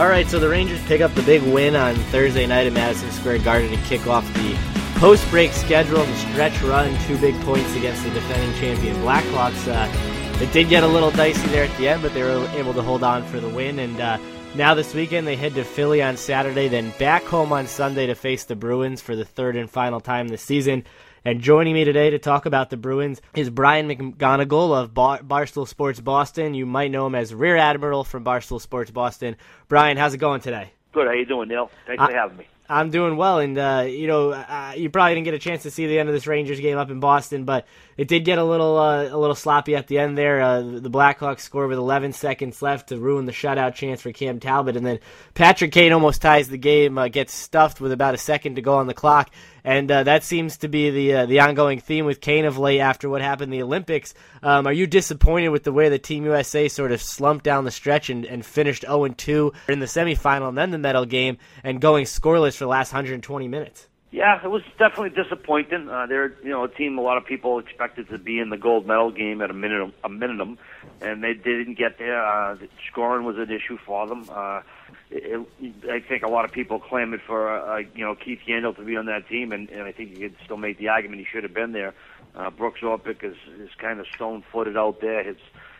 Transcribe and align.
All 0.00 0.08
right, 0.08 0.26
so 0.26 0.38
the 0.38 0.48
Rangers 0.48 0.80
pick 0.86 1.02
up 1.02 1.14
the 1.14 1.22
big 1.24 1.42
win 1.42 1.76
on 1.76 1.94
Thursday 1.94 2.46
night 2.46 2.66
at 2.66 2.72
Madison 2.72 3.10
Square 3.10 3.40
Garden 3.40 3.68
to 3.70 3.76
kick 3.84 4.06
off 4.06 4.26
the 4.32 4.56
post-break 4.98 5.52
schedule, 5.52 6.00
and 6.00 6.16
stretch 6.16 6.58
run, 6.62 6.98
two 7.06 7.18
big 7.18 7.38
points 7.42 7.76
against 7.76 8.02
the 8.04 8.08
defending 8.08 8.58
champion 8.58 8.96
Blackhawks. 9.02 9.68
Uh, 9.68 10.42
it 10.42 10.50
did 10.54 10.70
get 10.70 10.84
a 10.84 10.86
little 10.86 11.10
dicey 11.10 11.46
there 11.48 11.64
at 11.64 11.76
the 11.76 11.86
end, 11.86 12.00
but 12.00 12.14
they 12.14 12.22
were 12.22 12.48
able 12.54 12.72
to 12.72 12.80
hold 12.80 13.04
on 13.04 13.22
for 13.24 13.40
the 13.40 13.48
win. 13.50 13.78
And 13.78 14.00
uh, 14.00 14.16
now 14.54 14.72
this 14.72 14.94
weekend 14.94 15.26
they 15.26 15.36
head 15.36 15.54
to 15.56 15.64
Philly 15.64 16.02
on 16.02 16.16
Saturday, 16.16 16.68
then 16.68 16.94
back 16.98 17.22
home 17.24 17.52
on 17.52 17.66
Sunday 17.66 18.06
to 18.06 18.14
face 18.14 18.44
the 18.44 18.56
Bruins 18.56 19.02
for 19.02 19.14
the 19.14 19.26
third 19.26 19.54
and 19.54 19.68
final 19.68 20.00
time 20.00 20.28
this 20.28 20.40
season. 20.40 20.82
And 21.22 21.42
joining 21.42 21.74
me 21.74 21.84
today 21.84 22.08
to 22.10 22.18
talk 22.18 22.46
about 22.46 22.70
the 22.70 22.78
Bruins 22.78 23.20
is 23.36 23.50
Brian 23.50 23.88
McGonigal 23.88 24.74
of 24.74 24.94
Bar- 24.94 25.20
Barstool 25.20 25.68
Sports 25.68 26.00
Boston. 26.00 26.54
You 26.54 26.64
might 26.64 26.90
know 26.90 27.06
him 27.06 27.14
as 27.14 27.34
Rear 27.34 27.58
Admiral 27.58 28.04
from 28.04 28.24
Barstool 28.24 28.58
Sports 28.58 28.90
Boston. 28.90 29.36
Brian, 29.68 29.98
how's 29.98 30.14
it 30.14 30.18
going 30.18 30.40
today? 30.40 30.72
Good. 30.92 31.06
How 31.06 31.12
you 31.12 31.26
doing, 31.26 31.48
Neil? 31.48 31.70
Thanks 31.86 32.02
for 32.02 32.10
having 32.10 32.38
me. 32.38 32.46
I'm 32.70 32.90
doing 32.90 33.16
well, 33.16 33.40
and 33.40 33.58
uh, 33.58 33.84
you 33.88 34.06
know, 34.06 34.30
uh, 34.30 34.74
you 34.76 34.90
probably 34.90 35.16
didn't 35.16 35.24
get 35.24 35.34
a 35.34 35.40
chance 35.40 35.64
to 35.64 35.72
see 35.72 35.88
the 35.88 35.98
end 35.98 36.08
of 36.08 36.14
this 36.14 36.28
Rangers 36.28 36.60
game 36.60 36.78
up 36.78 36.88
in 36.88 37.00
Boston, 37.00 37.44
but 37.44 37.66
it 37.96 38.06
did 38.06 38.24
get 38.24 38.38
a 38.38 38.44
little 38.44 38.78
uh, 38.78 39.08
a 39.08 39.18
little 39.18 39.34
sloppy 39.34 39.74
at 39.74 39.88
the 39.88 39.98
end 39.98 40.16
there. 40.16 40.40
Uh, 40.40 40.62
the 40.62 40.88
Blackhawks 40.88 41.40
scored 41.40 41.68
with 41.68 41.78
11 41.78 42.12
seconds 42.12 42.62
left 42.62 42.90
to 42.90 42.96
ruin 42.96 43.26
the 43.26 43.32
shutout 43.32 43.74
chance 43.74 44.00
for 44.00 44.12
Cam 44.12 44.38
Talbot, 44.38 44.76
and 44.76 44.86
then 44.86 45.00
Patrick 45.34 45.72
Kane 45.72 45.92
almost 45.92 46.22
ties 46.22 46.48
the 46.48 46.58
game, 46.58 46.96
uh, 46.96 47.08
gets 47.08 47.34
stuffed 47.34 47.80
with 47.80 47.90
about 47.90 48.14
a 48.14 48.18
second 48.18 48.54
to 48.54 48.62
go 48.62 48.76
on 48.76 48.86
the 48.86 48.94
clock, 48.94 49.30
and 49.64 49.90
uh, 49.90 50.02
that 50.04 50.24
seems 50.24 50.58
to 50.58 50.68
be 50.68 50.90
the 50.90 51.14
uh, 51.14 51.26
the 51.26 51.40
ongoing 51.40 51.80
theme 51.80 52.04
with 52.04 52.20
Kane 52.20 52.44
of 52.44 52.58
late 52.58 52.80
after 52.80 53.08
what 53.08 53.22
happened 53.22 53.52
in 53.52 53.58
the 53.58 53.64
Olympics. 53.64 54.14
Um, 54.42 54.66
are 54.66 54.72
you 54.72 54.86
disappointed 54.86 55.48
with 55.48 55.64
the 55.64 55.72
way 55.72 55.88
the 55.88 55.98
Team 55.98 56.24
USA 56.24 56.68
sort 56.68 56.92
of 56.92 57.02
slumped 57.02 57.44
down 57.44 57.64
the 57.64 57.70
stretch 57.70 58.10
and, 58.10 58.24
and 58.24 58.44
finished 58.44 58.82
0 58.82 59.08
2 59.08 59.52
in 59.68 59.80
the 59.80 59.86
semifinal 59.86 60.48
and 60.48 60.58
then 60.58 60.70
the 60.70 60.78
medal 60.78 61.04
game 61.04 61.38
and 61.62 61.80
going 61.80 62.04
scoreless 62.04 62.56
for 62.56 62.64
the 62.64 62.68
last 62.68 62.92
120 62.92 63.48
minutes? 63.48 63.86
Yeah, 64.12 64.42
it 64.42 64.48
was 64.48 64.62
definitely 64.76 65.10
disappointing. 65.10 65.88
Uh, 65.88 66.06
they're 66.06 66.34
you 66.42 66.50
know 66.50 66.64
a 66.64 66.68
team 66.68 66.98
a 66.98 67.00
lot 67.00 67.16
of 67.16 67.26
people 67.26 67.60
expected 67.60 68.08
to 68.08 68.18
be 68.18 68.40
in 68.40 68.50
the 68.50 68.56
gold 68.56 68.84
medal 68.84 69.12
game 69.12 69.40
at 69.40 69.50
a 69.50 69.54
minimum, 69.54 69.92
a 70.02 70.08
minimum, 70.08 70.58
and 71.00 71.22
they 71.22 71.32
didn't 71.32 71.78
get 71.78 71.98
there. 71.98 72.20
Uh, 72.20 72.56
scoring 72.90 73.24
was 73.24 73.36
an 73.36 73.50
issue 73.50 73.78
for 73.86 74.08
them. 74.08 74.28
Uh, 74.28 74.62
it, 75.10 75.46
I 75.88 76.00
think 76.00 76.22
a 76.22 76.28
lot 76.28 76.44
of 76.44 76.52
people 76.52 76.78
clamored 76.78 77.22
for 77.26 77.48
uh, 77.48 77.78
you 77.94 78.04
know 78.04 78.14
Keith 78.14 78.40
Yandle 78.46 78.76
to 78.76 78.82
be 78.82 78.96
on 78.96 79.06
that 79.06 79.28
team, 79.28 79.52
and, 79.52 79.68
and 79.70 79.82
I 79.82 79.92
think 79.92 80.10
you 80.10 80.28
could 80.28 80.36
still 80.44 80.56
make 80.56 80.78
the 80.78 80.88
argument 80.88 81.20
he 81.20 81.26
should 81.26 81.42
have 81.42 81.54
been 81.54 81.72
there. 81.72 81.94
Uh, 82.34 82.50
Brooks 82.50 82.80
Orpik 82.80 83.24
is 83.24 83.36
is 83.58 83.70
kind 83.78 83.98
of 83.98 84.06
stone-footed 84.14 84.76
out 84.76 85.00
there. 85.00 85.24
His 85.24 85.36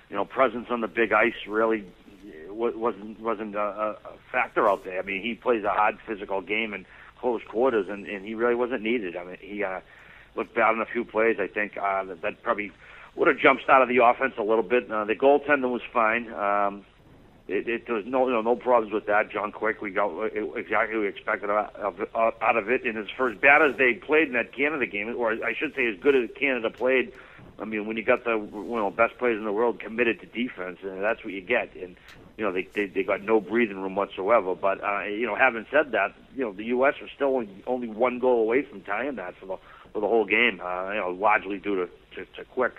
you 0.08 0.16
know 0.16 0.24
presence 0.24 0.66
on 0.70 0.80
the 0.80 0.88
big 0.88 1.12
ice 1.12 1.46
really 1.46 1.84
wasn't 2.48 3.20
wasn't 3.20 3.54
a, 3.54 3.60
a 3.60 3.96
factor 4.32 4.68
out 4.68 4.84
there. 4.84 4.98
I 4.98 5.02
mean, 5.02 5.22
he 5.22 5.34
plays 5.34 5.64
a 5.64 5.70
hard 5.70 5.98
physical 6.06 6.40
game 6.40 6.74
and 6.74 6.84
close 7.18 7.42
quarters, 7.48 7.86
and, 7.88 8.06
and 8.06 8.24
he 8.24 8.34
really 8.34 8.54
wasn't 8.54 8.82
needed. 8.82 9.16
I 9.16 9.24
mean, 9.24 9.36
he 9.40 9.62
uh, 9.62 9.80
looked 10.34 10.54
bad 10.54 10.74
in 10.74 10.80
a 10.80 10.86
few 10.86 11.04
plays. 11.04 11.36
I 11.38 11.46
think 11.46 11.76
uh, 11.76 12.04
that, 12.04 12.22
that 12.22 12.42
probably 12.42 12.72
would 13.14 13.28
have 13.28 13.38
jumped 13.38 13.68
out 13.68 13.82
of 13.82 13.88
the 13.88 13.98
offense 13.98 14.34
a 14.38 14.42
little 14.42 14.62
bit. 14.62 14.90
Uh, 14.90 15.04
the 15.04 15.14
goaltending 15.14 15.70
was 15.70 15.82
fine. 15.92 16.32
Um, 16.32 16.84
it, 17.50 17.68
it, 17.68 17.86
there 17.86 17.96
was 17.96 18.06
no 18.06 18.26
you 18.26 18.32
know 18.32 18.42
no 18.42 18.56
problems 18.56 18.92
with 18.92 19.06
that. 19.06 19.30
John 19.30 19.52
Quick, 19.52 19.82
we 19.82 19.90
got 19.90 20.10
exactly 20.56 20.98
we 20.98 21.08
expected 21.08 21.50
out 21.50 21.74
of, 21.76 22.00
it. 22.68 22.84
And 22.84 22.98
as 22.98 23.06
for 23.16 23.30
as 23.30 23.38
bad 23.38 23.62
as 23.62 23.76
they 23.76 23.94
played 23.94 24.28
in 24.28 24.34
that 24.34 24.52
Canada 24.52 24.86
game, 24.86 25.14
or 25.16 25.32
I 25.32 25.54
should 25.54 25.74
say, 25.74 25.86
as 25.86 25.98
good 25.98 26.14
as 26.14 26.30
Canada 26.38 26.70
played. 26.70 27.12
I 27.58 27.66
mean, 27.66 27.86
when 27.86 27.98
you 27.98 28.02
got 28.02 28.24
the 28.24 28.36
you 28.36 28.76
know 28.76 28.90
best 28.90 29.18
players 29.18 29.36
in 29.36 29.44
the 29.44 29.52
world 29.52 29.80
committed 29.80 30.20
to 30.20 30.26
defense, 30.26 30.78
and 30.82 31.02
that's 31.02 31.22
what 31.22 31.34
you 31.34 31.42
get. 31.42 31.74
And 31.74 31.94
you 32.38 32.44
know 32.44 32.52
they 32.52 32.62
they, 32.74 32.86
they 32.86 33.02
got 33.02 33.22
no 33.22 33.40
breathing 33.40 33.82
room 33.82 33.96
whatsoever. 33.96 34.54
But 34.54 34.82
uh, 34.82 35.02
you 35.02 35.26
know, 35.26 35.34
having 35.34 35.66
said 35.70 35.92
that, 35.92 36.14
you 36.34 36.44
know 36.44 36.52
the 36.52 36.64
U.S. 36.66 36.94
was 37.02 37.10
still 37.14 37.36
only, 37.36 37.50
only 37.66 37.88
one 37.88 38.18
goal 38.18 38.40
away 38.40 38.62
from 38.62 38.80
tying 38.80 39.16
that 39.16 39.36
for 39.36 39.46
the 39.46 39.56
for 39.92 40.00
the 40.00 40.08
whole 40.08 40.24
game. 40.24 40.60
Uh, 40.64 40.92
you 40.92 41.00
know, 41.00 41.10
largely 41.10 41.58
due 41.58 41.76
to 41.76 41.90
to, 42.16 42.24
to 42.36 42.44
Quick. 42.46 42.74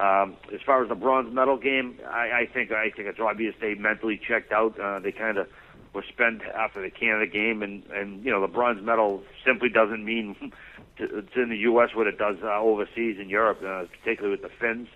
Um, 0.00 0.36
as 0.52 0.60
far 0.64 0.82
as 0.82 0.88
the 0.88 0.94
bronze 0.94 1.32
medal 1.34 1.58
game, 1.58 1.98
I, 2.08 2.30
I 2.42 2.48
think 2.52 2.72
I 2.72 2.88
think 2.90 3.08
it's 3.08 3.20
obvious 3.20 3.54
they 3.60 3.74
mentally 3.74 4.18
checked 4.18 4.50
out. 4.50 4.78
Uh, 4.80 4.98
they 4.98 5.12
kind 5.12 5.36
of 5.36 5.46
were 5.92 6.04
spent 6.08 6.40
after 6.42 6.80
the 6.80 6.90
Canada 6.90 7.26
game, 7.26 7.62
and 7.62 7.82
and 7.90 8.24
you 8.24 8.30
know 8.30 8.40
the 8.40 8.48
bronze 8.48 8.82
medal 8.82 9.22
simply 9.44 9.68
doesn't 9.68 10.02
mean 10.02 10.36
it's 10.96 11.36
in 11.36 11.50
the 11.50 11.58
U.S. 11.58 11.90
what 11.94 12.06
it 12.06 12.16
does 12.16 12.36
uh, 12.42 12.60
overseas 12.60 13.18
in 13.20 13.28
Europe, 13.28 13.58
uh, 13.62 13.84
particularly 14.00 14.30
with 14.30 14.42
the 14.42 14.56
Finns, 14.58 14.88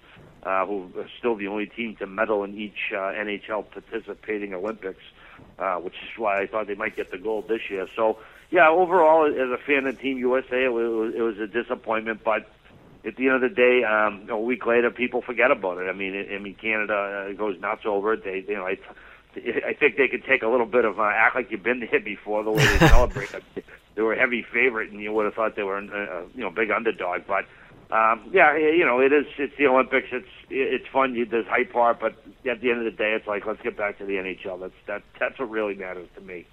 uh, 0.43 0.65
who 0.65 0.91
are 0.97 1.09
still 1.19 1.37
the 1.37 1.49
only 1.49 1.67
team 1.67 1.97
to 1.97 2.07
medal 2.07 2.43
in 2.43 2.57
each 2.57 2.93
uh, 2.93 3.13
NHL 3.13 3.67
participating 3.71 4.55
Olympics, 4.55 5.03
uh, 5.59 5.77
which 5.77 5.95
is 5.95 6.19
why 6.19 6.41
I 6.41 6.47
thought 6.47 6.67
they 6.67 6.77
might 6.77 6.97
get 6.97 7.11
the 7.11 7.19
gold 7.19 7.47
this 7.47 7.69
year. 7.69 7.87
So 7.95 8.19
yeah, 8.51 8.71
overall, 8.71 9.27
as 9.27 9.51
a 9.51 9.59
fan 9.67 9.87
of 9.87 10.01
Team 10.01 10.17
USA, 10.17 10.65
it 10.65 10.73
was, 10.73 11.15
it 11.15 11.21
was 11.21 11.39
a 11.39 11.47
disappointment, 11.47 12.23
but 12.25 12.49
at 13.07 13.17
the 13.17 13.27
end 13.27 13.37
of 13.37 13.41
the 13.43 13.55
day, 13.55 13.85
um, 13.85 14.29
a 14.31 14.39
week 14.39 14.65
later, 14.67 14.91
people 14.91 15.21
forget 15.21 15.51
about 15.51 15.79
it. 15.79 15.89
I 15.89 15.93
mean, 15.93 16.15
I 16.35 16.39
mean, 16.39 16.55
Canada 16.55 17.29
uh, 17.31 17.33
goes 17.35 17.61
nuts 17.61 17.83
over 17.85 18.15
it. 18.15 18.25
They, 18.25 18.45
you 18.49 18.57
know, 18.57 18.67
I, 18.67 18.79
I 19.37 19.75
think 19.75 19.97
they 19.97 20.09
could 20.09 20.25
take 20.25 20.43
a 20.43 20.49
little 20.49 20.67
bit 20.67 20.85
of 20.85 20.99
uh, 20.99 21.11
act 21.15 21.35
like 21.35 21.51
you've 21.51 21.63
been 21.63 21.81
there 21.81 22.01
before 22.01 22.43
the 22.43 22.51
way 22.51 22.65
they 22.65 22.79
celebrate. 22.89 23.31
they 23.95 24.03
were 24.03 24.15
a 24.15 24.19
heavy 24.19 24.43
favorite, 24.43 24.91
and 24.91 25.01
you 25.01 25.13
would 25.13 25.27
have 25.27 25.35
thought 25.35 25.55
they 25.57 25.63
were, 25.63 25.79
uh, 25.79 26.23
you 26.35 26.43
know, 26.43 26.51
big 26.51 26.71
underdog. 26.71 27.23
But 27.27 27.45
um, 27.95 28.31
yeah, 28.33 28.57
you 28.57 28.85
know, 28.87 29.01
it 29.01 29.13
is. 29.13 29.27
It's 29.39 29.57
the 29.59 29.67
Olympics. 29.67 30.09
It's 30.11 30.27
it's 30.49 30.87
fun. 30.89 31.15
There's 31.31 31.47
hype 31.47 31.73
part, 31.73 32.01
but 32.01 32.15
at 32.49 32.61
the 32.61 32.71
end 32.71 32.79
of 32.79 32.85
the 32.85 32.97
day, 32.97 33.13
it's 33.13 33.27
like 33.27 33.45
let's 33.45 33.61
get 33.63 33.77
back 33.77 33.99
to 33.99 34.07
the 34.07 34.15
NHL. 34.15 34.61
That's 34.61 34.75
that. 34.87 35.03
That's 35.21 35.39
what 35.39 35.51
really 35.51 35.75
matters 35.75 36.09
to 36.15 36.23
me. 36.23 36.47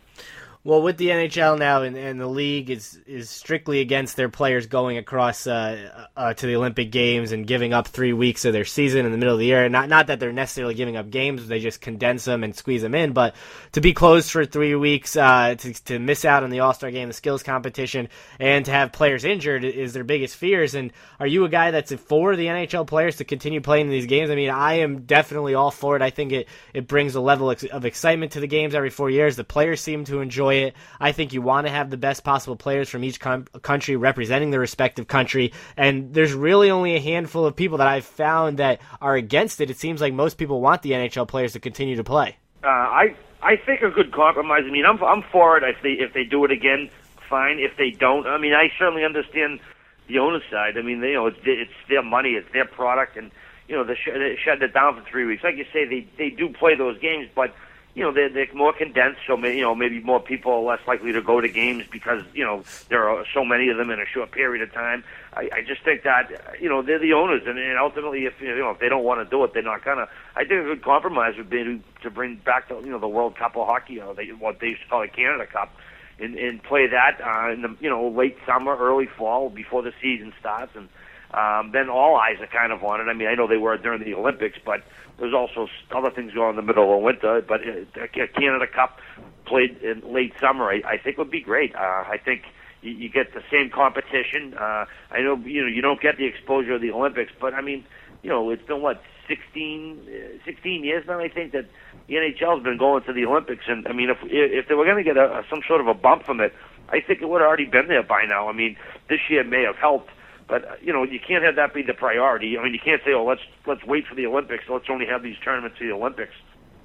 Well, 0.63 0.83
with 0.83 0.97
the 0.97 1.07
NHL 1.07 1.57
now 1.57 1.81
and, 1.81 1.97
and 1.97 2.19
the 2.19 2.27
league 2.27 2.69
is 2.69 2.99
is 3.07 3.31
strictly 3.31 3.79
against 3.79 4.15
their 4.15 4.29
players 4.29 4.67
going 4.67 4.99
across 4.99 5.47
uh, 5.47 6.07
uh, 6.15 6.35
to 6.35 6.45
the 6.45 6.55
Olympic 6.55 6.91
Games 6.91 7.31
and 7.31 7.47
giving 7.47 7.73
up 7.73 7.87
three 7.87 8.13
weeks 8.13 8.45
of 8.45 8.53
their 8.53 8.63
season 8.63 9.07
in 9.07 9.11
the 9.11 9.17
middle 9.17 9.33
of 9.33 9.39
the 9.39 9.47
year. 9.47 9.67
Not 9.69 9.89
not 9.89 10.05
that 10.05 10.19
they're 10.19 10.31
necessarily 10.31 10.75
giving 10.75 10.97
up 10.97 11.09
games; 11.09 11.47
they 11.47 11.59
just 11.59 11.81
condense 11.81 12.25
them 12.25 12.43
and 12.43 12.55
squeeze 12.55 12.83
them 12.83 12.93
in. 12.93 13.11
But 13.11 13.33
to 13.71 13.81
be 13.81 13.93
closed 13.93 14.29
for 14.29 14.45
three 14.45 14.75
weeks, 14.75 15.15
uh, 15.15 15.55
to 15.57 15.73
to 15.85 15.97
miss 15.97 16.25
out 16.25 16.43
on 16.43 16.51
the 16.51 16.59
All 16.59 16.75
Star 16.75 16.91
game, 16.91 17.07
the 17.07 17.15
skills 17.15 17.41
competition, 17.41 18.07
and 18.37 18.63
to 18.65 18.71
have 18.71 18.91
players 18.91 19.25
injured 19.25 19.63
is 19.63 19.93
their 19.93 20.03
biggest 20.03 20.35
fears. 20.35 20.75
And 20.75 20.93
are 21.19 21.25
you 21.25 21.43
a 21.43 21.49
guy 21.49 21.71
that's 21.71 21.91
for 21.91 22.35
the 22.35 22.45
NHL 22.45 22.85
players 22.85 23.15
to 23.15 23.23
continue 23.23 23.61
playing 23.61 23.89
these 23.89 24.05
games? 24.05 24.29
I 24.29 24.35
mean, 24.35 24.51
I 24.51 24.73
am 24.75 25.05
definitely 25.05 25.55
all 25.55 25.71
for 25.71 25.95
it. 25.95 26.03
I 26.03 26.11
think 26.11 26.31
it 26.33 26.47
it 26.71 26.87
brings 26.87 27.15
a 27.15 27.21
level 27.21 27.49
of 27.49 27.83
excitement 27.83 28.33
to 28.33 28.39
the 28.39 28.45
games 28.45 28.75
every 28.75 28.91
four 28.91 29.09
years. 29.09 29.35
The 29.35 29.43
players 29.43 29.81
seem 29.81 30.05
to 30.05 30.21
enjoy 30.21 30.50
enjoy 30.51 30.67
it. 30.67 30.75
I 30.99 31.11
think 31.11 31.33
you 31.33 31.41
want 31.41 31.67
to 31.67 31.73
have 31.73 31.89
the 31.89 31.97
best 31.97 32.23
possible 32.23 32.55
players 32.55 32.89
from 32.89 33.03
each 33.03 33.19
com- 33.19 33.45
country 33.61 33.95
representing 33.95 34.51
their 34.51 34.59
respective 34.59 35.07
country. 35.07 35.53
And 35.77 36.13
there's 36.13 36.33
really 36.33 36.69
only 36.69 36.95
a 36.95 36.99
handful 36.99 37.45
of 37.45 37.55
people 37.55 37.77
that 37.79 37.87
I've 37.87 38.05
found 38.05 38.57
that 38.57 38.81
are 39.01 39.15
against 39.15 39.61
it. 39.61 39.69
It 39.69 39.77
seems 39.77 40.01
like 40.01 40.13
most 40.13 40.37
people 40.37 40.61
want 40.61 40.81
the 40.81 40.91
NHL 40.91 41.27
players 41.27 41.53
to 41.53 41.59
continue 41.59 41.95
to 41.95 42.03
play. 42.03 42.37
Uh, 42.63 42.67
I 42.67 43.15
I 43.41 43.55
think 43.55 43.81
a 43.81 43.89
good 43.89 44.11
compromise. 44.11 44.63
I 44.67 44.71
mean, 44.71 44.85
I'm 44.85 45.01
I'm 45.03 45.23
for 45.31 45.57
it 45.57 45.63
if 45.63 45.81
they 45.81 45.93
if 45.93 46.13
they 46.13 46.23
do 46.23 46.45
it 46.45 46.51
again, 46.51 46.89
fine. 47.29 47.57
If 47.59 47.75
they 47.77 47.89
don't, 47.89 48.27
I 48.27 48.37
mean, 48.37 48.53
I 48.53 48.69
certainly 48.77 49.03
understand 49.03 49.59
the 50.07 50.19
owner's 50.19 50.43
side. 50.51 50.77
I 50.77 50.83
mean, 50.83 51.01
they, 51.01 51.09
you 51.09 51.13
know, 51.15 51.27
it's 51.27 51.39
it's 51.43 51.71
their 51.89 52.03
money, 52.03 52.31
it's 52.31 52.51
their 52.53 52.65
product, 52.65 53.17
and 53.17 53.31
you 53.67 53.75
know, 53.75 53.83
they 53.83 53.95
shut 53.95 54.61
it 54.61 54.73
down 54.73 54.95
for 54.95 55.09
three 55.09 55.25
weeks. 55.25 55.43
Like 55.43 55.55
you 55.57 55.65
say, 55.73 55.85
they 55.85 56.07
they 56.19 56.29
do 56.29 56.49
play 56.49 56.75
those 56.75 56.99
games, 56.99 57.29
but 57.33 57.55
you 57.93 58.03
know 58.03 58.11
they're, 58.11 58.29
they're 58.29 58.53
more 58.53 58.73
condensed, 58.73 59.21
so 59.27 59.35
may, 59.35 59.55
you 59.55 59.61
know 59.61 59.75
maybe 59.75 59.99
more 59.99 60.19
people 60.19 60.51
are 60.51 60.61
less 60.61 60.79
likely 60.87 61.11
to 61.11 61.21
go 61.21 61.41
to 61.41 61.49
games 61.49 61.85
because 61.91 62.23
you 62.33 62.43
know 62.43 62.63
there 62.89 63.09
are 63.09 63.25
so 63.33 63.43
many 63.43 63.69
of 63.69 63.77
them 63.77 63.89
in 63.89 63.99
a 63.99 64.05
short 64.05 64.31
period 64.31 64.61
of 64.61 64.73
time. 64.73 65.03
I, 65.33 65.49
I 65.53 65.61
just 65.65 65.83
think 65.83 66.03
that 66.03 66.57
you 66.59 66.69
know 66.69 66.81
they're 66.81 66.99
the 66.99 67.13
owners, 67.13 67.43
and, 67.45 67.59
and 67.59 67.77
ultimately, 67.77 68.25
if 68.25 68.39
you 68.39 68.55
know 68.57 68.71
if 68.71 68.79
they 68.79 68.89
don't 68.89 69.03
want 69.03 69.23
to 69.23 69.29
do 69.29 69.43
it, 69.43 69.53
they're 69.53 69.63
not 69.63 69.83
gonna. 69.83 70.07
I 70.35 70.45
think 70.45 70.61
a 70.61 70.63
good 70.63 70.83
compromise 70.83 71.35
would 71.37 71.49
be 71.49 71.63
to, 71.63 71.79
to 72.03 72.09
bring 72.09 72.37
back 72.37 72.69
the 72.69 72.79
you 72.79 72.91
know 72.91 72.99
the 72.99 73.09
World 73.09 73.35
Cup 73.35 73.57
of 73.57 73.67
hockey, 73.67 73.99
or 73.99 74.13
they, 74.13 74.27
what 74.27 74.59
they 74.59 74.67
used 74.67 74.83
to 74.83 74.87
call 74.87 75.01
the 75.01 75.07
Canada 75.09 75.45
Cup, 75.45 75.75
and, 76.19 76.35
and 76.35 76.63
play 76.63 76.87
that 76.87 77.19
uh, 77.21 77.51
in 77.51 77.61
the 77.61 77.75
you 77.81 77.89
know 77.89 78.07
late 78.07 78.37
summer, 78.45 78.75
early 78.77 79.07
fall 79.17 79.49
before 79.49 79.81
the 79.81 79.93
season 80.01 80.33
starts, 80.39 80.75
and 80.75 80.87
um, 81.33 81.71
then 81.71 81.89
all 81.89 82.15
eyes 82.17 82.37
are 82.39 82.47
kind 82.47 82.71
of 82.71 82.83
on 82.83 82.99
it. 83.01 83.05
I 83.05 83.13
mean, 83.13 83.27
I 83.27 83.35
know 83.35 83.47
they 83.47 83.57
were 83.57 83.77
during 83.77 84.03
the 84.03 84.13
Olympics, 84.13 84.57
but 84.63 84.83
there's 85.19 85.33
also 85.33 85.67
other 85.91 86.11
things 86.11 86.33
going 86.33 86.47
on 86.47 86.49
in 86.51 86.55
the 86.57 86.61
middle 86.61 86.95
of 86.95 87.01
winter. 87.01 87.41
But 87.41 87.61
uh, 87.61 88.03
a 88.03 88.27
Canada 88.27 88.65
Cup 88.67 88.99
played 89.45 89.77
in 89.81 90.01
late 90.13 90.33
summer, 90.39 90.69
I, 90.69 90.81
I 90.85 90.97
think 90.97 91.17
would 91.17 91.31
be 91.31 91.41
great. 91.41 91.75
Uh, 91.75 91.79
I 91.79 92.17
think 92.23 92.43
you, 92.81 92.91
you 92.91 93.09
get 93.09 93.33
the 93.33 93.43
same 93.51 93.69
competition. 93.69 94.55
Uh, 94.55 94.85
I 95.11 95.21
know 95.21 95.35
you 95.37 95.61
know 95.61 95.67
you 95.67 95.81
don't 95.81 96.01
get 96.01 96.17
the 96.17 96.25
exposure 96.25 96.73
of 96.73 96.81
the 96.81 96.91
Olympics, 96.91 97.31
but 97.39 97.53
I 97.53 97.61
mean, 97.61 97.85
you 98.23 98.29
know, 98.29 98.49
it's 98.49 98.65
been 98.65 98.81
what 98.81 99.01
16, 99.27 99.99
uh, 100.07 100.45
16 100.45 100.83
years 100.83 101.05
now. 101.07 101.19
I 101.19 101.29
think 101.29 101.53
that 101.53 101.65
the 102.07 102.15
NHL 102.15 102.55
has 102.55 102.63
been 102.63 102.77
going 102.77 103.03
to 103.03 103.13
the 103.13 103.25
Olympics, 103.25 103.65
and 103.67 103.87
I 103.87 103.93
mean, 103.93 104.09
if 104.09 104.17
if 104.23 104.67
they 104.67 104.75
were 104.75 104.85
going 104.85 104.97
to 104.97 105.03
get 105.03 105.17
a, 105.17 105.43
some 105.49 105.61
sort 105.67 105.81
of 105.81 105.87
a 105.87 105.93
bump 105.93 106.25
from 106.25 106.41
it, 106.41 106.53
I 106.89 106.99
think 106.99 107.21
it 107.21 107.29
would 107.29 107.41
have 107.41 107.47
already 107.47 107.65
been 107.65 107.87
there 107.87 108.03
by 108.03 108.25
now. 108.25 108.49
I 108.49 108.53
mean, 108.53 108.75
this 109.09 109.19
year 109.29 109.43
may 109.43 109.63
have 109.63 109.77
helped 109.77 110.09
but 110.51 110.67
uh, 110.67 110.75
you 110.81 110.91
know, 110.91 111.03
you 111.03 111.17
can't 111.17 111.45
have 111.45 111.55
that 111.55 111.73
be 111.73 111.81
the 111.81 111.93
priority. 111.93 112.57
I 112.57 112.63
mean, 112.63 112.73
you 112.73 112.79
can't 112.83 113.01
say, 113.05 113.13
"Oh, 113.13 113.23
let's 113.23 113.41
let's 113.65 113.85
wait 113.85 114.05
for 114.05 114.15
the 114.15 114.25
Olympics. 114.25 114.65
Let's 114.67 114.89
only 114.89 115.05
have 115.05 115.23
these 115.23 115.37
tournaments 115.41 115.77
for 115.77 115.85
the 115.85 115.93
Olympics." 115.93 116.33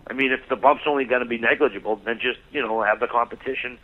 I 0.07 0.13
mean, 0.13 0.31
if 0.31 0.49
the 0.49 0.55
bump's 0.55 0.85
only 0.87 1.05
going 1.05 1.23
to 1.23 1.29
be 1.29 1.37
negligible, 1.37 1.97
then 2.05 2.21
just 2.21 2.39
you 2.53 2.63
know 2.63 2.81
have 2.83 3.01
the 3.01 3.09
competition. 3.09 3.77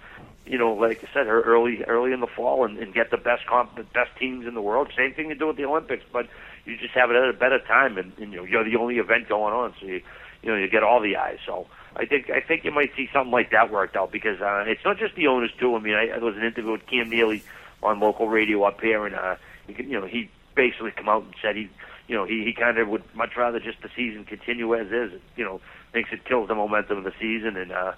You 0.46 0.56
know, 0.56 0.72
like 0.74 1.02
I 1.02 1.12
said, 1.12 1.26
early 1.26 1.82
early 1.82 2.12
in 2.12 2.20
the 2.20 2.28
fall, 2.28 2.64
and, 2.64 2.78
and 2.78 2.94
get 2.94 3.10
the 3.10 3.16
best 3.16 3.44
comp, 3.46 3.74
the 3.74 3.82
best 3.82 4.16
teams 4.20 4.46
in 4.46 4.54
the 4.54 4.62
world. 4.62 4.88
Same 4.96 5.14
thing 5.14 5.30
you 5.30 5.34
do 5.34 5.48
with 5.48 5.56
the 5.56 5.64
Olympics, 5.64 6.04
but 6.12 6.28
you 6.64 6.76
just 6.76 6.94
have 6.94 7.10
it 7.10 7.16
at 7.16 7.28
a 7.28 7.32
better 7.32 7.58
time, 7.58 7.98
and, 7.98 8.12
and 8.18 8.32
you 8.32 8.38
know 8.38 8.44
you're 8.44 8.64
the 8.64 8.76
only 8.76 8.98
event 8.98 9.28
going 9.28 9.52
on, 9.52 9.74
so 9.80 9.86
you 9.86 10.00
you 10.44 10.50
know 10.52 10.56
you 10.56 10.68
get 10.68 10.84
all 10.84 11.00
the 11.00 11.16
eyes. 11.16 11.38
So 11.44 11.66
I 11.96 12.06
think 12.06 12.30
I 12.30 12.40
think 12.40 12.64
you 12.64 12.70
might 12.70 12.92
see 12.94 13.08
something 13.12 13.32
like 13.32 13.50
that 13.50 13.72
worked 13.72 13.96
out 13.96 14.12
because 14.12 14.40
uh, 14.40 14.62
it's 14.64 14.84
not 14.84 14.96
just 14.96 15.16
the 15.16 15.26
owners 15.26 15.50
too. 15.58 15.74
I 15.74 15.80
mean, 15.80 15.94
I, 15.94 16.06
there 16.06 16.20
was 16.20 16.36
an 16.36 16.44
interview 16.44 16.70
with 16.70 16.86
Cam 16.86 17.10
Neely 17.10 17.42
on 17.82 17.98
local 17.98 18.28
radio 18.28 18.62
up 18.62 18.80
here, 18.80 19.06
and 19.06 19.16
uh, 19.16 19.34
you, 19.68 20.00
know 20.00 20.06
he 20.06 20.30
basically 20.54 20.90
come 20.90 21.08
out 21.08 21.22
and 21.22 21.34
said 21.40 21.56
he 21.56 21.70
you 22.08 22.14
know 22.14 22.24
he 22.24 22.44
he 22.44 22.52
kind 22.52 22.78
of 22.78 22.88
would 22.88 23.02
much 23.14 23.30
rather 23.36 23.60
just 23.60 23.80
the 23.82 23.88
season 23.94 24.24
continue 24.24 24.74
as 24.74 24.88
is. 24.88 25.20
You 25.36 25.44
know, 25.44 25.60
thinks 25.92 26.10
it 26.12 26.24
kills 26.24 26.48
the 26.48 26.54
momentum 26.54 26.98
of 26.98 27.04
the 27.04 27.12
season, 27.20 27.56
and 27.56 27.72
uh, 27.72 27.92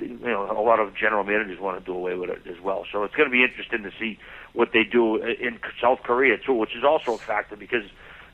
you 0.00 0.18
know 0.18 0.50
a 0.50 0.62
lot 0.62 0.80
of 0.80 0.94
general 0.94 1.24
managers 1.24 1.58
want 1.60 1.78
to 1.78 1.84
do 1.84 1.96
away 1.96 2.14
with 2.14 2.30
it 2.30 2.42
as 2.46 2.60
well. 2.62 2.84
So 2.90 3.04
it's 3.04 3.14
going 3.14 3.28
to 3.28 3.32
be 3.32 3.42
interesting 3.42 3.82
to 3.82 3.90
see 3.98 4.18
what 4.52 4.70
they 4.72 4.84
do 4.84 5.16
in 5.16 5.58
South 5.80 6.00
Korea 6.02 6.36
too, 6.38 6.54
which 6.54 6.74
is 6.76 6.84
also 6.84 7.14
a 7.14 7.18
factor 7.18 7.56
because 7.56 7.84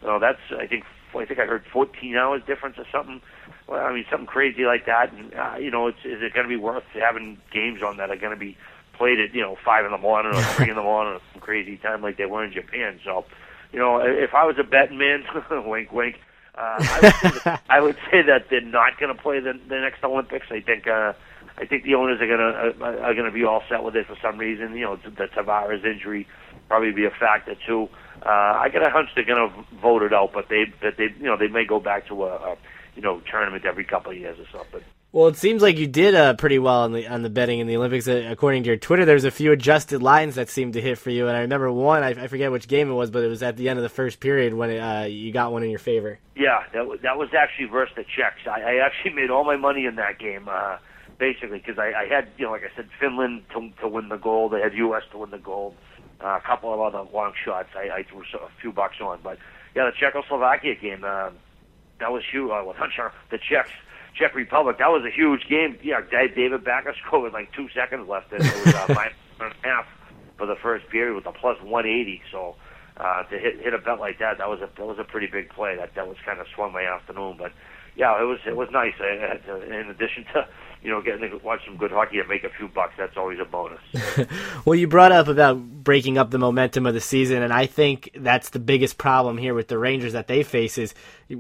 you 0.03 0.09
know 0.09 0.19
that's 0.19 0.41
I 0.51 0.67
think 0.67 0.85
I 1.15 1.25
think 1.25 1.41
I 1.41 1.47
heard 1.47 1.65
14 1.73 2.17
hours 2.17 2.43
difference 2.47 2.77
or 2.79 2.87
something. 2.93 3.21
Well, 3.67 3.85
I 3.85 3.93
mean 3.93 4.05
something 4.11 4.27
crazy 4.27 4.65
like 4.65 4.87
that, 4.87 5.13
and 5.13 5.35
uh, 5.35 5.57
you 5.59 5.71
know, 5.71 5.89
it's 5.89 6.05
is 6.05 6.23
it 6.23 6.35
going 6.35 6.45
to 6.45 6.49
be 6.49 6.57
worth 6.57 6.85
having 6.95 7.39
games 7.53 7.83
on 7.83 7.97
that 7.97 8.11
are 8.11 8.17
going 8.17 8.33
to 8.33 8.39
be 8.39 8.57
played 8.97 9.21
at 9.21 9.35
you 9.35 9.43
know 9.43 9.57
five 9.65 9.85
in 9.85 9.91
the 9.91 9.99
morning 9.99 10.35
or 10.35 10.43
three 10.43 10.71
in 10.71 10.77
the 10.77 10.83
morning 10.95 11.15
or 11.15 11.21
some 11.33 11.41
crazy 11.41 11.77
time 11.77 12.03
like 12.03 12.17
they 12.17 12.27
were 12.27 12.45
in 12.45 12.53
Japan? 12.53 13.01
So, 13.05 13.25
you 13.73 13.79
know, 13.79 13.99
if 13.99 14.35
I 14.35 14.45
was 14.45 14.57
a 14.59 14.65
betting 14.65 14.99
man, 14.99 15.25
wink, 15.67 15.93
wink. 15.93 16.17
Uh, 16.57 16.79
I, 16.81 17.01
would 17.03 17.15
say 17.21 17.41
that, 17.45 17.63
I 17.69 17.81
would 17.81 17.97
say 18.11 18.23
that 18.23 18.47
they're 18.49 18.63
not 18.63 18.99
going 18.99 19.15
to 19.15 19.23
play 19.23 19.41
the, 19.41 19.53
the 19.69 19.79
next 19.79 20.03
Olympics. 20.03 20.47
I 20.51 20.61
think 20.61 20.87
uh, 20.87 21.13
I 21.59 21.67
think 21.67 21.85
the 21.85 21.95
owners 21.95 22.21
are 22.21 22.27
going 22.27 22.39
to 22.39 22.85
uh, 22.85 23.07
are 23.07 23.15
going 23.15 23.27
to 23.27 23.33
be 23.33 23.45
all 23.45 23.63
set 23.69 23.83
with 23.83 23.95
it 23.97 24.07
for 24.07 24.17
some 24.23 24.39
reason. 24.39 24.75
You 24.75 24.85
know, 24.85 24.97
the 24.97 25.27
Tavares 25.27 25.85
injury 25.85 26.27
probably 26.69 26.93
be 26.93 27.05
a 27.05 27.11
factor 27.11 27.55
too. 27.67 27.89
Uh, 28.25 28.29
I 28.59 28.69
got 28.73 28.87
a 28.87 28.91
hunch 28.91 29.11
they're 29.15 29.25
going 29.25 29.51
to 29.51 29.77
vote 29.81 30.03
it 30.03 30.13
out, 30.13 30.33
but 30.33 30.49
they 30.49 30.65
that 30.83 30.97
they 30.97 31.09
you 31.19 31.25
know 31.25 31.37
they 31.37 31.49
may 31.49 31.65
go 31.65 31.79
back 31.79 32.09
to 32.09 32.25
a, 32.25 32.35
a 32.37 32.57
you 32.95 33.03
know 33.03 33.21
tournament 33.31 33.65
every 33.65 33.85
couple 33.85 34.13
of 34.13 34.19
years 34.19 34.39
or 34.39 34.47
something. 34.59 34.83
Well, 35.13 35.29
it 35.29 35.37
seems 35.37 35.63
like 35.63 35.79
you 35.79 35.87
did 35.87 36.15
uh, 36.15 36.35
pretty 36.35 36.59
well 36.59 36.83
on 36.83 36.93
the 36.93 37.07
on 37.07 37.23
the 37.23 37.31
betting 37.31 37.61
in 37.61 37.67
the 37.67 37.77
Olympics. 37.77 38.07
Uh, 38.07 38.29
according 38.31 38.65
to 38.65 38.67
your 38.69 38.77
Twitter, 38.77 39.05
there's 39.05 39.25
a 39.25 39.31
few 39.31 39.53
adjusted 39.53 40.03
lines 40.03 40.35
that 40.35 40.51
seemed 40.51 40.75
to 40.75 40.81
hit 40.81 40.99
for 40.99 41.11
you, 41.11 41.27
and 41.27 41.37
I 41.37 41.41
remember 41.41 41.73
one. 41.73 42.03
I, 42.03 42.11
I 42.11 42.27
forget 42.27 42.53
which 42.53 42.69
game 42.69 42.91
it 42.91 42.95
was, 42.95 43.11
but 43.11 43.23
it 43.25 43.29
was 43.29 43.43
at 43.43 43.57
the 43.57 43.69
end 43.69 43.79
of 43.79 43.83
the 43.83 43.89
first 43.89 44.21
period 44.21 44.53
when 44.53 44.71
it, 44.71 44.79
uh, 44.79 45.05
you 45.05 45.33
got 45.33 45.53
one 45.53 45.63
in 45.63 45.71
your 45.71 45.79
favor. 45.79 46.19
Yeah, 46.35 46.65
that 46.75 47.03
that 47.03 47.17
was 47.17 47.31
actually 47.33 47.67
versus 47.67 47.95
the 47.97 48.05
Czechs. 48.05 48.47
I, 48.47 48.61
I 48.61 48.85
actually 48.85 49.15
made 49.15 49.31
all 49.31 49.45
my 49.45 49.57
money 49.57 49.87
in 49.87 49.97
that 49.97 50.19
game, 50.19 50.49
uh, 50.51 50.79
basically, 51.19 51.59
because 51.59 51.79
I, 51.79 51.93
I 51.93 52.07
had 52.09 52.29
you 52.37 52.45
know, 52.45 52.51
like 52.51 52.65
I 52.65 52.77
said, 52.77 52.89
Finland 53.01 53.45
to 53.55 53.71
to 53.81 53.89
win 53.89 54.11
the 54.11 54.19
gold. 54.19 54.55
I 54.55 54.59
had 54.59 54.75
U.S. 54.75 55.05
to 55.13 55.19
win 55.19 55.31
the 55.31 55.39
gold 55.39 55.77
uh, 56.21 56.39
a 56.39 56.41
couple 56.41 56.73
of 56.73 56.81
other 56.81 57.09
long 57.13 57.33
shots 57.45 57.69
I, 57.75 57.91
I 57.99 58.03
threw 58.03 58.21
a 58.21 58.49
few 58.61 58.73
bucks 58.73 58.97
on. 59.01 59.21
But 59.23 59.39
yeah, 59.75 59.87
the 59.87 59.93
Czechoslovakia 59.93 60.75
game, 60.75 61.05
uh, 61.05 61.31
that 62.01 62.13
was 62.13 62.23
huge. 62.31 62.51
Uh, 62.51 62.63
well, 62.65 62.75
the 63.31 63.39
Czechs, 63.39 63.71
Czech 64.19 64.35
Republic, 64.35 64.79
that 64.79 64.89
was 64.89 65.05
a 65.05 65.11
huge 65.11 65.47
game. 65.49 65.79
Yeah, 65.83 66.01
David 66.11 66.65
Backes 66.65 66.97
scored 67.07 67.25
with 67.25 67.33
like 67.33 67.53
two 67.53 67.69
seconds 67.75 68.09
left, 68.09 68.33
and 68.33 68.45
it 68.45 68.67
was 68.67 68.75
uh, 68.75 68.87
minus 68.95 69.13
and 69.41 69.53
a 69.53 69.67
half 69.67 69.87
for 70.39 70.47
the 70.47 70.57
first 70.57 70.89
period 70.89 71.15
with 71.15 71.27
a 71.27 71.33
plus 71.33 71.61
180. 71.63 72.23
So 72.31 72.57
uh, 72.97 73.23
to 73.25 73.39
hit 73.39 73.61
hit 73.61 73.75
a 73.75 73.79
bet 73.79 74.01
like 74.01 74.19
that, 74.19 74.39
that 74.39 74.49
was 74.49 74.61
a 74.61 74.71
that 74.77 74.87
was 74.87 74.99
a 74.99 75.05
pretty 75.05 75.27
big 75.27 75.51
play. 75.51 75.77
That 75.77 75.95
that 75.95 76.09
was 76.09 76.17
kind 76.25 76.41
of 76.41 76.47
swung 76.55 76.73
my 76.73 76.85
afternoon, 76.85 77.37
but 77.39 77.53
yeah, 77.95 78.21
it 78.21 78.25
was 78.25 78.39
it 78.47 78.57
was 78.57 78.69
nice. 78.73 78.95
I, 79.01 79.39
I, 79.51 79.65
in 79.65 79.91
addition 79.91 80.25
to 80.35 80.49
you 80.83 80.91
know, 80.91 81.03
getting 81.03 81.29
to 81.29 81.37
watch 81.39 81.61
some 81.65 81.77
good 81.77 81.91
hockey 81.91 82.19
and 82.19 82.29
make 82.29 82.45
a 82.45 82.51
few 82.51 82.69
bucks, 82.69 82.95
that's 82.97 83.17
always 83.17 83.39
a 83.41 83.45
bonus. 83.45 83.81
well, 84.65 84.75
you 84.75 84.87
brought 84.87 85.13
up 85.13 85.29
about 85.29 85.59
breaking 85.59 86.19
up 86.19 86.31
the 86.31 86.39
momentum 86.39 86.87
of 86.87 86.95
the 86.95 87.01
season, 87.01 87.43
and 87.43 87.53
I 87.53 87.67
think 87.67 88.11
that's 88.15 88.51
the 88.51 88.59
biggest 88.59 88.99
problem 88.99 89.39
here 89.39 89.55
with 89.55 89.69
the 89.69 89.79
Rangers 89.79 90.13
that 90.13 90.29
they 90.29 90.43
face 90.43 90.79
is 90.79 90.95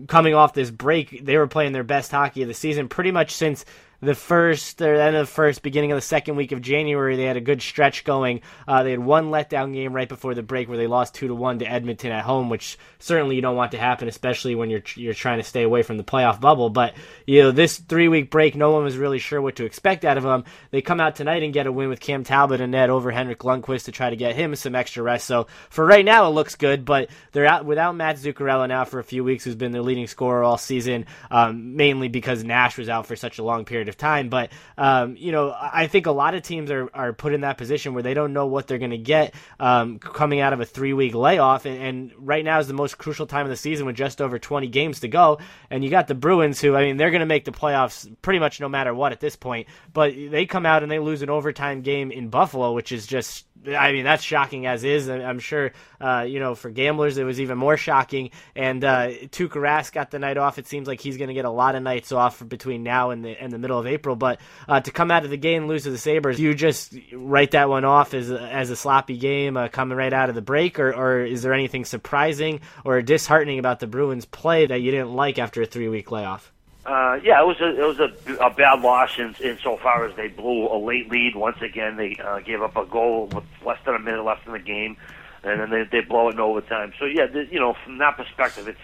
coming 0.09 0.35
off 0.35 0.55
this 0.55 0.71
break, 0.71 1.25
they 1.25 1.37
were 1.37 1.47
playing 1.47 1.73
their 1.73 1.85
best 1.85 2.11
hockey 2.11 2.43
of 2.43 2.49
the 2.49 2.55
season 2.55 2.89
pretty 2.89 3.11
much 3.11 3.31
since 3.31 3.65
the 4.01 4.15
first 4.15 4.81
or 4.83 4.95
end 4.95 5.17
of 5.17 5.27
the 5.27 5.33
first, 5.33 5.63
beginning 5.63 5.93
of 5.93 5.97
the 5.97 6.03
second 6.03 6.37
week 6.37 6.53
of 6.53 6.61
January, 6.61 7.17
they 7.17 7.25
had 7.25 7.37
a 7.37 7.41
good 7.41 7.63
stretch 7.63 8.05
going. 8.05 8.43
Uh, 8.69 8.83
they 8.83 8.91
had 8.91 9.01
one 9.01 9.31
letdown 9.31 9.73
game 9.73 9.93
right 9.93 10.09
before 10.09 10.35
the 10.35 10.43
break 10.43 10.69
where 10.69 10.79
they 10.79 10.87
lost 10.87 11.15
two 11.15 11.29
to 11.29 11.35
one 11.35 11.59
to 11.59 11.71
Edmonton 11.71 12.13
at 12.13 12.25
home, 12.25 12.49
which 12.49 12.79
certainly 12.99 13.37
you 13.37 13.43
don't 13.43 13.57
want 13.57 13.73
to 13.73 13.79
happen, 13.79 14.09
especially 14.09 14.55
when 14.55 14.71
you're 14.71 14.83
you're 14.95 15.15
trying 15.15 15.39
to 15.39 15.45
stay 15.45 15.63
away 15.63 15.83
from 15.83 15.97
the 15.97 16.05
playoff 16.05 16.41
bubble. 16.41 16.71
But 16.71 16.95
you 17.27 17.43
know 17.43 17.51
this 17.51 17.79
three 17.79 18.09
week 18.09 18.31
break, 18.31 18.55
no 18.55 18.73
one 18.73 18.85
was 18.85 18.97
really 18.97 19.19
sure 19.19 19.41
what 19.41 19.57
to 19.57 19.65
expect 19.65 20.05
out 20.05 20.19
of 20.19 20.25
them. 20.25 20.45
They 20.71 20.83
come 20.83 21.01
out 21.01 21.17
tonight 21.17 21.43
and 21.43 21.53
get 21.53 21.67
a 21.67 21.73
win 21.73 21.89
with 21.89 22.01
Cam 22.01 22.25
Talbot 22.25 22.61
and 22.61 22.73
Ned 22.73 22.91
over 22.91 23.11
Henrik 23.11 23.41
Lundqvist 23.41 23.85
to 23.85 23.93
try 23.93 24.11
to 24.11 24.17
get 24.17 24.37
him 24.37 24.55
some 24.57 24.75
extra 24.75 25.03
rest. 25.03 25.27
So 25.27 25.47
for 25.71 25.85
right 25.85 26.05
now, 26.05 26.27
it 26.29 26.35
looks 26.35 26.55
good, 26.57 26.85
but 26.85 27.09
they're 27.33 27.47
out 27.47 27.65
without 27.65 27.97
Matt 27.97 28.17
Zuccarello 28.17 28.69
now 28.69 28.85
for 28.85 28.99
a 28.99 29.05
few 29.05 29.25
weeks, 29.25 29.45
who's 29.45 29.55
been 29.55 29.73
their 29.73 29.83
leading 29.83 30.07
scorer 30.07 30.43
all 30.43 30.59
season, 30.59 31.07
um, 31.31 31.77
mainly 31.77 32.09
because 32.09 32.45
Nash 32.45 32.79
was 32.79 32.89
out 32.89 33.07
for 33.07 33.17
such 33.17 33.39
a 33.39 33.43
long 33.43 33.65
period 33.65 33.86
of 33.89 33.97
time. 33.97 34.29
But 34.29 34.51
um, 34.77 35.17
you 35.17 35.33
know, 35.33 35.55
I 35.59 35.87
think 35.87 36.07
a 36.07 36.13
lot 36.13 36.35
of 36.35 36.43
teams 36.43 36.71
are, 36.71 36.89
are 36.95 37.13
put 37.13 37.33
in 37.33 37.43
that 37.43 37.59
position 37.59 37.95
where 37.95 38.03
they 38.03 38.15
don't 38.15 38.33
know 38.33 38.47
what 38.47 38.67
they're 38.67 38.79
going 38.79 38.91
to 38.91 38.99
get 38.99 39.35
um, 39.61 39.99
coming 39.99 40.41
out 40.41 40.53
of 40.53 40.61
a 40.61 40.65
three 40.65 40.93
week 40.93 41.15
layoff. 41.15 41.67
And, 41.67 41.83
and, 41.83 42.13
right 42.19 42.45
now 42.45 42.59
is 42.59 42.69
the 42.69 42.75
most 42.75 42.99
crucial 42.99 43.27
time 43.27 43.47
of 43.47 43.51
the 43.51 43.57
season 43.57 43.87
with 43.87 43.97
just 43.97 44.21
over 44.21 44.39
20 44.39 44.69
games 44.69 45.01
to 45.01 45.09
go. 45.09 45.39
And 45.71 45.85
you 45.85 45.91
got 45.91 46.09
the 46.09 46.15
Bruins, 46.15 46.61
who 46.61 46.75
I 46.75 46.83
mean, 46.83 46.97
they're 46.97 47.11
going 47.11 47.21
to 47.21 47.27
make 47.27 47.45
the 47.45 47.53
playoffs 47.53 48.11
pretty 48.23 48.39
much 48.39 48.61
no 48.61 48.69
matter 48.69 48.95
what 48.95 49.13
at 49.13 49.21
this 49.21 49.37
point. 49.37 49.69
But 49.93 50.15
they 50.15 50.47
come 50.47 50.67
out 50.67 50.83
and 50.83 50.91
they 50.91 50.99
lose 50.99 51.23
an 51.23 51.31
overtime 51.31 51.83
game 51.83 52.11
in 52.11 52.29
Buffalo, 52.29 52.73
which 52.73 52.93
is 52.93 53.07
just 53.07 53.47
I 53.69 53.93
mean, 53.93 54.05
that's 54.05 54.23
shocking 54.23 54.67
as 54.67 54.85
is. 54.85 55.09
I'm 55.09 55.39
sure, 55.39 55.73
uh, 56.01 56.25
you 56.29 56.41
know, 56.41 56.55
for 56.55 56.71
gamblers, 56.71 57.19
it 57.19 57.25
was 57.25 57.41
even 57.41 57.59
more 57.59 57.77
shocking. 57.77 58.31
And 58.55 58.85
uh, 58.85 59.09
Tuukka 59.09 59.57
Rask 59.57 59.93
got 59.93 60.11
the 60.11 60.19
night 60.19 60.37
off. 60.37 60.59
It 60.59 60.67
seems 60.67 60.87
like 60.87 61.01
he's 61.01 61.17
going 61.17 61.29
to 61.29 61.35
get 61.35 61.45
a 61.45 61.51
lot 61.51 61.75
of 61.75 61.83
nights 61.83 62.13
off 62.13 62.47
between 62.47 62.83
now 62.83 63.11
and 63.11 63.25
the 63.25 63.41
and 63.41 63.53
the 63.53 63.59
middle 63.59 63.79
of 63.79 63.87
April. 63.87 64.17
But 64.17 64.41
uh, 64.69 64.81
to 64.81 64.91
come 64.91 65.11
out 65.11 65.25
of 65.25 65.31
the 65.31 65.37
game 65.37 65.67
lose 65.67 65.85
to 65.85 65.91
the 65.91 65.99
Sabres, 65.99 66.39
you 66.39 66.55
just 66.55 66.95
write 67.13 67.53
that 67.53 67.69
one 67.69 67.85
off 67.85 68.15
as 68.15 68.31
as 68.31 68.71
a 68.71 68.77
sloppy 68.77 69.17
game 69.17 69.57
uh, 69.57 69.69
coming 69.69 69.97
right 69.97 70.13
out 70.13 70.29
of 70.29 70.35
the 70.35 70.43
break, 70.43 70.79
or, 70.79 70.93
or 70.93 71.25
is 71.25 71.43
there 71.43 71.53
anything 71.53 71.85
surprising 71.85 72.61
or 72.85 73.03
disheartening 73.03 73.59
about 73.59 73.81
the 73.81 73.87
Bruins' 73.87 74.25
play 74.25 74.67
that 74.67 74.81
you 74.81 74.91
didn't 74.91 75.15
like 75.15 75.39
after 75.39 75.63
a 75.63 75.67
three 75.67 75.89
week 75.89 76.11
layoff? 76.11 76.53
Uh, 76.87 77.19
yeah, 77.25 77.43
it 77.43 77.47
was 77.47 77.61
a 77.61 77.69
it 77.69 77.85
was 77.85 77.99
a, 77.99 78.35
a 78.37 78.49
bad 78.51 78.81
loss 78.81 79.19
in 79.19 79.35
insofar 79.43 80.07
as 80.07 80.15
they 80.15 80.29
blew 80.29 80.69
a 80.69 80.79
late 80.79 81.11
lead 81.11 81.35
once 81.35 81.61
again. 81.61 81.97
They 81.97 82.17
uh, 82.25 82.39
gave 82.39 82.63
up 82.63 82.77
a 82.77 82.87
goal 82.87 83.27
with 83.35 83.43
less 83.65 83.79
than 83.85 83.97
a 83.97 83.99
minute 83.99 84.23
left 84.23 84.47
in 84.47 84.53
the 84.53 84.61
game, 84.61 84.97
and 85.43 85.61
then 85.61 85.71
they 85.71 85.83
they 85.91 86.07
blow 86.07 86.29
it 86.29 86.35
in 86.35 86.41
overtime. 86.41 86.93
So 87.01 87.07
yeah, 87.07 87.27
the, 87.27 87.45
you 87.51 87.59
know 87.59 87.75
from 87.85 87.99
that 87.99 88.17
perspective, 88.17 88.69
it's 88.69 88.79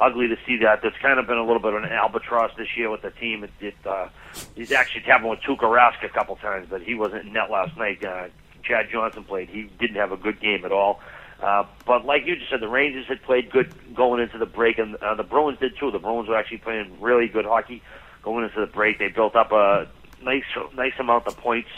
ugly 0.00 0.26
to 0.26 0.36
see 0.44 0.56
that. 0.64 0.82
There's 0.82 0.96
kind 1.00 1.20
of 1.20 1.28
been 1.28 1.38
a 1.38 1.46
little 1.46 1.62
bit 1.62 1.74
of 1.74 1.84
an 1.84 1.92
albatross 1.92 2.50
this 2.58 2.76
year 2.76 2.90
with 2.90 3.02
the 3.02 3.10
team. 3.10 3.44
It, 3.44 3.52
it 3.60 3.74
uh, 3.86 4.08
it's 4.56 4.72
actually 4.72 5.02
happened 5.02 5.30
with 5.30 5.40
Tuukka 5.40 5.60
Rask 5.60 6.04
a 6.04 6.08
couple 6.08 6.34
times, 6.34 6.66
but 6.68 6.82
he 6.82 6.96
wasn't 6.96 7.26
in 7.26 7.32
net 7.34 7.52
last 7.52 7.76
night. 7.76 8.04
Uh, 8.04 8.30
Chad 8.64 8.88
Johnson 8.90 9.22
played. 9.22 9.48
He 9.48 9.70
didn't 9.78 9.96
have 9.96 10.10
a 10.10 10.16
good 10.16 10.40
game 10.40 10.64
at 10.64 10.72
all. 10.72 11.00
Uh, 11.42 11.64
but 11.86 12.04
like 12.04 12.26
you 12.26 12.36
just 12.36 12.50
said, 12.50 12.60
the 12.60 12.68
Rangers 12.68 13.06
had 13.06 13.22
played 13.22 13.50
good 13.50 13.72
going 13.94 14.22
into 14.22 14.38
the 14.38 14.46
break, 14.46 14.78
and 14.78 14.96
uh, 14.96 15.14
the 15.14 15.22
Bruins 15.22 15.58
did 15.58 15.76
too. 15.78 15.90
The 15.90 15.98
Bruins 15.98 16.28
were 16.28 16.36
actually 16.36 16.58
playing 16.58 16.96
really 17.00 17.28
good 17.28 17.44
hockey 17.44 17.82
going 18.22 18.44
into 18.44 18.60
the 18.60 18.66
break. 18.66 18.98
They 18.98 19.08
built 19.08 19.36
up 19.36 19.52
a 19.52 19.88
nice, 20.22 20.44
nice 20.74 20.94
amount 20.98 21.26
of 21.26 21.36
points, 21.36 21.68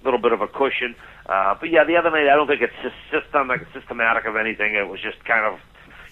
a 0.00 0.04
little 0.04 0.20
bit 0.20 0.32
of 0.32 0.40
a 0.40 0.48
cushion. 0.48 0.94
Uh, 1.26 1.54
but 1.58 1.70
yeah, 1.70 1.84
the 1.84 1.96
other 1.96 2.10
night, 2.10 2.28
I 2.28 2.34
don't 2.34 2.48
think 2.48 2.62
it's 2.62 2.94
system, 3.10 3.48
like 3.48 3.66
systematic 3.72 4.24
of 4.24 4.36
anything. 4.36 4.74
It 4.74 4.88
was 4.88 5.00
just 5.00 5.24
kind 5.24 5.46
of, 5.46 5.60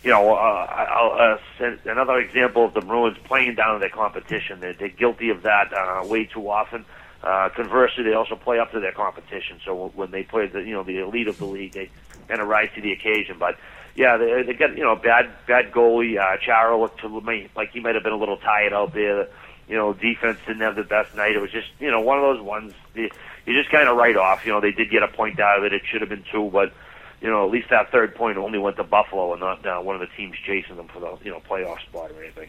you 0.04 0.10
know, 0.10 0.34
uh, 0.34 1.38
uh, 1.60 1.70
another 1.84 2.18
example 2.18 2.66
of 2.66 2.74
the 2.74 2.80
Bruins 2.80 3.18
playing 3.24 3.56
down 3.56 3.80
their 3.80 3.88
competition. 3.88 4.60
They're, 4.60 4.74
they're 4.74 4.88
guilty 4.88 5.30
of 5.30 5.42
that 5.42 5.72
uh, 5.72 6.06
way 6.06 6.26
too 6.26 6.48
often. 6.48 6.82
Uh, 6.82 6.99
conversely, 7.22 8.04
they 8.04 8.14
also 8.14 8.36
play 8.36 8.58
up 8.58 8.72
to 8.72 8.80
their 8.80 8.92
competition. 8.92 9.60
So 9.64 9.92
when 9.94 10.10
they 10.10 10.22
play 10.22 10.46
the, 10.46 10.60
you 10.60 10.72
know, 10.72 10.82
the 10.82 10.98
elite 10.98 11.28
of 11.28 11.38
the 11.38 11.44
league, 11.44 11.72
they 11.72 11.90
kind 12.28 12.40
of 12.40 12.48
rise 12.48 12.70
to 12.74 12.80
the 12.80 12.92
occasion. 12.92 13.36
But 13.38 13.56
yeah, 13.94 14.16
they, 14.16 14.42
they 14.42 14.54
got 14.54 14.76
you 14.76 14.84
know 14.84 14.96
bad 14.96 15.30
bad 15.46 15.72
goalie. 15.72 16.18
Uh, 16.18 16.36
Chara 16.38 16.78
looked 16.78 17.00
to 17.00 17.20
me 17.20 17.48
like 17.56 17.72
he 17.72 17.80
might 17.80 17.94
have 17.94 18.04
been 18.04 18.12
a 18.12 18.18
little 18.18 18.38
tired 18.38 18.72
out 18.72 18.94
there. 18.94 19.28
You 19.68 19.76
know, 19.76 19.92
defense 19.92 20.38
didn't 20.46 20.62
have 20.62 20.76
the 20.76 20.84
best 20.84 21.14
night. 21.14 21.34
It 21.36 21.40
was 21.40 21.50
just 21.50 21.68
you 21.78 21.90
know 21.90 22.00
one 22.00 22.18
of 22.18 22.22
those 22.22 22.40
ones 22.40 22.72
you, 22.94 23.10
you 23.46 23.54
just 23.56 23.70
kind 23.70 23.88
of 23.88 23.96
write 23.96 24.16
off. 24.16 24.46
You 24.46 24.52
know, 24.52 24.60
they 24.60 24.72
did 24.72 24.90
get 24.90 25.02
a 25.02 25.08
point 25.08 25.40
out 25.40 25.58
of 25.58 25.64
it. 25.64 25.72
It 25.72 25.82
should 25.84 26.00
have 26.00 26.10
been 26.10 26.24
two, 26.30 26.48
but 26.52 26.72
you 27.20 27.28
know 27.28 27.44
at 27.44 27.50
least 27.50 27.68
that 27.70 27.90
third 27.90 28.14
point 28.14 28.38
only 28.38 28.58
went 28.58 28.76
to 28.76 28.84
Buffalo 28.84 29.32
and 29.32 29.40
not 29.40 29.66
uh, 29.66 29.80
one 29.80 29.96
of 29.96 30.00
the 30.00 30.14
teams 30.16 30.36
chasing 30.46 30.76
them 30.76 30.88
for 30.88 31.00
the 31.00 31.18
you 31.24 31.30
know 31.30 31.40
playoff 31.40 31.80
spot 31.80 32.10
or 32.12 32.22
anything. 32.22 32.48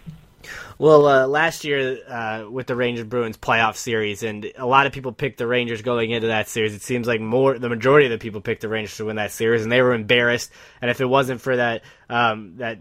Well, 0.77 1.07
uh, 1.07 1.27
last 1.27 1.63
year 1.63 1.99
uh, 2.07 2.45
with 2.49 2.67
the 2.67 2.75
Rangers 2.75 3.05
Bruins 3.05 3.37
playoff 3.37 3.75
series, 3.75 4.23
and 4.23 4.51
a 4.57 4.65
lot 4.65 4.87
of 4.87 4.93
people 4.93 5.11
picked 5.11 5.37
the 5.37 5.47
Rangers 5.47 5.81
going 5.81 6.11
into 6.11 6.27
that 6.27 6.49
series. 6.49 6.73
It 6.73 6.81
seems 6.81 7.07
like 7.07 7.21
more 7.21 7.57
the 7.57 7.69
majority 7.69 8.05
of 8.07 8.11
the 8.11 8.17
people 8.17 8.41
picked 8.41 8.61
the 8.61 8.69
Rangers 8.69 8.97
to 8.97 9.05
win 9.05 9.15
that 9.17 9.31
series, 9.31 9.63
and 9.63 9.71
they 9.71 9.81
were 9.81 9.93
embarrassed. 9.93 10.51
And 10.81 10.89
if 10.91 11.01
it 11.01 11.05
wasn't 11.05 11.41
for 11.41 11.55
that 11.55 11.83
um, 12.09 12.57
that 12.57 12.79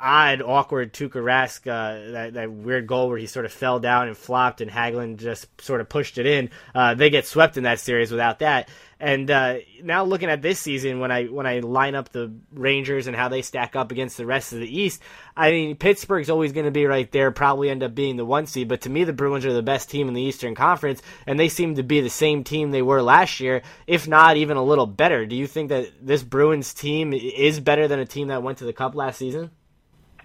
odd, 0.00 0.42
awkward 0.42 0.92
Tuukka 0.92 1.22
Rask, 1.22 1.66
uh, 1.66 2.12
that, 2.12 2.34
that 2.34 2.52
weird 2.52 2.86
goal 2.86 3.08
where 3.08 3.18
he 3.18 3.26
sort 3.26 3.46
of 3.46 3.52
fell 3.52 3.80
down 3.80 4.08
and 4.08 4.16
flopped, 4.16 4.60
and 4.60 4.70
Hagelin 4.70 5.16
just 5.16 5.48
sort 5.60 5.80
of 5.80 5.88
pushed 5.88 6.18
it 6.18 6.26
in. 6.26 6.50
Uh, 6.74 6.94
they 6.94 7.10
get 7.10 7.26
swept 7.26 7.56
in 7.56 7.64
that 7.64 7.80
series 7.80 8.10
without 8.10 8.40
that. 8.40 8.68
And 8.98 9.30
uh, 9.30 9.56
now 9.82 10.04
looking 10.04 10.30
at 10.30 10.40
this 10.40 10.58
season, 10.58 11.00
when 11.00 11.12
I 11.12 11.26
when 11.26 11.46
I 11.46 11.58
line 11.58 11.94
up 11.94 12.08
the 12.08 12.32
Rangers 12.50 13.06
and 13.06 13.14
how 13.14 13.28
they 13.28 13.42
stack 13.42 13.76
up 13.76 13.92
against 13.92 14.16
the 14.16 14.24
rest 14.24 14.54
of 14.54 14.60
the 14.60 14.80
East, 14.80 15.02
I 15.36 15.50
mean 15.50 15.76
Pittsburgh's 15.76 16.30
always 16.30 16.52
going 16.52 16.64
to 16.64 16.70
be 16.70 16.86
right 16.86 17.10
there, 17.12 17.30
probably 17.30 17.68
end 17.68 17.82
up 17.82 17.94
being 17.94 18.16
the 18.16 18.24
one 18.24 18.46
seed. 18.46 18.68
But 18.68 18.82
to 18.82 18.90
me, 18.90 19.04
the 19.04 19.12
Bruins 19.12 19.44
are 19.44 19.52
the 19.52 19.62
best 19.62 19.90
team 19.90 20.08
in 20.08 20.14
the 20.14 20.22
Eastern 20.22 20.54
Conference, 20.54 21.02
and 21.26 21.38
they 21.38 21.50
seem 21.50 21.74
to 21.74 21.82
be 21.82 22.00
the 22.00 22.08
same 22.08 22.42
team 22.42 22.70
they 22.70 22.80
were 22.80 23.02
last 23.02 23.38
year, 23.38 23.60
if 23.86 24.08
not 24.08 24.38
even 24.38 24.56
a 24.56 24.64
little 24.64 24.86
better. 24.86 25.26
Do 25.26 25.36
you 25.36 25.46
think 25.46 25.68
that 25.68 25.88
this 26.00 26.22
Bruins 26.22 26.72
team 26.72 27.12
is 27.12 27.60
better 27.60 27.88
than 27.88 28.00
a 28.00 28.06
team 28.06 28.28
that 28.28 28.42
went 28.42 28.58
to 28.58 28.64
the 28.64 28.72
Cup 28.72 28.94
last 28.94 29.18
season? 29.18 29.50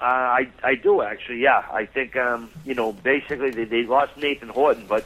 Uh, 0.02 0.06
I 0.06 0.48
I 0.64 0.76
do 0.76 1.04
actually, 1.04 1.42
yeah. 1.42 1.64
I 1.72 1.86
think 1.86 2.16
um, 2.16 2.50
you 2.66 2.74
know 2.74 2.92
basically 2.92 3.52
they, 3.52 3.66
they 3.66 3.84
lost 3.84 4.18
Nathan 4.18 4.50
Horton, 4.50 4.88
but 4.88 5.06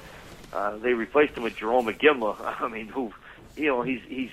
uh, 0.53 0.77
they 0.77 0.93
replaced 0.93 1.35
him 1.35 1.43
with 1.43 1.57
Jarome 1.57 1.93
Iginla. 1.93 2.37
I 2.61 2.67
mean, 2.69 2.87
who 2.87 3.11
you 3.57 3.67
know, 3.67 3.81
he's 3.81 4.01
he's 4.07 4.31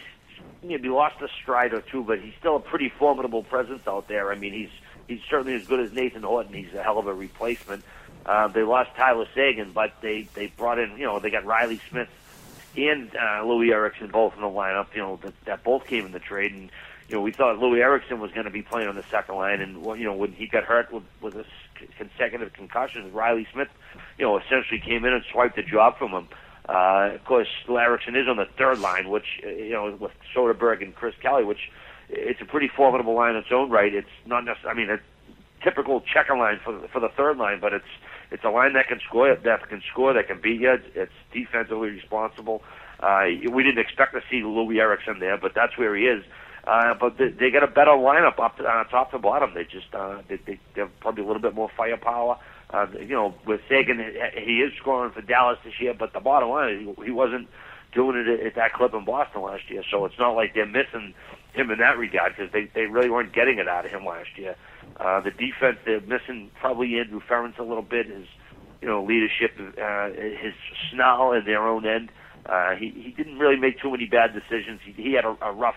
maybe 0.62 0.88
lost 0.88 1.20
a 1.20 1.28
stride 1.42 1.72
or 1.72 1.80
two, 1.80 2.04
but 2.04 2.20
he's 2.20 2.34
still 2.38 2.56
a 2.56 2.60
pretty 2.60 2.88
formidable 2.88 3.42
presence 3.42 3.86
out 3.86 4.08
there. 4.08 4.32
I 4.32 4.36
mean, 4.36 4.52
he's 4.52 4.70
he's 5.08 5.20
certainly 5.28 5.54
as 5.54 5.66
good 5.66 5.80
as 5.80 5.92
Nathan 5.92 6.22
Horton. 6.22 6.52
He's 6.52 6.72
a 6.74 6.82
hell 6.82 6.98
of 6.98 7.06
a 7.06 7.14
replacement. 7.14 7.84
Uh, 8.24 8.48
they 8.48 8.62
lost 8.62 8.90
Tyler 8.96 9.26
Seguin, 9.34 9.72
but 9.72 9.94
they 10.00 10.28
they 10.34 10.46
brought 10.46 10.78
in 10.78 10.96
you 10.96 11.06
know 11.06 11.18
they 11.18 11.30
got 11.30 11.44
Reilly 11.44 11.80
Smith 11.90 12.08
and 12.76 13.10
uh, 13.10 13.42
Loui 13.44 13.72
Eriksson 13.72 14.08
both 14.08 14.34
in 14.34 14.40
the 14.40 14.48
lineup. 14.48 14.86
You 14.94 15.02
know 15.02 15.20
that, 15.22 15.44
that 15.44 15.64
both 15.64 15.86
came 15.86 16.06
in 16.06 16.12
the 16.12 16.20
trade, 16.20 16.52
and 16.52 16.70
you 17.08 17.16
know 17.16 17.20
we 17.20 17.32
thought 17.32 17.56
Loui 17.58 17.80
Eriksson 17.80 18.20
was 18.20 18.30
going 18.32 18.44
to 18.44 18.50
be 18.50 18.62
playing 18.62 18.88
on 18.88 18.96
the 18.96 19.04
second 19.04 19.36
line, 19.36 19.60
and 19.60 19.84
you 19.98 20.04
know 20.04 20.14
when 20.14 20.32
he 20.32 20.46
got 20.46 20.64
hurt 20.64 20.92
with 20.92 21.04
with 21.20 21.34
a 21.36 21.44
consecutive 21.98 22.52
concussions, 22.52 23.12
Reilly 23.12 23.46
Smith, 23.52 23.68
you 24.18 24.24
know 24.24 24.38
essentially 24.38 24.80
came 24.80 25.04
in 25.04 25.12
and 25.12 25.24
swiped 25.30 25.56
the 25.56 25.62
job 25.62 25.98
from 25.98 26.10
him. 26.10 26.28
Uh, 26.68 27.10
of 27.14 27.24
course, 27.24 27.48
Eriksson 27.68 28.14
is 28.14 28.28
on 28.28 28.36
the 28.36 28.46
third 28.56 28.78
line, 28.78 29.08
which 29.08 29.40
you 29.42 29.70
know 29.70 29.96
with 29.98 30.12
Soderberg 30.34 30.82
and 30.82 30.94
Chris 30.94 31.14
Kelly, 31.20 31.44
which 31.44 31.70
it's 32.08 32.40
a 32.40 32.44
pretty 32.44 32.68
formidable 32.68 33.14
line 33.14 33.30
in 33.30 33.38
its 33.38 33.52
own 33.52 33.70
right. 33.70 33.92
It's 33.92 34.08
not 34.26 34.44
necessarily, 34.44 34.84
I 34.84 34.86
mean, 34.86 34.98
a 34.98 35.64
typical 35.64 36.00
checker 36.00 36.36
line 36.36 36.60
for 36.64 36.78
for 36.88 37.00
the 37.00 37.08
third 37.08 37.36
line, 37.36 37.58
but 37.60 37.72
it's 37.72 37.84
it's 38.32 38.44
a 38.44 38.50
line 38.50 38.72
that 38.72 38.88
can 38.88 38.98
score, 39.06 39.34
that 39.34 39.68
can 39.68 39.82
score, 39.92 40.14
that 40.14 40.26
can 40.26 40.40
beat 40.40 40.60
you. 40.60 40.78
It's 40.94 41.12
defensively 41.32 41.90
responsible. 41.90 42.62
Uh, 42.98 43.24
we 43.52 43.62
didn't 43.62 43.78
expect 43.78 44.14
to 44.14 44.20
see 44.30 44.40
Loui 44.40 44.78
Eriksson 44.80 45.18
there, 45.20 45.36
but 45.36 45.52
that's 45.54 45.76
where 45.76 45.94
he 45.94 46.04
is. 46.04 46.24
Uh, 46.66 46.94
but 46.98 47.18
they, 47.18 47.28
they 47.28 47.50
got 47.50 47.64
a 47.64 47.66
better 47.66 47.90
lineup 47.90 48.38
up 48.38 48.56
to, 48.56 48.64
uh, 48.64 48.84
top 48.84 49.10
to 49.10 49.18
bottom. 49.18 49.52
They 49.54 49.64
just 49.64 49.92
uh, 49.94 50.22
they, 50.28 50.36
they 50.46 50.58
have 50.76 50.90
probably 51.00 51.24
a 51.24 51.26
little 51.26 51.42
bit 51.42 51.54
more 51.54 51.70
firepower. 51.76 52.38
Uh, 52.70 52.86
you 52.98 53.14
know, 53.14 53.34
with 53.46 53.60
Seguin, 53.68 53.98
he 54.34 54.60
is 54.60 54.72
scoring 54.78 55.12
for 55.12 55.20
Dallas 55.20 55.58
this 55.64 55.74
year, 55.80 55.92
but 55.92 56.12
the 56.12 56.20
bottom 56.20 56.48
line 56.50 56.74
is 56.74 57.04
he 57.04 57.10
wasn't 57.10 57.48
doing 57.92 58.16
it 58.16 58.46
at 58.46 58.54
that 58.54 58.72
clip 58.72 58.94
in 58.94 59.04
Boston 59.04 59.42
last 59.42 59.68
year. 59.68 59.82
So 59.90 60.04
it's 60.06 60.18
not 60.18 60.34
like 60.34 60.54
they're 60.54 60.64
missing 60.64 61.12
him 61.52 61.70
in 61.70 61.78
that 61.78 61.98
regard 61.98 62.34
because 62.36 62.52
they 62.52 62.70
they 62.74 62.86
really 62.86 63.10
weren't 63.10 63.34
getting 63.34 63.58
it 63.58 63.68
out 63.68 63.84
of 63.84 63.90
him 63.90 64.06
last 64.06 64.30
year. 64.36 64.54
Uh, 64.98 65.20
the 65.20 65.30
defense 65.30 65.78
they're 65.84 66.00
missing 66.00 66.50
probably 66.60 66.98
Andrew 66.98 67.20
Ference 67.20 67.58
a 67.58 67.62
little 67.62 67.82
bit. 67.82 68.06
His 68.06 68.26
you 68.80 68.88
know 68.88 69.02
leadership, 69.02 69.52
uh, 69.58 70.10
his 70.10 70.54
snarl 70.90 71.32
in 71.32 71.44
their 71.44 71.66
own 71.66 71.86
end. 71.86 72.10
Uh, 72.46 72.74
he 72.74 72.90
he 72.90 73.10
didn't 73.10 73.38
really 73.38 73.56
make 73.56 73.80
too 73.80 73.90
many 73.90 74.06
bad 74.06 74.32
decisions. 74.34 74.80
He 74.84 74.92
he 74.92 75.12
had 75.12 75.24
a, 75.24 75.36
a 75.40 75.52
rough 75.52 75.76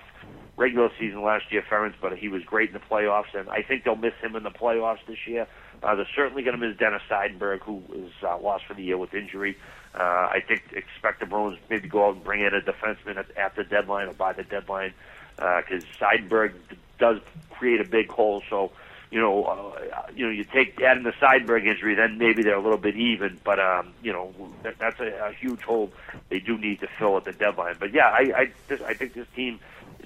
regular 0.58 0.90
season 1.00 1.22
last 1.22 1.52
year, 1.52 1.64
Ference, 1.70 1.96
but 2.02 2.18
he 2.18 2.30
was 2.30 2.44
great 2.44 2.70
in 2.70 2.74
the 2.74 2.80
playoffs, 2.80 3.34
and 3.34 3.50
I 3.50 3.62
think 3.62 3.84
they'll 3.84 3.96
miss 3.96 4.14
him 4.22 4.36
in 4.36 4.44
the 4.44 4.52
playoffs 4.52 5.06
this 5.08 5.28
year. 5.28 5.48
Uh, 5.84 5.96
they're 5.96 6.08
certainly 6.16 6.44
going 6.44 6.60
to 6.60 6.68
miss 6.68 6.78
Dennis 6.78 7.02
Seidenberg, 7.10 7.60
who 7.60 7.84
is 7.94 8.12
uh, 8.24 8.38
lost 8.40 8.66
for 8.66 8.74
the 8.74 8.84
year 8.84 8.98
with 8.98 9.14
injury. 9.14 9.58
Uh, 9.94 10.04
I 10.04 10.42
think 10.46 10.64
expect 10.72 11.20
the 11.20 11.26
Bruins 11.26 11.58
maybe 11.70 11.88
go 11.88 12.08
out 12.08 12.16
and 12.16 12.24
bring 12.24 12.42
in 12.42 12.54
a 12.54 12.62
defenseman 12.62 13.18
at, 13.18 13.36
at 13.38 13.56
the 13.56 13.64
deadline 13.64 14.08
or 14.08 14.14
by 14.14 14.34
the 14.34 14.44
deadline 14.44 14.94
because 15.36 15.84
uh, 15.84 16.06
Seidenberg 16.06 16.54
does 17.00 17.20
create 17.52 17.82
a 17.82 17.88
big 17.88 18.10
hole. 18.10 18.42
So 18.50 18.72
you 19.16 19.22
know, 19.22 19.46
uh, 19.46 20.02
you 20.14 20.26
know, 20.26 20.32
you 20.32 20.44
take 20.44 20.82
add 20.82 20.98
in 20.98 21.04
the 21.04 21.14
Seidenberg 21.22 21.66
injury, 21.66 21.96
then 21.96 22.18
maybe 22.18 22.44
they're 22.44 22.58
a 22.58 22.62
little 22.62 22.78
bit 22.78 22.98
even. 22.98 23.40
But 23.46 23.62
um, 23.62 23.94
you 24.02 24.12
know, 24.12 24.34
that, 24.64 24.76
that's 24.78 25.00
a, 25.00 25.30
a 25.30 25.32
huge 25.32 25.62
hole 25.62 25.90
they 26.30 26.40
do 26.40 26.58
need 26.58 26.82
to 26.82 26.88
fill 27.00 27.16
at 27.16 27.24
the 27.24 27.32
deadline. 27.32 27.78
But 27.80 27.94
yeah, 27.94 28.10
I 28.10 28.32
I, 28.36 28.46
this, 28.68 28.82
I 28.86 28.94
think 28.94 29.14
this 29.14 29.28
team 29.34 29.62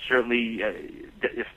certainly, 0.07 0.61
uh, 0.63 0.73
if 1.23 1.47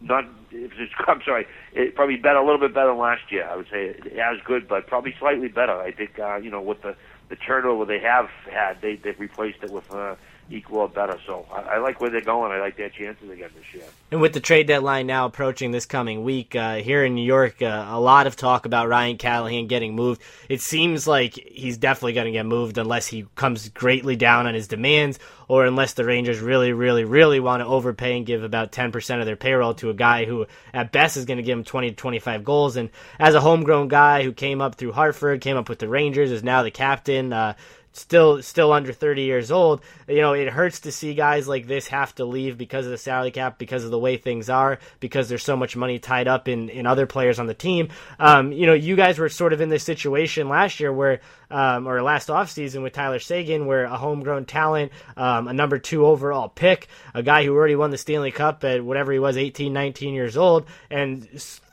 not, 0.00 0.24
if 0.50 0.72
it's, 0.78 0.92
I'm 1.06 1.20
sorry, 1.26 1.46
it 1.74 1.94
probably 1.94 2.16
better, 2.16 2.38
a 2.38 2.42
little 2.42 2.58
bit 2.58 2.72
better 2.72 2.88
than 2.88 2.96
last 2.96 3.30
year. 3.30 3.46
I 3.46 3.56
would 3.56 3.68
say 3.70 3.90
as 3.90 4.38
good, 4.46 4.66
but 4.66 4.86
probably 4.86 5.14
slightly 5.20 5.48
better. 5.48 5.78
I 5.78 5.92
think, 5.92 6.18
uh, 6.18 6.36
you 6.36 6.50
know, 6.50 6.62
with 6.62 6.80
the 6.80 6.96
the 7.28 7.36
turnover 7.36 7.84
they 7.84 8.00
have 8.00 8.30
had, 8.50 8.80
they 8.80 8.96
they've 8.96 9.20
replaced 9.20 9.58
it 9.62 9.70
with 9.70 9.84
uh, 9.92 10.14
equal 10.50 10.80
or 10.80 10.88
better. 10.88 11.18
So 11.26 11.46
I, 11.52 11.60
I 11.60 11.78
like 11.78 12.00
where 12.00 12.10
they're 12.10 12.20
going. 12.20 12.52
I 12.52 12.60
like 12.60 12.76
their 12.76 12.88
chances 12.88 13.30
again 13.30 13.50
this 13.56 13.74
year. 13.74 13.84
And 14.10 14.20
with 14.20 14.32
the 14.32 14.40
trade 14.40 14.66
deadline 14.66 15.06
now 15.06 15.26
approaching 15.26 15.70
this 15.70 15.86
coming 15.86 16.24
week, 16.24 16.56
uh, 16.56 16.76
here 16.76 17.04
in 17.04 17.14
New 17.14 17.24
York, 17.24 17.60
uh, 17.60 17.86
a 17.88 18.00
lot 18.00 18.26
of 18.26 18.36
talk 18.36 18.66
about 18.66 18.88
Ryan 18.88 19.18
Callahan 19.18 19.66
getting 19.66 19.94
moved. 19.94 20.22
It 20.48 20.60
seems 20.60 21.06
like 21.06 21.34
he's 21.34 21.76
definitely 21.76 22.14
going 22.14 22.26
to 22.26 22.32
get 22.32 22.46
moved 22.46 22.78
unless 22.78 23.06
he 23.06 23.26
comes 23.34 23.68
greatly 23.68 24.16
down 24.16 24.46
on 24.46 24.54
his 24.54 24.68
demands 24.68 25.18
or 25.48 25.64
unless 25.64 25.94
the 25.94 26.04
Rangers 26.04 26.40
really, 26.40 26.72
really, 26.72 27.04
really 27.04 27.40
want 27.40 27.62
to 27.62 27.66
overpay 27.66 28.18
and 28.18 28.26
give 28.26 28.44
about 28.44 28.70
10% 28.70 29.20
of 29.20 29.26
their 29.26 29.36
payroll 29.36 29.74
to 29.74 29.88
a 29.88 29.94
guy 29.94 30.26
who, 30.26 30.46
at 30.74 30.92
best, 30.92 31.16
is 31.16 31.24
going 31.24 31.38
to 31.38 31.42
give 31.42 31.58
him 31.58 31.64
20 31.64 31.90
to 31.90 31.96
25 31.96 32.44
goals. 32.44 32.76
And 32.76 32.90
as 33.18 33.34
a 33.34 33.40
homegrown 33.40 33.88
guy 33.88 34.22
who 34.22 34.32
came 34.32 34.60
up 34.60 34.74
through 34.74 34.92
Hartford, 34.92 35.40
came 35.40 35.56
up 35.56 35.68
with 35.68 35.78
the 35.78 35.88
Rangers, 35.88 36.30
is 36.30 36.44
now 36.44 36.62
the 36.62 36.70
captain, 36.70 37.32
uh, 37.32 37.54
still 37.98 38.42
still 38.42 38.72
under 38.72 38.92
30 38.92 39.22
years 39.22 39.50
old. 39.50 39.82
You 40.06 40.20
know, 40.20 40.32
it 40.32 40.48
hurts 40.48 40.80
to 40.80 40.92
see 40.92 41.14
guys 41.14 41.48
like 41.48 41.66
this 41.66 41.88
have 41.88 42.14
to 42.16 42.24
leave 42.24 42.56
because 42.56 42.86
of 42.86 42.92
the 42.92 42.98
salary 42.98 43.30
cap, 43.30 43.58
because 43.58 43.84
of 43.84 43.90
the 43.90 43.98
way 43.98 44.16
things 44.16 44.48
are, 44.48 44.78
because 45.00 45.28
there's 45.28 45.44
so 45.44 45.56
much 45.56 45.76
money 45.76 45.98
tied 45.98 46.28
up 46.28 46.48
in, 46.48 46.68
in 46.68 46.86
other 46.86 47.06
players 47.06 47.38
on 47.38 47.46
the 47.46 47.54
team. 47.54 47.88
Um, 48.18 48.52
you 48.52 48.66
know, 48.66 48.74
you 48.74 48.96
guys 48.96 49.18
were 49.18 49.28
sort 49.28 49.52
of 49.52 49.60
in 49.60 49.68
this 49.68 49.84
situation 49.84 50.48
last 50.48 50.80
year 50.80 50.92
where, 50.92 51.20
um, 51.50 51.86
or 51.86 52.02
last 52.02 52.28
offseason 52.28 52.82
with 52.82 52.92
Tyler 52.92 53.18
Seguin, 53.18 53.66
where 53.66 53.84
a 53.84 53.96
homegrown 53.96 54.44
talent, 54.44 54.92
um, 55.16 55.48
a 55.48 55.52
number 55.52 55.78
two 55.78 56.06
overall 56.06 56.48
pick, 56.48 56.88
a 57.14 57.22
guy 57.22 57.44
who 57.44 57.54
already 57.54 57.76
won 57.76 57.90
the 57.90 57.98
Stanley 57.98 58.30
Cup 58.30 58.64
at 58.64 58.84
whatever 58.84 59.12
he 59.12 59.18
was, 59.18 59.36
18, 59.36 59.72
19 59.72 60.14
years 60.14 60.36
old, 60.36 60.66
and 60.90 61.26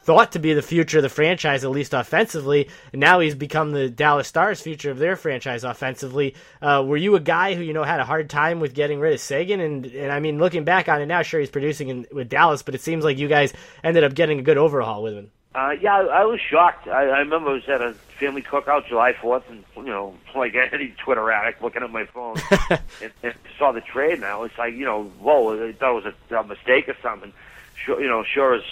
thought 0.06 0.34
to 0.34 0.40
be 0.40 0.54
the 0.54 0.62
future 0.62 1.00
of 1.00 1.02
the 1.02 1.10
franchise, 1.10 1.64
at 1.64 1.72
least 1.72 1.94
offensively. 1.94 2.70
And 2.94 3.02
now 3.02 3.20
he's 3.20 3.34
become 3.34 3.72
the 3.72 3.90
Dallas 3.90 4.28
Stars' 4.28 4.62
future 4.62 4.92
of 4.92 5.00
their 5.00 5.16
franchise 5.16 5.64
offensively. 5.64 6.36
Uh, 6.62 6.84
were 6.86 6.96
you 6.96 7.16
a 7.16 7.20
guy 7.20 7.56
who 7.56 7.64
you 7.64 7.74
know 7.74 7.84
had 7.84 8.00
a 8.00 8.06
hard 8.06 8.30
time 8.30 8.60
with 8.60 8.76
getting 8.76 9.00
rid 9.00 9.14
of 9.14 9.20
Seguin? 9.20 9.60
And 9.60 9.86
and 9.88 10.12
I 10.12 10.20
mean, 10.20 10.38
looking 10.38 10.64
back 10.64 10.88
on 10.88 11.02
it 11.02 11.08
now, 11.08 11.24
sure 11.24 11.40
he's 11.40 11.50
producing 11.50 11.90
in, 11.90 12.08
with 12.12 12.30
Dallas, 12.30 12.62
but 12.62 12.76
it 12.76 12.82
seems 12.82 13.04
like 13.04 13.18
you 13.18 13.28
guys 13.28 13.52
ended 13.84 14.04
up 14.04 14.14
getting 14.14 14.38
a 14.38 14.44
good 14.44 14.60
overhaul 14.60 15.02
with 15.02 15.16
him. 15.16 15.32
Uh, 15.56 15.72
yeah, 15.82 15.96
I, 15.96 16.02
I 16.02 16.26
was 16.26 16.40
shocked. 16.40 16.88
I, 16.88 17.08
I 17.08 17.20
remember 17.20 17.50
I 17.50 17.54
was 17.54 17.68
at 17.68 17.82
a 17.82 17.94
family 18.20 18.44
cookout 18.44 18.88
July 18.88 19.14
4th, 19.14 19.44
and 19.50 19.64
you 19.78 19.86
know, 19.86 20.14
like 20.36 20.54
any 20.54 20.94
Twitter 21.04 21.32
addict, 21.32 21.64
looking 21.64 21.82
at 21.82 21.90
my 21.90 22.06
phone, 22.06 22.36
and, 22.70 23.12
and 23.24 23.34
saw 23.58 23.72
the 23.72 23.82
trade. 23.82 24.20
Now 24.20 24.44
it's 24.44 24.58
like, 24.60 24.76
you 24.76 24.86
know, 24.86 25.06
whoa! 25.20 25.68
I 25.68 25.74
thought 25.74 25.98
it 25.98 26.06
was 26.06 26.14
a, 26.30 26.36
a 26.36 26.44
mistake 26.44 26.88
or 26.90 26.96
something. 27.02 27.34
Sure, 27.76 28.00
you 28.00 28.08
know, 28.08 28.24
sure 28.24 28.54
as 28.54 28.64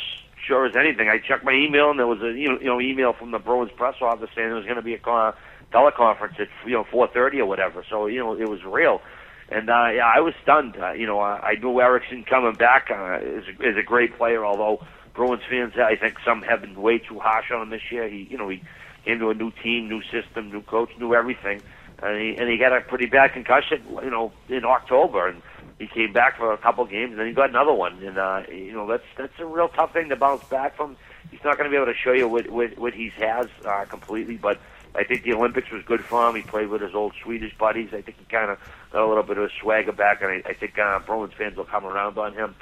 sure 0.48 0.66
as 0.66 0.74
anything. 0.76 1.10
I 1.10 1.20
checked 1.20 1.44
my 1.44 1.54
email, 1.54 1.90
and 1.90 2.00
there 2.00 2.08
was 2.08 2.22
a 2.22 2.32
you 2.38 2.50
know, 2.50 2.60
you 2.60 2.68
know 2.68 2.82
email 2.82 3.14
from 3.14 3.32
the 3.32 3.40
Bruins 3.40 3.72
press 3.76 3.96
office 4.02 4.30
saying 4.36 4.48
there 4.48 4.56
was 4.56 4.66
going 4.66 4.78
to 4.78 4.82
be 4.82 4.96
a 4.96 5.10
uh, 5.10 5.32
teleconference 5.74 6.40
at 6.40 6.48
you 6.66 6.74
know 6.74 6.86
4:30 6.92 7.40
or 7.40 7.46
whatever. 7.46 7.84
So 7.90 8.08
you 8.08 8.20
know 8.20 8.34
it 8.34 8.46
was 8.46 8.64
real, 8.64 9.02
and 9.50 9.70
uh, 9.70 9.90
yeah, 9.96 10.10
I 10.14 10.20
was 10.20 10.34
stunned. 10.42 10.76
Uh, 10.80 10.94
you 10.94 11.08
know, 11.08 11.20
I, 11.20 11.54
I 11.54 11.56
knew 11.56 11.80
Eriksson 11.80 12.26
coming 12.30 12.56
back 12.56 12.88
uh, 12.92 13.20
is 13.20 13.44
is 13.60 13.78
a 13.78 13.84
great 13.84 14.18
player, 14.18 14.46
although 14.46 14.86
Bruins 15.16 15.44
fans, 15.50 15.74
I 15.78 15.96
think 15.96 16.16
some 16.26 16.42
have 16.42 16.62
been 16.62 16.82
way 16.82 16.98
too 16.98 17.20
harsh 17.20 17.52
on 17.54 17.62
him 17.62 17.70
this 17.70 17.92
year. 17.92 18.08
He 18.10 18.28
you 18.30 18.38
know 18.38 18.50
he 18.50 18.62
came 19.06 19.20
to 19.20 19.30
a 19.30 19.34
new 19.34 19.52
team, 19.64 19.90
new 19.90 20.02
system, 20.04 20.52
new 20.52 20.62
coach, 20.62 20.90
new 21.00 21.14
everything, 21.14 21.62
and 22.02 22.20
he 22.20 22.36
and 22.38 22.50
he 22.50 22.58
got 22.58 22.76
a 22.76 22.82
pretty 22.82 23.06
bad 23.06 23.34
concussion, 23.34 23.84
you 24.04 24.10
know, 24.10 24.32
in 24.50 24.66
October 24.66 25.28
and 25.28 25.42
he 25.84 25.88
came 25.88 26.14
back 26.14 26.38
for 26.38 26.54
a 26.54 26.58
couple 26.58 26.86
games, 26.86 27.12
and 27.12 27.20
then 27.20 27.28
he 27.28 27.34
got 27.34 27.50
another 27.50 27.74
one. 27.74 28.02
And 28.04 28.18
uh, 28.18 28.44
you 28.50 28.72
know 28.72 28.88
that's 28.88 29.04
that's 29.18 29.38
a 29.40 29.46
real 29.46 29.68
tough 29.68 29.94
thing 29.94 30.10
to 30.10 30.16
bounce 30.16 30.44
back 30.46 30.76
from. 30.76 30.96
He's 31.32 31.44
not 31.44 31.58
going 31.58 31.70
to 31.70 31.70
be 31.70 31.76
able 31.76 31.92
to 31.92 31.98
show 31.98 32.14
you 32.14 32.28
what 32.28 32.50
what, 32.50 32.78
what 32.78 32.94
he 32.94 33.10
has 33.18 33.48
uh, 33.66 33.86
completely, 33.86 34.38
but 34.38 34.60
I 34.96 35.04
think 35.04 35.24
the 35.24 35.34
Olympics 35.34 35.72
was 35.72 35.84
good 35.84 36.04
for 36.04 36.30
him. 36.30 36.36
He 36.36 36.42
played 36.42 36.70
with 36.70 36.82
his 36.82 36.94
old 36.94 37.14
Swedish 37.22 37.58
buddies. 37.58 37.90
I 37.94 38.02
think 38.02 38.18
he 38.18 38.26
kind 38.26 38.52
of 38.52 38.60
got 38.92 39.04
a 39.04 39.08
little 39.08 39.24
bit 39.24 39.38
of 39.38 39.46
a 39.46 39.50
swagger 39.60 39.92
back, 39.92 40.22
and 40.22 40.32
I, 40.32 40.50
I 40.50 40.54
think 40.54 40.78
uh, 40.78 41.00
Bruins 41.00 41.34
fans 41.38 41.58
will 41.58 41.66
come 41.66 41.86
around 41.86 42.18
on 42.18 42.34
him. 42.34 42.56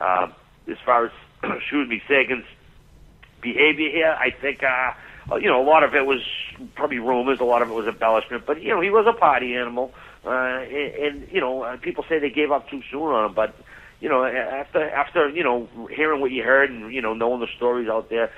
Uh, 0.00 0.28
as 0.68 0.78
far 0.84 1.06
as 1.06 1.12
excuse 1.42 1.88
me, 1.88 2.02
Seguin's 2.06 2.46
behavior 3.40 3.90
here, 3.90 4.16
I 4.18 4.30
think. 4.30 4.62
Uh, 4.62 4.92
you 5.36 5.48
know, 5.48 5.62
a 5.62 5.66
lot 5.66 5.84
of 5.84 5.94
it 5.94 6.06
was 6.06 6.20
probably 6.74 6.98
rumors, 6.98 7.40
a 7.40 7.44
lot 7.44 7.62
of 7.62 7.70
it 7.70 7.74
was 7.74 7.86
embellishment, 7.86 8.46
but 8.46 8.60
you 8.62 8.68
know, 8.70 8.80
he 8.80 8.90
was 8.90 9.06
a 9.06 9.12
party 9.12 9.54
animal. 9.54 9.92
And, 10.24 10.72
and 10.72 11.28
you 11.32 11.40
know, 11.40 11.62
uh, 11.62 11.76
people 11.76 12.04
say 12.08 12.18
they 12.18 12.30
gave 12.30 12.50
up 12.50 12.68
too 12.68 12.82
soon 12.90 13.02
on 13.02 13.26
him, 13.26 13.34
but 13.34 13.54
you 14.00 14.08
know, 14.08 14.24
after 14.24 14.88
after 14.90 15.28
you 15.28 15.44
know 15.44 15.68
hearing 15.90 16.20
what 16.20 16.30
you 16.30 16.42
heard 16.42 16.70
and 16.70 16.92
you 16.92 17.02
know 17.02 17.14
knowing 17.14 17.40
the 17.40 17.48
stories 17.56 17.88
out 17.88 18.08
there, 18.08 18.30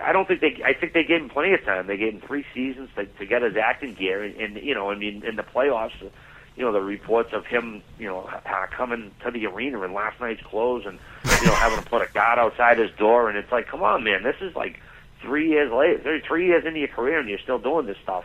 I 0.00 0.12
don't 0.12 0.28
think 0.28 0.40
they. 0.40 0.62
I 0.64 0.74
think 0.74 0.92
they 0.92 1.04
gave 1.04 1.22
him 1.22 1.28
plenty 1.28 1.54
of 1.54 1.64
time. 1.64 1.86
They 1.86 1.96
gave 1.96 2.14
him 2.14 2.20
three 2.20 2.44
seasons 2.54 2.90
to, 2.96 3.06
to 3.06 3.26
get 3.26 3.42
his 3.42 3.56
acting 3.56 3.94
gear, 3.94 4.22
and, 4.22 4.36
and 4.36 4.56
you 4.56 4.74
know, 4.74 4.90
I 4.90 4.94
mean, 4.94 5.24
in 5.24 5.36
the 5.36 5.42
playoffs, 5.42 5.98
you 6.00 6.64
know, 6.64 6.72
the 6.72 6.80
reports 6.80 7.32
of 7.32 7.46
him, 7.46 7.82
you 7.98 8.06
know, 8.06 8.20
uh, 8.20 8.66
coming 8.70 9.12
to 9.24 9.30
the 9.30 9.46
arena 9.46 9.82
in 9.82 9.92
last 9.92 10.20
night's 10.20 10.42
clothes, 10.42 10.84
and 10.86 10.98
you 11.40 11.46
know, 11.46 11.54
having 11.54 11.82
to 11.82 11.88
put 11.88 12.02
a 12.02 12.12
guard 12.12 12.38
outside 12.38 12.78
his 12.78 12.90
door, 12.92 13.28
and 13.28 13.36
it's 13.36 13.50
like, 13.50 13.66
come 13.66 13.82
on, 13.82 14.04
man, 14.04 14.22
this 14.22 14.36
is 14.40 14.54
like 14.54 14.80
three 15.20 15.48
years 15.48 15.72
later, 15.72 16.20
three 16.26 16.46
years 16.46 16.64
into 16.64 16.78
your 16.78 16.88
career, 16.88 17.18
and 17.18 17.28
you're 17.28 17.38
still 17.38 17.58
doing 17.58 17.86
this 17.86 17.98
stuff. 18.02 18.24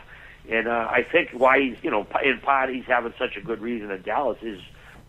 And 0.51 0.67
uh, 0.67 0.88
I 0.91 1.03
think 1.10 1.29
why 1.31 1.62
he's, 1.62 1.77
you 1.81 1.89
know, 1.89 2.05
in 2.24 2.39
part 2.39 2.70
he's 2.70 2.86
having 2.86 3.13
such 3.17 3.38
a 3.38 3.41
good 3.41 3.62
reason 3.62 3.89
in 3.89 4.01
Dallas 4.01 4.38
is 4.41 4.62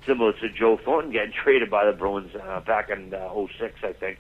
similar 0.06 0.32
to 0.34 0.49
Joe 0.49 0.78
Thornton 0.82 1.12
getting 1.12 1.32
traded 1.44 1.68
by 1.68 1.84
the 1.84 1.92
Bruins 1.92 2.34
uh, 2.34 2.61
back 2.61 2.88
in 2.90 3.12
uh, 3.12 3.34
06, 3.58 3.75
I 3.82 3.92
think, 3.92 4.18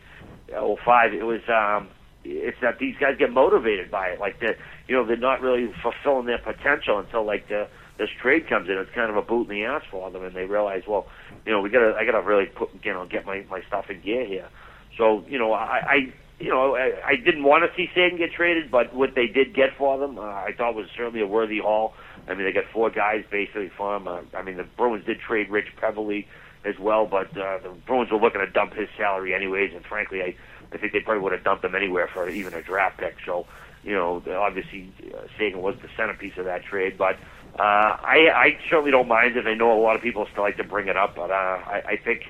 uh, 0.54 0.74
05. 0.84 1.14
It 1.14 1.24
was, 1.24 1.40
um, 1.48 1.88
it's 2.24 2.60
that 2.60 2.80
these 2.80 2.96
guys 2.98 3.16
get 3.18 3.32
motivated 3.32 3.88
by 3.90 4.08
it. 4.08 4.20
Like 4.20 4.40
the, 4.40 4.56
you 4.88 4.96
know, 4.96 5.06
they're 5.06 5.16
not 5.16 5.40
really 5.40 5.72
fulfilling 5.80 6.26
their 6.26 6.38
potential 6.38 6.98
until 6.98 7.24
like 7.24 7.48
the 7.48 7.68
this 7.98 8.08
trade 8.20 8.48
comes 8.48 8.68
in. 8.68 8.78
It's 8.78 8.90
kind 8.92 9.10
of 9.10 9.16
a 9.16 9.22
boot 9.22 9.48
in 9.48 9.56
the 9.56 9.64
ass 9.64 9.82
for 9.90 10.10
them, 10.10 10.24
and 10.24 10.34
they 10.34 10.46
realize, 10.46 10.82
well, 10.88 11.06
you 11.44 11.52
know, 11.52 11.60
we 11.60 11.68
gotta, 11.70 11.94
I 11.94 12.04
gotta 12.04 12.22
really 12.22 12.46
put, 12.46 12.70
you 12.82 12.92
know, 12.92 13.06
get 13.06 13.26
my 13.26 13.44
my 13.50 13.62
stuff 13.62 13.90
in 13.90 14.00
gear 14.00 14.24
here. 14.24 14.48
So, 14.96 15.24
you 15.28 15.38
know, 15.38 15.52
I, 15.52 15.84
I 15.86 16.12
you 16.42 16.50
know, 16.50 16.74
I, 16.74 16.92
I 17.06 17.16
didn't 17.16 17.44
want 17.44 17.62
to 17.62 17.76
see 17.76 17.88
Seguin 17.94 18.18
get 18.18 18.32
traded, 18.32 18.68
but 18.70 18.92
what 18.92 19.14
they 19.14 19.28
did 19.28 19.54
get 19.54 19.76
for 19.78 19.96
them, 19.96 20.18
uh, 20.18 20.22
I 20.22 20.52
thought 20.56 20.74
was 20.74 20.88
certainly 20.96 21.20
a 21.20 21.26
worthy 21.26 21.60
haul. 21.60 21.94
I 22.26 22.34
mean, 22.34 22.44
they 22.44 22.52
got 22.52 22.64
four 22.72 22.90
guys 22.90 23.24
basically 23.30 23.68
for 23.68 23.96
him. 23.96 24.08
Uh, 24.08 24.22
I 24.34 24.42
mean, 24.42 24.56
the 24.56 24.64
Bruins 24.64 25.06
did 25.06 25.20
trade 25.20 25.50
Rich 25.50 25.68
Peverley 25.76 26.26
as 26.64 26.78
well, 26.80 27.06
but 27.06 27.36
uh, 27.38 27.58
the 27.58 27.70
Bruins 27.86 28.10
were 28.10 28.18
looking 28.18 28.40
to 28.40 28.48
dump 28.48 28.74
his 28.74 28.88
salary 28.96 29.34
anyways, 29.34 29.72
and 29.72 29.84
frankly, 29.84 30.20
I, 30.20 30.34
I 30.72 30.78
think 30.78 30.92
they 30.92 31.00
probably 31.00 31.22
would 31.22 31.32
have 31.32 31.44
dumped 31.44 31.64
him 31.64 31.76
anywhere 31.76 32.08
for 32.12 32.28
even 32.28 32.54
a 32.54 32.62
draft 32.62 32.98
pick. 32.98 33.16
So, 33.24 33.46
you 33.84 33.92
know, 33.92 34.20
obviously 34.28 34.92
uh, 35.14 35.26
Seguin 35.38 35.62
was 35.62 35.76
the 35.80 35.88
centerpiece 35.96 36.36
of 36.38 36.46
that 36.46 36.64
trade, 36.64 36.98
but 36.98 37.16
uh, 37.58 37.96
I, 38.02 38.30
I 38.34 38.58
certainly 38.68 38.90
don't 38.90 39.08
mind 39.08 39.36
it. 39.36 39.46
I 39.46 39.54
know 39.54 39.78
a 39.78 39.80
lot 39.80 39.94
of 39.94 40.02
people 40.02 40.26
still 40.32 40.42
like 40.42 40.56
to 40.56 40.64
bring 40.64 40.88
it 40.88 40.96
up, 40.96 41.14
but 41.14 41.30
uh, 41.30 41.34
I, 41.34 41.82
I 41.86 41.96
think, 41.96 42.24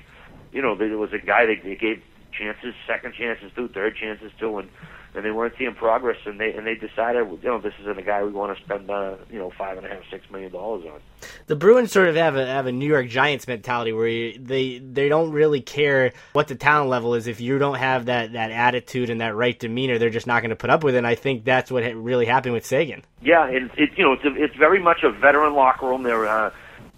you 0.51 0.61
know, 0.61 0.75
there 0.75 0.97
was 0.99 1.13
a 1.13 1.19
guy 1.19 1.47
that 1.47 1.63
they 1.63 1.75
gave 1.75 2.03
chances, 2.37 2.73
second 2.87 3.13
chances 3.13 3.51
to, 3.55 3.67
third 3.67 3.95
chances 3.95 4.31
too, 4.39 4.59
and 4.59 4.69
and 5.15 5.23
they 5.23 5.31
weren't 5.31 5.53
seeing 5.57 5.75
progress, 5.75 6.17
and 6.25 6.39
they 6.39 6.53
and 6.53 6.65
they 6.65 6.75
decided, 6.75 7.27
you 7.29 7.49
know, 7.49 7.59
this 7.59 7.73
isn't 7.81 7.99
a 7.99 8.01
guy 8.01 8.23
we 8.23 8.31
want 8.31 8.57
to 8.57 8.63
spend, 8.63 8.89
uh, 8.89 9.15
you 9.29 9.37
know, 9.37 9.51
five 9.57 9.77
and 9.77 9.85
a 9.85 9.89
half, 9.89 10.01
six 10.09 10.29
million 10.31 10.51
dollars 10.51 10.85
on. 10.91 10.99
The 11.45 11.55
Bruins 11.55 11.91
sort 11.91 12.07
of 12.07 12.15
have 12.15 12.35
a 12.35 12.45
have 12.45 12.65
a 12.65 12.71
New 12.71 12.87
York 12.87 13.07
Giants 13.07 13.47
mentality 13.47 13.93
where 13.93 14.07
you, 14.07 14.39
they 14.39 14.79
they 14.79 15.09
don't 15.09 15.31
really 15.31 15.61
care 15.61 16.13
what 16.33 16.47
the 16.47 16.55
talent 16.55 16.89
level 16.89 17.13
is. 17.13 17.27
If 17.27 17.41
you 17.41 17.59
don't 17.59 17.77
have 17.77 18.05
that 18.05 18.33
that 18.33 18.51
attitude 18.51 19.09
and 19.11 19.21
that 19.21 19.35
right 19.35 19.57
demeanor, 19.57 19.99
they're 19.99 20.09
just 20.09 20.27
not 20.27 20.41
going 20.41 20.49
to 20.49 20.55
put 20.55 20.71
up 20.71 20.83
with 20.83 20.95
it. 20.95 20.99
And 20.99 21.07
I 21.07 21.15
think 21.15 21.43
that's 21.43 21.69
what 21.69 21.83
really 21.95 22.25
happened 22.25 22.53
with 22.53 22.65
Seguin. 22.65 23.03
Yeah, 23.21 23.47
and 23.47 23.69
it's 23.77 23.95
you 23.97 24.03
know 24.03 24.13
it's 24.13 24.25
a, 24.25 24.33
it's 24.35 24.55
very 24.55 24.81
much 24.81 25.03
a 25.03 25.11
veteran 25.11 25.53
locker 25.53 25.87
room. 25.87 26.01
They're 26.01 26.25
uh, 26.25 26.51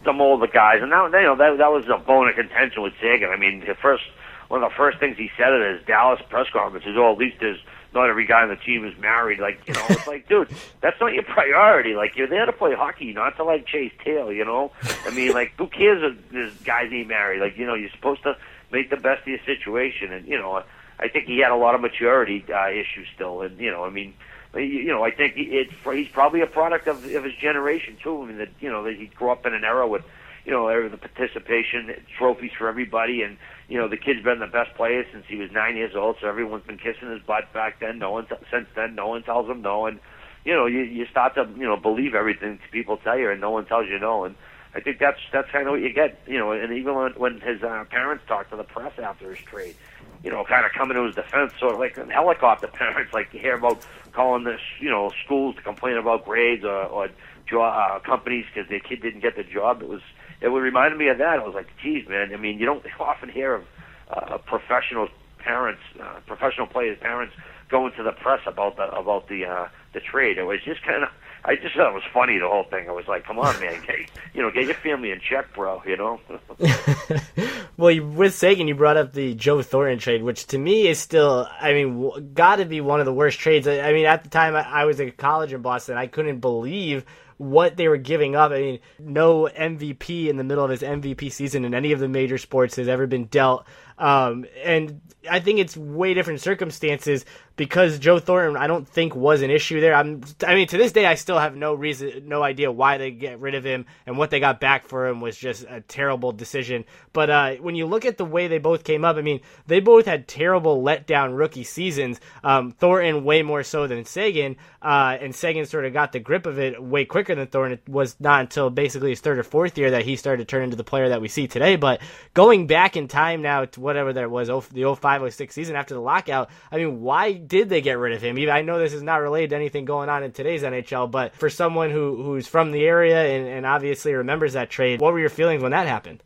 some 0.05 0.21
older 0.21 0.47
guys, 0.47 0.79
and 0.81 0.89
now 0.89 1.07
you 1.07 1.21
know 1.23 1.35
that 1.35 1.57
that 1.57 1.71
was 1.71 1.85
a 1.87 1.97
bone 1.97 2.29
of 2.29 2.35
contention 2.35 2.81
with 2.81 2.93
Seguin. 3.01 3.29
I 3.29 3.35
mean, 3.35 3.59
the 3.59 3.75
first 3.75 4.03
one 4.47 4.63
of 4.63 4.69
the 4.69 4.75
first 4.75 4.99
things 4.99 5.17
he 5.17 5.29
said 5.37 5.53
at 5.53 5.77
his 5.77 5.85
Dallas 5.85 6.21
press 6.29 6.47
conference 6.51 6.85
is, 6.85 6.95
"Oh, 6.97 7.11
at 7.11 7.17
least 7.17 7.37
there's 7.39 7.59
not 7.93 8.09
every 8.09 8.25
guy 8.25 8.43
on 8.43 8.49
the 8.49 8.55
team 8.55 8.85
is 8.85 8.97
married." 8.99 9.39
Like, 9.39 9.59
you 9.67 9.73
know, 9.73 9.85
it's 9.89 10.07
like, 10.07 10.27
dude, 10.29 10.49
that's 10.81 10.99
not 10.99 11.13
your 11.13 11.23
priority. 11.23 11.95
Like, 11.95 12.15
you're 12.15 12.27
there 12.27 12.45
to 12.45 12.53
play 12.53 12.75
hockey, 12.75 13.13
not 13.13 13.37
to 13.37 13.43
like 13.43 13.65
chase 13.65 13.91
tail. 14.03 14.31
You 14.31 14.45
know, 14.45 14.71
I 15.05 15.09
mean, 15.11 15.33
like, 15.33 15.53
who 15.57 15.67
cares 15.67 16.01
if 16.03 16.31
this 16.31 16.53
guys 16.63 16.91
ain't 16.91 17.07
married? 17.07 17.41
Like, 17.41 17.57
you 17.57 17.65
know, 17.65 17.73
you're 17.73 17.89
supposed 17.89 18.23
to 18.23 18.37
make 18.71 18.89
the 18.89 18.97
best 18.97 19.21
of 19.21 19.27
your 19.27 19.39
situation, 19.45 20.11
and 20.13 20.27
you 20.27 20.37
know, 20.37 20.63
I 20.99 21.07
think 21.07 21.25
he 21.25 21.39
had 21.39 21.51
a 21.51 21.57
lot 21.57 21.75
of 21.75 21.81
maturity 21.81 22.45
uh, 22.53 22.69
issues 22.69 23.07
still, 23.13 23.41
and 23.41 23.59
you 23.59 23.71
know, 23.71 23.83
I 23.83 23.89
mean. 23.89 24.13
You 24.57 24.87
know, 24.87 25.03
I 25.03 25.11
think 25.11 25.33
it's 25.35 25.73
he's 25.83 26.07
probably 26.07 26.39
a 26.39 26.47
product 26.47 26.87
of, 26.87 27.03
of 27.03 27.23
his 27.25 27.33
generation 27.33 27.97
too. 28.01 28.23
I 28.23 28.25
mean, 28.25 28.37
that 28.37 28.47
you 28.61 28.71
know 28.71 28.85
that 28.85 28.95
he 28.95 29.07
grew 29.07 29.29
up 29.29 29.45
in 29.45 29.53
an 29.53 29.65
era 29.65 29.85
with 29.85 30.05
you 30.45 30.51
know, 30.51 30.89
the 30.89 30.97
participation 30.97 31.93
trophies 32.17 32.51
for 32.57 32.67
everybody, 32.67 33.23
and 33.23 33.37
you 33.67 33.77
know, 33.77 33.87
the 33.87 33.97
kid's 33.97 34.23
been 34.23 34.39
the 34.39 34.47
best 34.47 34.75
player 34.75 35.03
since 35.11 35.25
he 35.27 35.37
was 35.37 35.51
nine 35.51 35.75
years 35.75 35.95
old. 35.95 36.17
So 36.21 36.27
everyone's 36.27 36.65
been 36.65 36.77
kissing 36.77 37.09
his 37.09 37.21
butt 37.21 37.51
back 37.53 37.79
then. 37.79 37.99
No 37.99 38.11
one 38.11 38.27
since 38.51 38.67
then. 38.75 38.95
No 38.95 39.07
one 39.07 39.23
tells 39.23 39.49
him 39.49 39.61
no, 39.61 39.85
and 39.85 39.99
you 40.43 40.53
know, 40.53 40.65
you 40.67 40.81
you 40.81 41.05
start 41.07 41.35
to 41.35 41.47
you 41.57 41.65
know 41.65 41.75
believe 41.75 42.13
everything 42.13 42.59
people 42.71 42.97
tell 42.97 43.17
you, 43.17 43.29
and 43.29 43.41
no 43.41 43.51
one 43.51 43.65
tells 43.65 43.87
you 43.87 43.97
no. 43.97 44.23
And 44.23 44.35
I 44.75 44.79
think 44.79 44.99
that's 44.99 45.19
that's 45.33 45.49
kind 45.51 45.67
of 45.67 45.71
what 45.71 45.81
you 45.81 45.91
get. 45.91 46.21
You 46.27 46.37
know, 46.37 46.51
and 46.51 46.71
even 46.73 46.95
when 46.95 47.11
when 47.13 47.41
his 47.41 47.63
uh, 47.63 47.85
parents 47.89 48.23
talk 48.27 48.49
to 48.51 48.55
the 48.55 48.63
press 48.63 48.93
after 48.99 49.33
his 49.33 49.39
trade, 49.39 49.75
you 50.23 50.29
know, 50.29 50.43
kind 50.43 50.65
of 50.65 50.71
coming 50.71 50.95
to 50.95 51.03
his 51.03 51.15
defense, 51.15 51.51
sort 51.59 51.73
of 51.73 51.79
like 51.79 51.95
helicopter 52.11 52.67
parents, 52.73 53.13
like 53.13 53.33
you 53.33 53.39
hear 53.39 53.55
about 53.55 53.81
calling 54.13 54.43
this, 54.43 54.61
you 54.79 54.89
know, 54.89 55.11
schools 55.23 55.55
to 55.55 55.61
complain 55.61 55.97
about 55.97 56.25
grades 56.25 56.63
or, 56.63 56.85
or 56.85 57.09
uh, 57.53 57.99
companies 57.99 58.45
because 58.53 58.69
their 58.69 58.79
kid 58.79 59.01
didn't 59.01 59.21
get 59.21 59.35
the 59.35 59.43
job. 59.43 59.81
It 59.81 59.89
was 59.89 60.01
it 60.45 60.51
would 60.51 60.61
remind 60.61 60.95
me 60.95 61.07
of 61.07 61.17
that. 61.17 61.39
I 61.39 61.43
was 61.43 61.55
like, 61.55 61.67
geez, 61.81 62.07
man. 62.07 62.31
I 62.31 62.37
mean, 62.37 62.59
you 62.59 62.67
don't 62.67 62.85
often 62.99 63.29
hear 63.29 63.55
of 63.55 63.63
uh, 64.11 64.37
professional 64.37 65.09
parents, 65.39 65.81
uh, 65.99 66.19
professional 66.27 66.67
players' 66.67 66.99
parents 66.99 67.33
going 67.69 67.91
to 67.93 68.03
the 68.03 68.11
press 68.11 68.41
about 68.45 68.75
the 68.75 68.83
about 68.91 69.27
the 69.27 69.45
uh, 69.45 69.67
the 69.93 69.99
trade. 69.99 70.37
It 70.37 70.43
was 70.43 70.59
just 70.63 70.83
kind 70.83 71.03
of. 71.03 71.09
I 71.47 71.55
just 71.55 71.75
thought 71.75 71.91
it 71.91 71.93
was 71.93 72.03
funny 72.11 72.39
the 72.39 72.47
whole 72.47 72.63
thing. 72.63 72.89
I 72.89 72.91
was 72.91 73.07
like, 73.07 73.25
"Come 73.25 73.37
on, 73.37 73.59
man, 73.59 73.79
get, 73.85 73.97
you 74.33 74.41
know, 74.41 74.49
get 74.51 74.65
your 74.65 74.75
family 74.75 75.11
in 75.11 75.19
check, 75.19 75.53
bro." 75.53 75.81
You 75.85 75.97
know. 75.97 76.19
well, 77.77 77.91
you, 77.91 78.05
with 78.05 78.33
Seguin, 78.35 78.67
you 78.67 78.75
brought 78.75 78.97
up 78.97 79.13
the 79.13 79.33
Joe 79.33 79.61
Thornton 79.63 79.99
trade, 79.99 80.23
which 80.23 80.47
to 80.47 80.57
me 80.57 80.87
is 80.87 80.99
still, 80.99 81.47
I 81.59 81.73
mean, 81.73 82.33
got 82.33 82.57
to 82.57 82.65
be 82.65 82.81
one 82.81 82.99
of 82.99 83.05
the 83.05 83.13
worst 83.13 83.39
trades. 83.39 83.67
I, 83.67 83.79
I 83.79 83.93
mean, 83.93 84.05
at 84.05 84.23
the 84.23 84.29
time 84.29 84.55
I, 84.55 84.61
I 84.61 84.85
was 84.85 84.99
in 84.99 85.11
college 85.11 85.53
in 85.53 85.61
Boston, 85.61 85.97
I 85.97 86.07
couldn't 86.07 86.39
believe 86.39 87.05
what 87.37 87.77
they 87.77 87.87
were 87.87 87.97
giving 87.97 88.35
up. 88.35 88.51
I 88.51 88.61
mean, 88.61 88.79
no 88.99 89.49
MVP 89.49 90.27
in 90.27 90.37
the 90.37 90.43
middle 90.43 90.63
of 90.63 90.69
his 90.69 90.81
MVP 90.81 91.31
season 91.31 91.65
in 91.65 91.73
any 91.73 91.91
of 91.91 91.99
the 91.99 92.07
major 92.07 92.37
sports 92.37 92.75
has 92.77 92.87
ever 92.87 93.07
been 93.07 93.25
dealt. 93.25 93.65
Um, 93.97 94.45
and 94.63 95.01
I 95.29 95.39
think 95.39 95.59
it's 95.59 95.75
way 95.77 96.13
different 96.13 96.41
circumstances 96.41 97.25
because 97.55 97.99
Joe 97.99 98.19
Thornton, 98.19 98.57
I 98.57 98.67
don't 98.67 98.87
think 98.87 99.15
was 99.15 99.41
an 99.41 99.49
issue 99.49 99.79
there. 99.79 99.95
I'm, 99.95 100.21
I 100.45 100.55
mean, 100.55 100.67
to 100.67 100.77
this 100.77 100.91
day, 100.91 101.05
I 101.05 101.15
still 101.15 101.39
have 101.39 101.55
no 101.55 101.73
reason, 101.73 102.27
no 102.27 102.43
idea 102.43 102.71
why 102.71 102.97
they 102.97 103.11
get 103.11 103.39
rid 103.39 103.55
of 103.55 103.63
him 103.63 103.85
and 104.05 104.17
what 104.17 104.29
they 104.29 104.39
got 104.39 104.59
back 104.59 104.87
for 104.87 105.07
him 105.07 105.21
was 105.21 105.37
just 105.37 105.65
a 105.69 105.81
terrible 105.81 106.31
decision. 106.33 106.83
But 107.13 107.29
uh, 107.29 107.55
when 107.55 107.75
you 107.75 107.85
look 107.85 108.05
at 108.05 108.17
the 108.17 108.25
way 108.25 108.47
they 108.47 108.57
both 108.57 108.83
came 108.83 109.05
up, 109.05 109.15
I 109.15 109.21
mean, 109.21 109.39
they 109.67 109.79
both 109.79 110.05
had 110.05 110.27
terrible 110.27 110.83
letdown 110.83 111.37
rookie 111.37 111.63
seasons. 111.63 112.19
Um, 112.43 112.71
Thornton 112.71 113.23
way 113.23 113.41
more 113.41 113.63
so 113.63 113.87
than 113.87 114.03
Seguin, 114.03 114.57
uh, 114.81 115.17
and 115.19 115.33
Seguin 115.33 115.65
sort 115.65 115.85
of 115.85 115.93
got 115.93 116.11
the 116.11 116.19
grip 116.19 116.45
of 116.45 116.59
it 116.59 116.81
way 116.81 117.05
quicker 117.05 117.35
than 117.35 117.47
Thornton. 117.47 117.79
It 117.85 117.89
was 117.89 118.17
not 118.19 118.41
until 118.41 118.69
basically 118.69 119.11
his 119.11 119.21
third 119.21 119.39
or 119.39 119.43
fourth 119.43 119.77
year 119.77 119.91
that 119.91 120.03
he 120.03 120.17
started 120.17 120.47
to 120.47 120.51
turn 120.51 120.63
into 120.63 120.75
the 120.75 120.83
player 120.83 121.09
that 121.09 121.21
we 121.21 121.29
see 121.29 121.47
today. 121.47 121.77
But 121.77 122.01
going 122.33 122.67
back 122.67 122.97
in 122.97 123.07
time 123.07 123.41
now 123.41 123.63
to 123.63 123.79
whatever 123.79 124.11
that 124.13 124.29
was, 124.29 124.49
oh, 124.49 124.63
the 124.71 124.93
05 124.93 125.33
06 125.33 125.55
season 125.55 125.75
after 125.75 125.93
the 125.93 126.01
lockout, 126.01 126.49
I 126.71 126.77
mean, 126.77 127.01
why 127.01 127.44
did 127.45 127.69
they 127.69 127.81
get 127.81 127.97
rid 127.97 128.13
of 128.13 128.21
him? 128.21 128.37
I 128.49 128.61
know 128.61 128.79
this 128.79 128.93
is 128.93 129.01
not 129.01 129.17
related 129.17 129.51
to 129.51 129.55
anything 129.55 129.85
going 129.85 130.09
on 130.09 130.23
in 130.23 130.31
today's 130.31 130.63
NHL, 130.63 131.09
but 131.09 131.35
for 131.35 131.49
someone 131.49 131.91
who 131.91 132.23
who's 132.23 132.47
from 132.47 132.71
the 132.71 132.85
area 132.85 133.23
and, 133.23 133.47
and 133.47 133.65
obviously 133.65 134.13
remembers 134.13 134.53
that 134.53 134.69
trade, 134.69 135.01
what 135.01 135.13
were 135.13 135.19
your 135.19 135.29
feelings 135.29 135.61
when 135.61 135.71
that 135.71 135.87
happened? 135.87 136.23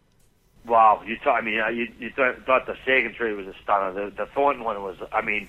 Wow, 0.65 1.01
you 1.05 1.17
thought 1.23 1.41
I 1.41 1.41
mean 1.41 1.59
uh, 1.59 1.69
you, 1.69 1.87
you 1.99 2.11
thought, 2.11 2.65
the 2.65 2.75
Seguin 2.85 3.13
trade 3.13 3.35
was 3.35 3.47
a 3.47 3.55
stunner. 3.63 3.93
The, 3.93 4.15
the 4.15 4.25
Thornton 4.27 4.63
one 4.63 4.81
was 4.83 4.97
I 5.11 5.21
mean 5.21 5.47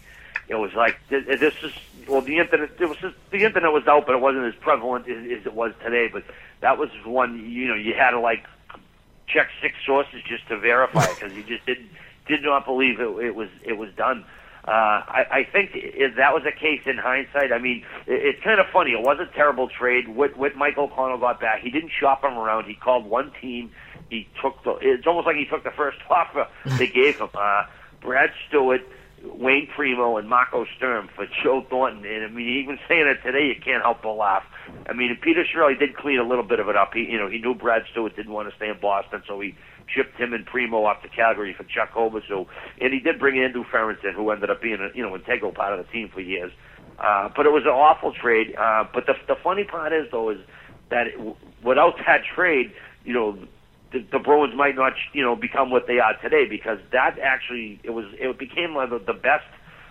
it 0.49 0.55
was 0.55 0.73
like 0.75 0.99
this 1.09 1.55
is 1.63 1.73
well 2.09 2.21
the 2.23 2.39
internet 2.39 2.71
it 2.79 2.87
was 2.87 2.99
just, 2.99 3.17
the 3.31 3.45
internet 3.45 3.73
was 3.73 3.87
out 3.87 4.07
but 4.07 4.15
it 4.15 4.21
wasn't 4.21 4.45
as 4.47 4.55
prevalent 4.61 5.09
as, 5.09 5.41
as 5.41 5.47
it 5.47 5.55
was 5.55 5.73
today. 5.85 6.09
But 6.13 6.25
that 6.61 6.79
was 6.79 6.91
one 7.05 7.51
you 7.51 7.69
know 7.69 7.75
you 7.75 7.95
had 7.95 8.11
to 8.11 8.21
like 8.21 8.47
check 9.27 9.49
six 9.63 9.75
sources 9.87 10.23
just 10.27 10.47
to 10.49 10.59
verify 10.59 11.05
it 11.05 11.15
because 11.15 11.33
you 11.35 11.43
just 11.43 11.65
didn't 11.67 11.91
did 12.27 12.43
not 12.43 12.65
believe 12.65 13.01
it, 13.01 13.09
it 13.25 13.35
was 13.35 13.49
it 13.63 13.75
was 13.75 13.91
done. 13.97 14.25
Uh, 14.71 15.03
I, 15.09 15.27
I 15.33 15.49
think 15.51 15.71
if 15.75 16.15
that 16.15 16.33
was 16.33 16.45
a 16.47 16.53
case 16.53 16.83
in 16.87 16.97
hindsight. 16.97 17.51
I 17.51 17.59
mean, 17.59 17.85
it, 18.07 18.23
it's 18.23 18.45
kind 18.45 18.61
of 18.61 18.67
funny. 18.73 18.93
It 18.93 19.03
was 19.03 19.19
a 19.19 19.27
terrible 19.35 19.69
trade. 19.69 20.07
What 20.07 20.37
what 20.37 20.55
Mike 20.55 20.79
O'Connell 20.79 21.19
got 21.19 21.41
back, 21.41 21.61
he 21.61 21.71
didn't 21.71 21.91
shop 21.91 22.23
him 22.23 22.39
around. 22.39 22.67
He 22.67 22.75
called 22.75 23.05
one 23.05 23.33
team. 23.41 23.73
He 24.11 24.29
took 24.41 24.63
the. 24.63 24.79
It's 24.81 25.09
almost 25.09 25.27
like 25.27 25.35
he 25.35 25.45
took 25.45 25.65
the 25.65 25.73
first 25.73 25.99
offer 26.11 26.47
they 26.79 26.87
gave 26.87 27.19
him. 27.19 27.31
Uh, 27.35 27.65
Brad 28.01 28.31
Stuart, 28.47 28.83
Wayne 29.25 29.67
Primeau, 29.75 30.19
and 30.19 30.29
Marco 30.29 30.65
Sturm 30.77 31.11
for 31.17 31.27
Joe 31.43 31.67
Thornton. 31.69 32.05
And 32.05 32.23
I 32.23 32.29
mean, 32.29 32.63
even 32.63 32.79
saying 32.87 33.09
it 33.09 33.25
today, 33.25 33.49
you 33.49 33.61
can't 33.61 33.83
help 33.83 34.03
but 34.03 34.13
laugh. 34.13 34.45
I 34.89 34.93
mean, 34.93 35.19
Peter 35.21 35.43
Chiarelli 35.43 35.81
did 35.81 35.97
clean 35.97 36.21
a 36.21 36.29
little 36.29 36.45
bit 36.45 36.61
of 36.61 36.69
it 36.69 36.77
up. 36.77 36.95
He, 36.95 37.11
you 37.11 37.19
know, 37.19 37.29
he 37.29 37.39
knew 37.39 37.57
Brad 37.57 37.83
Stuart 37.91 38.15
didn't 38.15 38.33
want 38.33 38.49
to 38.49 38.55
stay 38.55 38.69
in 38.69 38.79
Boston, 38.81 39.25
so 39.27 39.41
he 39.41 39.57
shipped 39.95 40.17
him 40.19 40.33
and 40.33 40.47
Primeau 40.47 40.85
off 40.85 41.03
to 41.03 41.09
Calgary 41.09 41.55
for 41.55 41.65
Chuck 41.65 41.91
So, 41.95 42.49
And 42.81 42.93
he 42.93 43.01
did 43.01 43.19
bring 43.19 43.39
Andrew 43.39 43.65
Ference, 43.65 44.15
who 44.15 44.31
ended 44.31 44.51
up 44.51 44.61
being 44.63 44.81
a 44.81 44.97
you 44.97 45.03
know 45.03 45.15
integral 45.15 45.53
part 45.53 45.79
of 45.79 45.85
the 45.85 45.93
team 45.93 46.09
for 46.09 46.21
years. 46.21 46.53
Uh, 46.99 47.31
but 47.35 47.47
it 47.47 47.51
was 47.51 47.63
an 47.65 47.71
awful 47.71 48.13
trade. 48.13 48.55
Uh, 48.57 48.85
but 48.93 49.07
the 49.07 49.15
the 49.27 49.37
funny 49.43 49.65
part 49.65 49.93
is 49.93 50.07
though 50.11 50.31
is 50.31 50.39
that 50.91 51.09
it, 51.09 51.37
without 51.63 51.97
that 52.07 52.23
trade, 52.25 52.73
you 53.05 53.15
know, 53.15 53.39
the, 53.93 54.01
the 54.13 54.19
Bruins 54.19 54.55
might 54.55 54.77
not, 54.77 54.93
you 55.13 55.23
know, 55.23 55.35
become 55.35 55.71
what 55.71 55.87
they 55.87 55.99
are 55.99 56.17
today 56.21 56.47
because 56.47 56.79
that 56.93 57.19
actually 57.19 57.81
it 57.83 57.91
was 57.91 58.07
it 58.13 58.39
became 58.39 58.75
one 58.75 58.93
of 58.93 59.07
the 59.07 59.13
best, 59.13 59.47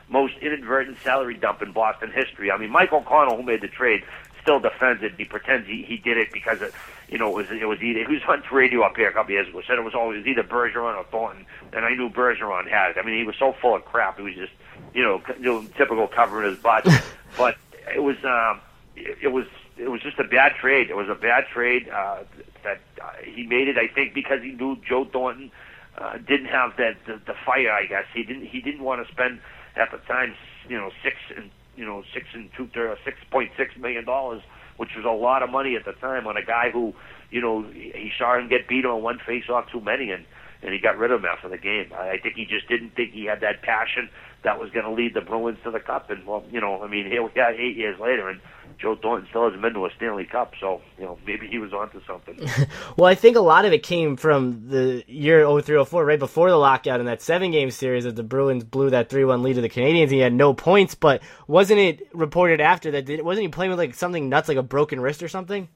most 0.08 0.34
inadvertent 0.42 0.98
salary 1.04 1.36
dump 1.36 1.62
in 1.62 1.72
Boston 1.72 2.12
history. 2.12 2.52
I 2.52 2.58
mean, 2.58 2.70
Mike 2.70 2.94
O'Connell, 2.94 3.38
who 3.38 3.44
made 3.44 3.62
the 3.62 3.68
trade, 3.68 4.04
still 4.42 4.60
defends 4.60 5.04
it. 5.04 5.14
He 5.18 5.26
pretends 5.26 5.68
he, 5.68 5.84
he 5.84 5.98
did 5.98 6.18
it 6.18 6.32
because 6.32 6.62
it, 6.62 6.74
you 7.10 7.17
know, 7.17 7.30
it 7.30 7.36
was 7.36 7.48
it 7.50 7.65
was 7.65 7.82
either 7.82 8.06
he 8.08 8.13
was 8.13 8.22
on 8.28 8.43
radio 8.52 8.82
up 8.84 8.95
here 8.95 9.10
a 9.10 9.13
couple 9.13 9.32
years 9.32 9.48
ago. 9.48 9.62
Said 9.65 9.78
it 9.78 9.84
was 9.84 9.95
always 9.95 10.26
either 10.28 10.43
Bergeron 10.43 10.95
or 10.95 11.04
Thornton, 11.06 11.45
and 11.74 11.84
I 11.86 11.93
knew 11.95 12.10
Bergeron 12.10 12.69
had 12.69 12.91
it. 12.91 12.98
I 12.98 13.04
mean, 13.04 13.17
he 13.17 13.24
was 13.24 13.36
so 13.38 13.54
full 13.60 13.76
of 13.76 13.86
crap. 13.86 14.17
He 14.17 14.24
was 14.24 14.36
just, 14.36 14.54
you 14.93 15.04
know, 15.04 15.22
you 15.39 15.45
know 15.45 15.65
typical 15.76 16.08
covering 16.08 16.50
his 16.50 16.60
butt. 16.60 16.88
but 17.38 17.58
it 17.93 18.04
was 18.04 18.17
um, 18.24 18.62
it, 18.95 19.17
it 19.24 19.28
was 19.30 19.45
it 19.78 19.89
was 19.89 20.02
just 20.02 20.19
a 20.19 20.24
bad 20.24 20.54
trade. 20.56 20.89
It 20.89 20.95
was 20.95 21.10
a 21.10 21.15
bad 21.15 21.45
trade 21.48 21.89
uh, 21.89 22.24
that 22.63 22.82
uh, 23.02 23.12
he 23.24 23.48
made 23.48 23.67
it. 23.67 23.78
I 23.78 23.88
think 23.88 24.13
because 24.13 24.41
he 24.43 24.52
knew 24.52 24.78
Joe 24.88 25.06
Thornton 25.06 25.52
uh, 25.98 26.17
didn't 26.17 26.48
have 26.48 26.78
that 26.78 26.98
the, 27.08 27.19
the 27.26 27.34
fire. 27.45 27.72
I 27.72 27.86
guess 27.86 28.06
he 28.13 28.24
didn't 28.24 28.45
he 28.45 28.62
didn't 28.62 28.84
want 28.84 29.06
to 29.06 29.12
spend 29.12 29.39
at 29.76 29.91
the 29.91 29.98
time, 30.00 30.36
you 30.67 30.78
know, 30.78 30.91
six 31.04 31.15
and 31.36 31.50
you 31.76 31.86
know 31.86 32.04
six 32.13 32.28
and 32.34 32.50
two 32.56 32.69
six 33.04 33.17
point 33.32 33.52
six 33.58 33.76
million 33.78 34.06
dollars, 34.06 34.41
which 34.80 34.96
was 34.96 35.04
a 35.04 35.10
lot 35.10 35.44
of 35.44 35.50
money 35.50 35.76
at 35.76 35.84
the 35.84 35.92
time 35.92 36.26
on 36.26 36.38
a 36.38 36.44
guy 36.44 36.70
who, 36.72 36.94
you 37.32 37.42
know, 37.42 37.63
he 37.70 38.12
saw 38.18 38.39
him 38.39 38.48
get 38.48 38.65
beat 38.65 38.86
on 38.86 39.04
one 39.04 39.20
face 39.28 39.50
off 39.50 39.70
too 39.70 39.82
many 39.82 40.10
and 40.10 40.26
and 40.62 40.74
he 40.74 40.80
got 40.80 40.98
rid 40.98 41.12
of 41.12 41.20
him 41.20 41.26
after 41.26 41.48
the 41.48 41.58
game. 41.58 41.92
I 41.94 42.18
think 42.18 42.36
he 42.36 42.46
just 42.46 42.68
didn't 42.68 42.96
think 42.96 43.12
he 43.12 43.26
had 43.26 43.42
that 43.42 43.62
passion 43.62 44.10
that 44.44 44.60
was 44.60 44.70
going 44.72 44.86
to 44.86 44.92
lead 44.92 45.13
the 45.13 45.22
Bruins 45.22 45.58
to 45.63 45.72
the 45.72 45.80
cup. 45.80 46.10
And 46.10 46.26
well, 46.26 46.44
you 46.52 46.60
know, 46.60 46.82
I 46.84 46.88
mean, 46.88 47.06
here 47.06 47.24
we 47.24 47.30
are 47.42 47.52
eight 47.52 47.76
years 47.76 48.00
later, 48.00 48.30
and 48.30 48.42
Joe 48.80 48.96
Thornton 48.96 49.28
still 49.30 49.44
hasn't 49.44 49.62
been 49.62 49.74
to 49.74 49.86
a 49.86 49.89
Stanley 49.98 50.26
Cup, 50.26 50.54
so 50.60 50.82
you 50.98 51.04
know 51.04 51.18
maybe 51.26 51.48
he 51.48 51.58
was 51.58 51.74
onto 51.74 52.02
something. 52.06 52.39
well, 52.98 53.08
I 53.08 53.15
think 53.15 53.36
a 53.36 53.42
lot 53.42 53.65
of 53.65 53.74
it 53.74 53.84
came 53.84 54.15
from 54.15 54.70
the 54.70 55.04
year 55.08 55.46
0304, 55.46 56.06
right 56.06 56.20
before 56.20 56.50
the 56.50 56.56
lockout 56.56 57.00
in 57.00 57.06
that 57.08 57.22
seven 57.22 57.52
game 57.52 57.72
series 57.72 58.06
that 58.06 58.15
the 58.15 58.24
Bruins 58.24 58.63
blew 58.63 58.89
that 58.92 59.10
3 59.10 59.26
1 59.26 59.44
lead 59.44 59.56
to 59.56 59.62
the 59.62 59.70
Canadiens. 59.70 60.12
He 60.12 60.20
had 60.20 60.34
no 60.34 60.54
points, 60.54 60.96
but 60.96 61.22
wasn't 61.48 61.80
it 61.80 62.08
reported 62.13 62.62
after 62.62 62.92
that? 62.92 63.24
Wasn't 63.24 63.44
he 63.44 63.50
playing 63.50 63.72
with 63.72 63.80
like 63.80 63.96
something 63.96 64.30
nuts, 64.30 64.48
like 64.48 64.58
a 64.58 64.63
broken 64.63 65.02
wrist 65.02 65.22
or 65.22 65.28
something? 65.28 65.68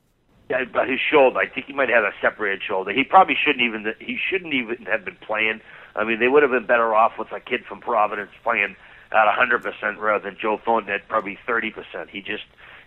Yeah, 0.49 0.63
but 0.71 0.87
his 0.87 0.99
shoulder. 0.99 1.39
I 1.39 1.47
think 1.47 1.67
he 1.67 1.73
might 1.73 1.89
have 1.89 2.03
had 2.03 2.13
a 2.13 2.15
separated 2.21 2.61
shoulder. 2.63 2.91
He 2.91 3.03
probably 3.03 3.35
shouldn't 3.35 3.63
even. 3.63 3.93
He 3.99 4.17
shouldn't 4.29 4.53
even 4.53 4.85
have 4.85 5.03
been 5.03 5.17
playing. 5.25 5.61
I 5.95 6.03
mean, 6.03 6.19
they 6.19 6.27
would 6.27 6.43
have 6.43 6.51
been 6.51 6.65
better 6.65 6.93
off 6.95 7.13
with 7.19 7.31
a 7.31 7.39
kid 7.39 7.65
from 7.67 7.81
Providence 7.81 8.31
playing 8.43 8.75
at 9.13 9.27
100% 9.27 9.99
rather 9.99 10.23
than 10.23 10.37
Joe 10.41 10.59
Thornton 10.63 10.91
at 10.91 11.07
probably 11.07 11.37
30%. 11.47 12.09
He 12.09 12.21
just 12.21 12.43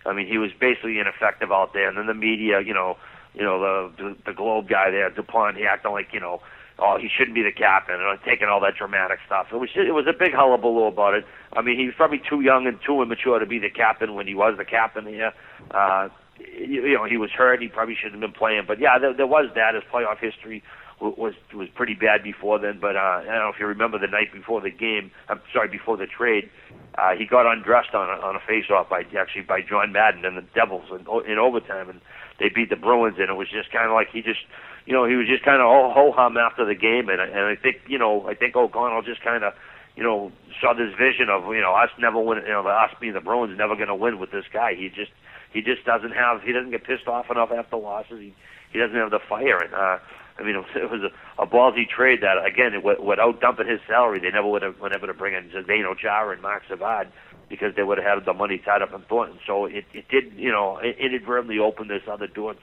I 0.07 0.13
mean, 0.13 0.27
he 0.27 0.37
was 0.37 0.51
basically 0.59 0.99
ineffective 0.99 1.51
out 1.51 1.73
there. 1.73 1.87
And 1.87 1.97
then 1.97 2.07
the 2.07 2.13
media, 2.13 2.61
you 2.61 2.73
know, 2.73 2.97
you 3.33 3.43
know 3.43 3.59
the 3.59 4.03
the, 4.03 4.15
the 4.27 4.33
Globe 4.33 4.67
guy 4.67 4.89
there, 4.89 5.09
Dupont, 5.09 5.57
he 5.57 5.65
acted 5.65 5.89
like 5.89 6.13
you 6.13 6.19
know, 6.19 6.41
oh, 6.79 6.97
he 6.99 7.07
shouldn't 7.07 7.35
be 7.35 7.43
the 7.43 7.51
captain, 7.51 7.95
and 7.95 8.19
taking 8.25 8.47
all 8.47 8.59
that 8.61 8.75
dramatic 8.75 9.19
stuff. 9.25 9.47
It 9.51 9.57
was 9.57 9.69
it 9.75 9.93
was 9.93 10.07
a 10.07 10.13
big 10.17 10.33
hullabaloo 10.33 10.85
about 10.85 11.13
it. 11.13 11.25
I 11.53 11.61
mean, 11.61 11.77
he 11.77 11.85
was 11.85 11.95
probably 11.95 12.21
too 12.27 12.41
young 12.41 12.65
and 12.67 12.79
too 12.85 13.01
immature 13.01 13.39
to 13.39 13.45
be 13.45 13.59
the 13.59 13.69
captain 13.69 14.15
when 14.15 14.27
he 14.27 14.33
was 14.33 14.57
the 14.57 14.65
captain 14.65 15.05
here. 15.05 15.33
Uh, 15.71 16.09
you, 16.39 16.85
you 16.85 16.95
know, 16.95 17.05
he 17.05 17.17
was 17.17 17.31
hurt. 17.31 17.61
He 17.61 17.67
probably 17.67 17.95
shouldn't 17.95 18.21
have 18.21 18.31
been 18.31 18.37
playing. 18.37 18.63
But 18.67 18.79
yeah, 18.79 18.99
there, 18.99 19.13
there 19.13 19.27
was 19.27 19.49
that. 19.55 19.75
His 19.75 19.83
playoff 19.91 20.19
history 20.19 20.63
was 20.99 21.33
was 21.53 21.67
pretty 21.75 21.93
bad 21.93 22.23
before 22.23 22.59
then. 22.59 22.79
But 22.81 22.95
uh, 22.95 23.21
I 23.21 23.25
don't 23.25 23.45
know 23.45 23.51
if 23.53 23.59
you 23.59 23.67
remember 23.67 23.99
the 23.99 24.07
night 24.07 24.33
before 24.33 24.61
the 24.61 24.71
game. 24.71 25.11
I'm 25.29 25.41
sorry, 25.53 25.67
before 25.69 25.97
the 25.97 26.07
trade, 26.07 26.49
uh, 26.97 27.15
he 27.17 27.25
got 27.25 27.45
undressed 27.45 27.93
on 27.93 28.09
a, 28.09 28.21
on 28.21 28.35
a 28.35 28.39
face-off 28.39 28.89
by 28.89 29.03
actually 29.17 29.43
by 29.43 29.61
John 29.61 29.91
Madden 29.91 30.25
and 30.25 30.37
the 30.37 30.45
Devils 30.55 30.89
in, 30.89 31.05
in 31.31 31.37
overtime, 31.37 31.89
and 31.89 32.01
they 32.39 32.49
beat 32.49 32.69
the 32.69 32.75
Bruins. 32.75 33.17
And 33.19 33.29
it 33.29 33.37
was 33.37 33.47
just 33.49 33.71
kind 33.71 33.85
of 33.85 33.93
like 33.93 34.09
he 34.11 34.21
just, 34.21 34.41
you 34.85 34.93
know, 34.93 35.05
he 35.05 35.15
was 35.15 35.27
just 35.27 35.43
kind 35.43 35.61
of 35.61 35.67
ho 35.67 36.11
hum 36.15 36.37
after 36.37 36.65
the 36.65 36.75
game. 36.75 37.09
And 37.09 37.21
and 37.21 37.45
I 37.45 37.55
think 37.55 37.77
you 37.87 37.97
know, 37.97 38.27
I 38.27 38.33
think 38.33 38.55
O'Connell 38.55 39.03
just 39.03 39.21
kind 39.21 39.43
of. 39.43 39.53
You 39.97 40.03
know, 40.03 40.31
saw 40.61 40.75
this 40.77 40.93
vision 40.93 41.27
of 41.27 41.45
you 41.49 41.59
know 41.59 41.73
us 41.73 41.89
never 41.97 42.21
win. 42.21 42.37
You 42.45 42.53
know, 42.53 42.67
us 42.67 42.91
being 43.01 43.13
the 43.13 43.19
Bruins 43.19 43.57
never 43.57 43.75
going 43.75 43.87
to 43.87 43.95
win 43.95 44.19
with 44.19 44.29
this 44.29 44.45
guy. 44.53 44.75
He 44.75 44.89
just 44.89 45.09
he 45.51 45.63
just 45.63 45.85
doesn't 45.85 46.11
have. 46.11 46.43
He 46.43 46.53
doesn't 46.53 46.69
get 46.69 46.83
pissed 46.83 47.07
off 47.07 47.31
enough 47.31 47.49
after 47.51 47.77
losses. 47.77 48.19
He 48.19 48.35
he 48.71 48.77
doesn't 48.77 48.95
have 48.95 49.09
the 49.09 49.19
fire. 49.27 49.57
And 49.57 49.73
uh, 49.73 49.97
I 50.39 50.43
mean, 50.43 50.55
it 50.75 50.91
was, 50.91 51.01
a, 51.01 51.41
a 51.41 51.47
ballsy 51.47 51.87
trade 51.87 52.21
that, 52.21 52.43
again, 52.45 52.73
it, 52.73 53.03
without 53.03 53.41
dumping 53.41 53.67
his 53.67 53.79
salary, 53.87 54.19
they 54.19 54.29
never 54.29 54.47
would 54.47 54.61
have 54.61 54.79
been 54.79 54.93
able 54.95 55.07
to 55.07 55.13
bring 55.13 55.33
in 55.33 55.49
Zdeno 55.49 55.97
Chara 55.97 56.33
and 56.33 56.41
Marc 56.41 56.63
Savard 56.67 57.09
because 57.49 57.75
they 57.75 57.83
would 57.83 57.97
have 57.97 58.05
had 58.05 58.25
the 58.25 58.33
money 58.33 58.57
tied 58.57 58.81
up 58.81 58.93
in 58.93 59.01
Thornton. 59.03 59.39
So 59.47 59.65
it, 59.65 59.85
it 59.93 60.07
did, 60.09 60.33
you 60.35 60.51
know, 60.51 60.79
inadvertently 60.81 61.59
open 61.59 61.87
this 61.87 62.03
other 62.09 62.27
door 62.27 62.55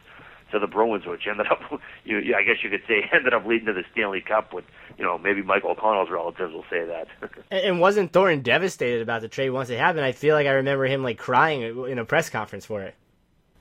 to 0.53 0.59
the 0.59 0.67
Bruins, 0.67 1.07
which 1.07 1.27
ended 1.29 1.47
up, 1.51 1.61
you, 2.05 2.19
you, 2.21 2.35
I 2.35 2.43
guess 2.43 2.63
you 2.63 2.71
could 2.71 2.83
say, 2.87 3.09
ended 3.13 3.35
up 3.35 3.47
leading 3.47 3.67
to 3.67 3.73
the 3.73 3.85
Stanley 3.93 4.21
Cup. 4.21 4.53
With 4.53 4.65
you 4.99 5.05
know, 5.05 5.19
maybe 5.19 5.43
Michael 5.43 5.71
O'Connell's 5.71 6.11
relatives 6.11 6.53
will 6.53 6.65
say 6.71 6.85
that. 6.85 7.09
and 7.51 7.81
wasn't 7.81 8.13
Thornton 8.13 8.43
devastated 8.43 9.03
about 9.03 9.23
the 9.23 9.29
trade 9.29 9.51
once 9.51 9.71
it 9.71 9.79
happened? 9.79 10.05
I 10.05 10.13
feel 10.13 10.35
like 10.35 10.47
I 10.47 10.53
remember 10.53 10.87
him 10.87 11.03
like 11.03 11.19
crying 11.19 11.63
in 11.89 11.99
a 11.99 12.05
press 12.05 12.31
conference 12.31 12.65
for 12.65 12.83
it. 12.83 12.95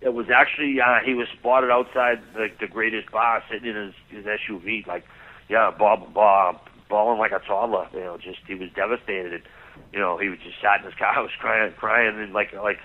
It 0.03 0.13
was 0.13 0.27
actually 0.33 0.79
uh, 0.81 0.99
he 1.05 1.13
was 1.13 1.27
spotted 1.39 1.71
outside 1.71 2.19
the, 2.33 2.47
the 2.59 2.67
greatest 2.67 3.11
bar, 3.11 3.41
sitting 3.49 3.69
in 3.69 3.75
his, 3.75 3.93
his 4.09 4.25
SUV, 4.25 4.85
like 4.85 5.05
yeah, 5.49 5.71
Bob, 5.77 6.13
Bob, 6.13 6.59
bawling 6.89 7.19
like 7.19 7.31
a 7.31 7.39
toddler. 7.39 7.87
You 7.93 8.01
know, 8.01 8.17
just 8.17 8.39
he 8.47 8.55
was 8.55 8.69
devastated. 8.75 9.33
And, 9.33 9.43
you 9.91 9.99
know, 9.99 10.17
he 10.17 10.29
was 10.29 10.39
just 10.43 10.61
sat 10.61 10.79
in 10.79 10.85
his 10.85 10.95
car, 10.95 11.13
was 11.21 11.31
crying, 11.39 11.73
crying, 11.77 12.19
and 12.19 12.33
like 12.33 12.53
like 12.53 12.79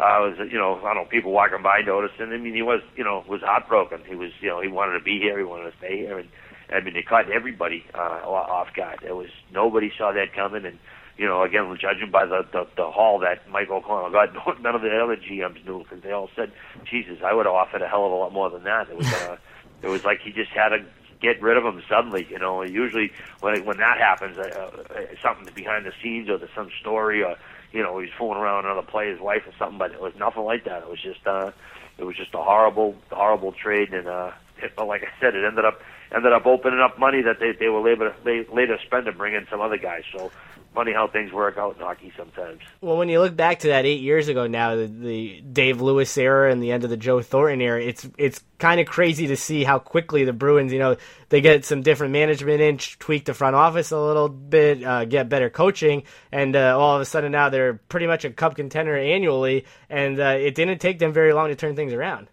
I 0.00 0.18
was, 0.18 0.34
you 0.50 0.58
know, 0.58 0.80
I 0.82 0.94
don't 0.94 1.04
know, 1.04 1.08
people 1.08 1.30
walking 1.30 1.62
by 1.62 1.80
noticed, 1.80 2.18
and 2.18 2.32
I 2.32 2.36
mean, 2.38 2.54
he 2.54 2.62
was, 2.62 2.80
you 2.96 3.04
know, 3.04 3.24
was 3.28 3.42
heartbroken. 3.42 4.00
He 4.08 4.16
was, 4.16 4.30
you 4.40 4.48
know, 4.48 4.60
he 4.60 4.68
wanted 4.68 4.98
to 4.98 5.04
be 5.04 5.18
here, 5.20 5.38
he 5.38 5.44
wanted 5.44 5.70
to 5.70 5.76
stay 5.78 5.98
here, 5.98 6.18
and 6.18 6.28
I 6.70 6.80
mean, 6.80 6.94
they 6.94 7.02
caught 7.02 7.30
everybody 7.30 7.84
uh, 7.94 8.26
off 8.26 8.68
guard. 8.74 9.00
There 9.02 9.14
was 9.14 9.28
nobody 9.52 9.92
saw 9.96 10.12
that 10.12 10.34
coming, 10.34 10.64
and 10.64 10.78
you 11.16 11.26
know, 11.26 11.42
again, 11.42 11.76
judging 11.80 12.10
by 12.10 12.26
the, 12.26 12.44
the, 12.52 12.66
the 12.76 12.90
haul 12.90 13.20
that 13.20 13.48
Mike 13.48 13.70
O'Connell 13.70 14.10
got, 14.10 14.34
none 14.62 14.74
of 14.74 14.82
the 14.82 14.96
other 14.96 15.16
GMs 15.16 15.64
knew 15.64 15.82
because 15.82 16.02
they 16.02 16.10
all 16.10 16.30
said, 16.34 16.52
Jesus, 16.84 17.18
I 17.24 17.32
would 17.32 17.46
have 17.46 17.54
offered 17.54 17.82
a 17.82 17.88
hell 17.88 18.06
of 18.06 18.12
a 18.12 18.14
lot 18.14 18.32
more 18.32 18.50
than 18.50 18.64
that. 18.64 18.88
It 18.88 18.96
was, 18.96 19.12
uh, 19.12 19.36
it 19.82 19.88
was 19.88 20.04
like 20.04 20.20
he 20.20 20.32
just 20.32 20.50
had 20.50 20.70
to 20.70 20.84
get 21.20 21.40
rid 21.40 21.56
of 21.56 21.64
him 21.64 21.82
suddenly, 21.88 22.26
you 22.28 22.38
know. 22.38 22.62
Usually 22.62 23.12
when, 23.40 23.64
when 23.64 23.78
that 23.78 23.98
happens, 23.98 24.36
uh, 24.36 24.42
uh, 24.42 25.00
something's 25.22 25.50
behind 25.50 25.86
the 25.86 25.92
scenes 26.02 26.28
or 26.28 26.38
there's 26.38 26.50
some 26.54 26.70
story 26.80 27.22
or, 27.22 27.36
you 27.72 27.82
know, 27.82 27.98
he's 27.98 28.10
fooling 28.18 28.38
around 28.38 28.64
another 28.66 28.86
player's 28.86 29.20
wife 29.20 29.42
or 29.46 29.52
something, 29.58 29.78
but 29.78 29.92
it 29.92 30.00
was 30.00 30.14
nothing 30.18 30.42
like 30.42 30.64
that. 30.64 30.82
It 30.82 30.88
was 30.88 31.00
just, 31.00 31.26
uh, 31.26 31.52
it 31.96 32.04
was 32.04 32.16
just 32.16 32.34
a 32.34 32.42
horrible, 32.42 32.96
horrible 33.10 33.52
trade 33.52 33.94
and, 33.94 34.08
uh, 34.08 34.32
it, 34.58 34.72
like 34.78 35.02
I 35.02 35.20
said, 35.20 35.34
it 35.34 35.44
ended 35.44 35.64
up 35.64 35.80
ended 36.14 36.32
up 36.32 36.46
opening 36.46 36.80
up 36.80 36.98
money 36.98 37.22
that 37.22 37.40
they 37.40 37.52
they 37.52 37.68
were 37.68 37.88
able 37.88 38.10
to 38.10 38.14
they 38.24 38.46
later 38.52 38.78
spend 38.84 39.06
to 39.06 39.12
bring 39.12 39.34
in 39.34 39.46
some 39.50 39.60
other 39.60 39.78
guys. 39.78 40.02
So 40.16 40.30
funny 40.74 40.92
how 40.92 41.06
things 41.06 41.32
work 41.32 41.56
out 41.56 41.76
in 41.76 41.82
hockey 41.82 42.12
sometimes. 42.16 42.60
Well, 42.80 42.96
when 42.96 43.08
you 43.08 43.20
look 43.20 43.36
back 43.36 43.60
to 43.60 43.68
that 43.68 43.86
eight 43.86 44.00
years 44.00 44.28
ago 44.28 44.46
now, 44.46 44.74
the, 44.74 44.86
the 44.86 45.40
Dave 45.40 45.80
Lewis 45.80 46.16
era 46.18 46.50
and 46.50 46.62
the 46.62 46.72
end 46.72 46.84
of 46.84 46.90
the 46.90 46.96
Joe 46.96 47.22
Thornton 47.22 47.60
era, 47.60 47.82
it's 47.82 48.06
it's 48.18 48.42
kind 48.58 48.80
of 48.80 48.86
crazy 48.86 49.28
to 49.28 49.36
see 49.36 49.64
how 49.64 49.78
quickly 49.78 50.24
the 50.24 50.32
Bruins, 50.32 50.72
you 50.72 50.78
know, 50.78 50.96
they 51.28 51.40
get 51.40 51.64
some 51.64 51.82
different 51.82 52.12
management 52.12 52.60
in, 52.60 52.78
tweak 52.78 53.24
the 53.24 53.34
front 53.34 53.56
office 53.56 53.90
a 53.92 54.00
little 54.00 54.28
bit, 54.28 54.84
uh, 54.84 55.04
get 55.04 55.28
better 55.28 55.48
coaching, 55.48 56.02
and 56.32 56.56
uh, 56.56 56.78
all 56.78 56.96
of 56.96 57.00
a 57.00 57.04
sudden 57.04 57.32
now 57.32 57.48
they're 57.48 57.74
pretty 57.74 58.06
much 58.06 58.24
a 58.24 58.30
cup 58.30 58.56
contender 58.56 58.96
annually, 58.96 59.64
and 59.88 60.18
uh, 60.20 60.36
it 60.38 60.54
didn't 60.54 60.78
take 60.78 60.98
them 60.98 61.12
very 61.12 61.32
long 61.32 61.48
to 61.48 61.56
turn 61.56 61.76
things 61.76 61.92
around. 61.92 62.28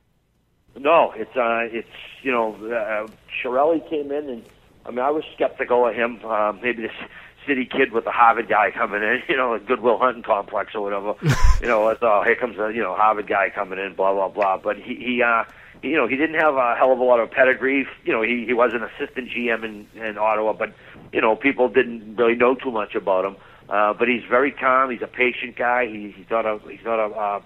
No, 0.78 1.14
it's 1.16 1.36
uh, 1.36 1.68
it's 1.72 1.88
you 2.24 2.32
know, 2.32 2.56
uh, 2.56 3.08
Chiarelli 3.42 3.88
came 3.90 4.12
in 4.12 4.30
and. 4.30 4.44
I 4.84 4.90
mean, 4.90 4.98
I 4.98 5.12
was 5.12 5.24
skeptical 5.36 5.88
of 5.88 5.94
him. 5.94 6.20
Uh, 6.26 6.54
maybe 6.54 6.82
this 6.82 6.92
city 7.46 7.66
kid 7.66 7.92
with 7.92 8.06
the 8.06 8.12
Harvard 8.12 8.48
guy 8.48 8.72
coming 8.72 9.02
in, 9.02 9.22
you 9.30 9.38
know, 9.38 9.54
a 9.54 9.60
Goodwill 9.60 9.98
Hunting 9.98 10.24
complex 10.24 10.74
or 10.76 10.82
whatever. 10.82 11.16
you 11.62 11.68
know, 11.68 11.88
it's, 11.90 12.02
oh, 12.02 12.24
here 12.26 12.36
comes 12.36 12.58
a 12.58 12.72
you 12.74 12.82
know 12.82 12.96
Harvard 12.96 13.28
guy 13.28 13.50
coming 13.50 13.80
in, 13.80 13.96
blah 13.96 14.14
blah 14.14 14.30
blah. 14.30 14.58
But 14.58 14.78
he 14.78 14.96
he 14.96 15.24
uh 15.24 15.44
you 15.84 15.98
know 15.98 16.08
he 16.08 16.16
didn't 16.16 16.40
have 16.40 16.56
a 16.56 16.76
hell 16.76 16.92
of 16.92 17.00
a 17.00 17.04
lot 17.04 17.20
of 17.20 17.32
pedigree. 17.32 17.88
You 18.06 18.14
know, 18.14 18.22
he 18.22 18.46
he 18.46 18.54
was 18.54 18.74
an 18.74 18.84
assistant 18.84 19.30
GM 19.30 19.64
in 19.64 19.88
in 20.02 20.18
Ottawa, 20.18 20.54
but 20.54 20.74
you 21.12 21.22
know 21.22 21.36
people 21.36 21.70
didn't 21.70 22.16
really 22.16 22.36
know 22.36 22.56
too 22.56 22.72
much 22.72 22.96
about 22.96 23.26
him. 23.26 23.38
Uh, 23.70 23.94
but 23.94 24.10
he's 24.10 24.24
very 24.30 24.52
calm. 24.52 24.90
He's 24.92 25.02
a 25.02 25.08
patient 25.08 25.56
guy. 25.56 25.86
He, 25.88 26.12
he's 26.12 26.30
not 26.30 26.46
a 26.46 26.60
he's 26.70 26.84
not 26.84 27.00
a 27.00 27.14
uh, 27.14 27.42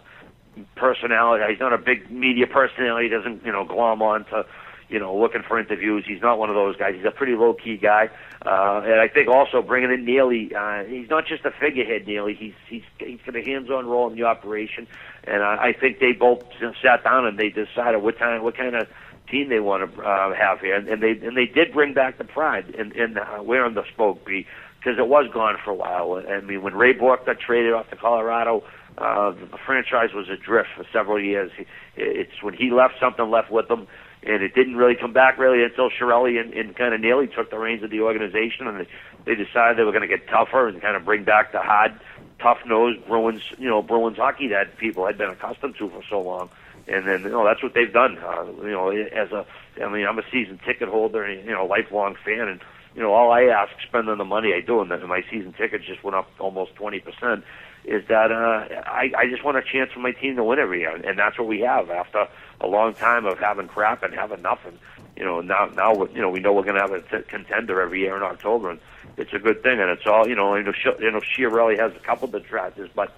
personality. 0.75 1.43
He's 1.51 1.59
not 1.59 1.73
a 1.73 1.77
big 1.77 2.09
media 2.09 2.47
personality. 2.47 3.09
He 3.09 3.13
doesn't 3.13 3.45
you 3.45 3.51
know 3.51 3.63
glom 3.63 4.01
on 4.01 4.25
to 4.25 4.45
you 4.89 4.99
know, 4.99 5.15
looking 5.15 5.41
for 5.47 5.59
interviews. 5.59 6.05
He's 6.07 6.21
not 6.21 6.37
one 6.37 6.49
of 6.49 6.55
those 6.55 6.75
guys. 6.75 6.93
He's 6.95 7.05
a 7.05 7.11
pretty 7.11 7.33
low 7.33 7.53
key 7.53 7.77
guy, 7.77 8.09
uh, 8.45 8.81
and 8.85 8.99
I 9.01 9.07
think 9.07 9.27
also 9.27 9.61
bringing 9.61 9.91
in 9.91 10.05
Neely. 10.05 10.53
Uh, 10.53 10.83
he's 10.83 11.09
not 11.09 11.25
just 11.25 11.43
a 11.45 11.51
figurehead, 11.51 12.07
Neely. 12.07 12.35
He's 12.35 12.53
he's 12.69 12.83
he's 12.99 13.19
got 13.25 13.35
a 13.35 13.41
hands 13.41 13.69
on 13.69 13.87
role 13.87 14.09
in 14.09 14.15
the 14.15 14.23
operation, 14.23 14.87
and 15.23 15.41
uh, 15.41 15.57
I 15.59 15.73
think 15.73 15.99
they 15.99 16.11
both 16.11 16.43
sat 16.81 17.03
down 17.03 17.25
and 17.25 17.39
they 17.39 17.49
decided 17.49 18.01
what 18.01 18.19
kind 18.19 18.43
what 18.43 18.55
kind 18.55 18.75
of 18.75 18.87
team 19.29 19.49
they 19.49 19.59
want 19.59 19.95
to 19.95 20.01
uh, 20.01 20.35
have 20.35 20.59
here, 20.59 20.75
and, 20.75 20.87
and 20.87 21.01
they 21.01 21.11
and 21.25 21.35
they 21.35 21.45
did 21.45 21.73
bring 21.73 21.93
back 21.93 22.17
the 22.17 22.23
pride 22.23 22.69
in 22.69 22.91
in 22.91 23.17
uh, 23.17 23.41
wearing 23.41 23.73
the 23.73 23.83
spoke 23.91 24.23
be 24.25 24.45
because 24.77 24.99
it 24.99 25.07
was 25.07 25.27
gone 25.33 25.57
for 25.63 25.71
a 25.71 25.75
while. 25.75 26.21
I 26.29 26.41
mean, 26.41 26.61
when 26.61 26.75
Ray 26.75 26.93
Bourque 26.93 27.25
got 27.25 27.39
traded 27.39 27.73
off 27.73 27.89
to 27.89 27.95
Colorado. 27.95 28.63
Uh, 28.97 29.31
the 29.31 29.57
franchise 29.65 30.13
was 30.13 30.29
adrift 30.29 30.69
for 30.73 30.85
several 30.93 31.21
years. 31.21 31.51
It's 31.97 32.41
when 32.41 32.53
he 32.53 32.71
left, 32.71 32.93
something 32.97 33.29
left 33.29 33.51
with 33.51 33.67
them 33.67 33.87
and 34.25 34.41
it 34.43 34.53
didn't 34.55 34.75
really 34.75 34.95
come 34.95 35.13
back 35.13 35.37
really 35.37 35.63
until 35.63 35.89
Chiarelli 35.89 36.39
and, 36.39 36.53
and 36.53 36.75
kind 36.75 36.93
of 36.93 37.01
Neely 37.01 37.27
took 37.27 37.49
the 37.51 37.57
reins 37.57 37.83
of 37.83 37.89
the 37.89 38.01
organization, 38.01 38.67
and 38.67 38.87
they, 39.25 39.35
decided 39.35 39.77
they 39.77 39.83
were 39.83 39.91
going 39.91 40.07
to 40.07 40.07
get 40.07 40.27
tougher 40.27 40.67
and 40.67 40.81
kind 40.81 40.95
of 40.95 41.05
bring 41.05 41.23
back 41.23 41.51
the 41.51 41.59
hard, 41.59 41.93
tough-nosed 42.39 43.05
Bruins, 43.07 43.41
you 43.57 43.69
know, 43.69 43.81
Bruins 43.81 44.17
hockey 44.17 44.47
that 44.49 44.77
people 44.77 45.05
had 45.05 45.17
been 45.17 45.29
accustomed 45.29 45.75
to 45.77 45.89
for 45.89 46.01
so 46.09 46.21
long. 46.21 46.49
And 46.87 47.07
then, 47.07 47.23
you 47.23 47.29
know, 47.29 47.43
that's 47.43 47.63
what 47.63 47.73
they've 47.73 47.91
done. 47.91 48.17
Uh, 48.17 48.45
you 48.61 48.71
know, 48.71 48.89
as 48.89 49.31
a, 49.31 49.45
I 49.83 49.89
mean, 49.89 50.05
I'm 50.05 50.19
a 50.19 50.23
season 50.31 50.59
ticket 50.63 50.89
holder, 50.89 51.23
and, 51.23 51.45
you 51.45 51.51
know, 51.51 51.65
lifelong 51.65 52.15
fan, 52.23 52.47
and 52.47 52.61
you 52.95 53.01
know, 53.01 53.11
all 53.11 53.31
I 53.31 53.43
ask, 53.43 53.73
spending 53.85 54.17
the 54.17 54.23
money 54.23 54.53
I 54.53 54.61
do, 54.61 54.79
and 54.79 54.89
my 54.89 55.21
season 55.29 55.53
tickets 55.53 55.83
just 55.85 56.01
went 56.01 56.15
up 56.15 56.29
almost 56.39 56.75
twenty 56.75 56.99
percent 57.01 57.43
is 57.87 58.07
that 58.07 58.31
uh, 58.31 58.65
I, 58.87 59.11
I 59.17 59.27
just 59.29 59.43
want 59.43 59.57
a 59.57 59.61
chance 59.61 59.91
for 59.91 59.99
my 59.99 60.11
team 60.11 60.35
to 60.37 60.43
win 60.43 60.59
every 60.59 60.79
year, 60.79 60.95
and 60.95 61.17
that's 61.19 61.37
what 61.37 61.47
we 61.47 61.61
have 61.61 61.89
after 61.89 62.27
a 62.59 62.67
long 62.67 62.93
time 62.95 63.25
of 63.25 63.37
having 63.39 63.67
crap 63.67 64.03
and 64.03 64.13
having 64.13 64.41
nothing. 64.41 64.79
You 65.15 65.23
know, 65.23 65.41
now 65.41 65.67
now 65.67 65.93
you 66.05 66.21
know 66.21 66.29
we 66.29 66.39
know 66.39 66.53
we're 66.53 66.63
going 66.63 66.75
to 66.75 66.81
have 66.81 66.91
a 66.91 67.01
t- 67.01 67.27
contender 67.27 67.79
every 67.81 68.01
year 68.01 68.17
in 68.17 68.23
October, 68.23 68.71
and 68.71 68.79
it's 69.17 69.33
a 69.33 69.39
good 69.39 69.61
thing. 69.63 69.79
And 69.79 69.89
it's 69.89 70.05
all 70.05 70.27
you 70.27 70.35
know. 70.35 70.55
You 70.55 70.63
know, 70.63 70.71
Sh- 70.71 70.99
you 70.99 71.11
know, 71.11 71.21
Chiarelli 71.21 71.77
has 71.77 71.95
a 71.95 71.99
couple 71.99 72.25
of 72.25 72.31
detractors, 72.31 72.89
but 72.93 73.13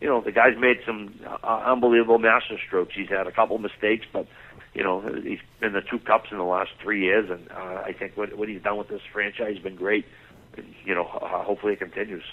you 0.00 0.08
know 0.08 0.20
the 0.20 0.32
guy's 0.32 0.56
made 0.58 0.80
some 0.86 1.14
uh, 1.26 1.62
unbelievable 1.66 2.18
master 2.18 2.58
strokes. 2.64 2.94
He's 2.94 3.08
had 3.08 3.26
a 3.26 3.32
couple 3.32 3.58
mistakes, 3.58 4.06
but 4.12 4.26
you 4.72 4.82
know 4.82 5.00
he's 5.00 5.40
been 5.60 5.72
the 5.72 5.82
two 5.82 5.98
cups 5.98 6.30
in 6.30 6.38
the 6.38 6.44
last 6.44 6.70
three 6.80 7.02
years, 7.02 7.28
and 7.28 7.50
uh, 7.50 7.82
I 7.84 7.92
think 7.92 8.16
what 8.16 8.36
what 8.36 8.48
he's 8.48 8.62
done 8.62 8.78
with 8.78 8.88
this 8.88 9.02
franchise 9.12 9.54
has 9.54 9.62
been 9.62 9.76
great. 9.76 10.06
You 10.84 10.94
know, 10.94 11.06
uh, 11.06 11.42
hopefully 11.42 11.74
it 11.74 11.80
continues. 11.80 12.24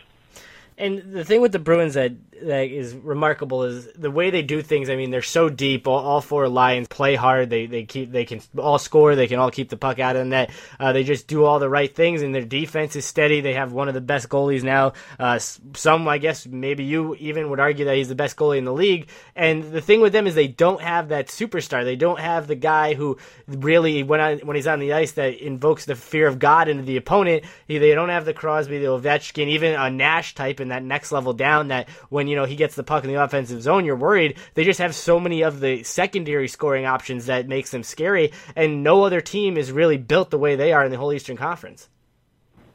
And 0.79 1.11
the 1.13 1.25
thing 1.25 1.41
with 1.41 1.51
the 1.51 1.59
Bruins 1.59 1.95
that 1.95 2.13
that 2.41 2.71
is 2.71 2.95
remarkable 2.95 3.63
is 3.63 3.91
the 3.97 4.09
way 4.09 4.29
they 4.29 4.41
do 4.41 4.61
things. 4.61 4.89
I 4.89 4.95
mean, 4.95 5.11
they're 5.11 5.21
so 5.21 5.49
deep. 5.49 5.87
All, 5.87 5.99
all 5.99 6.21
four 6.21 6.47
lines 6.47 6.87
play 6.87 7.15
hard. 7.15 7.49
They 7.49 7.65
they 7.65 7.83
keep 7.83 8.11
they 8.11 8.23
can 8.23 8.41
all 8.57 8.79
score. 8.79 9.15
They 9.15 9.27
can 9.27 9.39
all 9.39 9.51
keep 9.51 9.67
the 9.69 9.75
puck 9.75 9.99
out 9.99 10.15
of 10.15 10.21
the 10.21 10.29
net. 10.29 10.51
Uh, 10.79 10.93
they 10.93 11.03
just 11.03 11.27
do 11.27 11.43
all 11.43 11.59
the 11.59 11.69
right 11.69 11.93
things, 11.93 12.21
and 12.21 12.33
their 12.33 12.45
defense 12.45 12.95
is 12.95 13.03
steady. 13.05 13.41
They 13.41 13.55
have 13.55 13.73
one 13.73 13.89
of 13.89 13.93
the 13.93 13.99
best 13.99 14.29
goalies 14.29 14.63
now. 14.63 14.93
Uh, 15.19 15.37
some, 15.39 16.07
I 16.07 16.17
guess, 16.17 16.47
maybe 16.47 16.85
you 16.85 17.13
even 17.15 17.49
would 17.49 17.59
argue 17.59 17.83
that 17.85 17.97
he's 17.97 18.07
the 18.07 18.15
best 18.15 18.37
goalie 18.37 18.57
in 18.57 18.65
the 18.65 18.73
league. 18.73 19.09
And 19.35 19.63
the 19.73 19.81
thing 19.81 19.99
with 19.99 20.13
them 20.13 20.27
is 20.27 20.33
they 20.33 20.47
don't 20.47 20.81
have 20.81 21.09
that 21.09 21.27
superstar. 21.27 21.83
They 21.83 21.97
don't 21.97 22.19
have 22.19 22.47
the 22.47 22.55
guy 22.55 22.93
who 22.93 23.17
really 23.47 24.03
when 24.03 24.21
I, 24.21 24.37
when 24.37 24.55
he's 24.55 24.67
on 24.67 24.79
the 24.79 24.93
ice 24.93 25.11
that 25.13 25.45
invokes 25.45 25.83
the 25.83 25.95
fear 25.95 26.27
of 26.27 26.39
God 26.39 26.69
into 26.69 26.83
the 26.83 26.95
opponent. 26.95 27.43
They 27.67 27.93
don't 27.93 28.09
have 28.09 28.23
the 28.23 28.33
Crosby, 28.33 28.79
the 28.79 28.85
Ovechkin, 28.85 29.49
even 29.49 29.73
a 29.73 29.89
Nash 29.89 30.35
type 30.35 30.61
in 30.61 30.68
that 30.69 30.83
next 30.83 31.11
level 31.11 31.33
down. 31.33 31.69
That 31.69 31.89
when 32.09 32.27
you 32.27 32.35
know 32.35 32.45
he 32.45 32.55
gets 32.55 32.75
the 32.75 32.83
puck 32.83 33.03
in 33.03 33.09
the 33.09 33.21
offensive 33.21 33.61
zone, 33.61 33.85
you're 33.85 33.95
worried. 33.95 34.37
They 34.53 34.63
just 34.63 34.79
have 34.79 34.95
so 34.95 35.19
many 35.19 35.41
of 35.41 35.59
the 35.59 35.83
secondary 35.83 36.47
scoring 36.47 36.85
options 36.85 37.27
that 37.27 37.47
makes 37.47 37.71
them 37.71 37.83
scary, 37.83 38.31
and 38.55 38.83
no 38.83 39.03
other 39.03 39.21
team 39.21 39.57
is 39.57 39.71
really 39.71 39.97
built 39.97 40.29
the 40.29 40.37
way 40.37 40.55
they 40.55 40.73
are 40.73 40.83
in 40.83 40.91
the 40.91 40.97
whole 40.97 41.13
Eastern 41.13 41.37
Conference. 41.37 41.89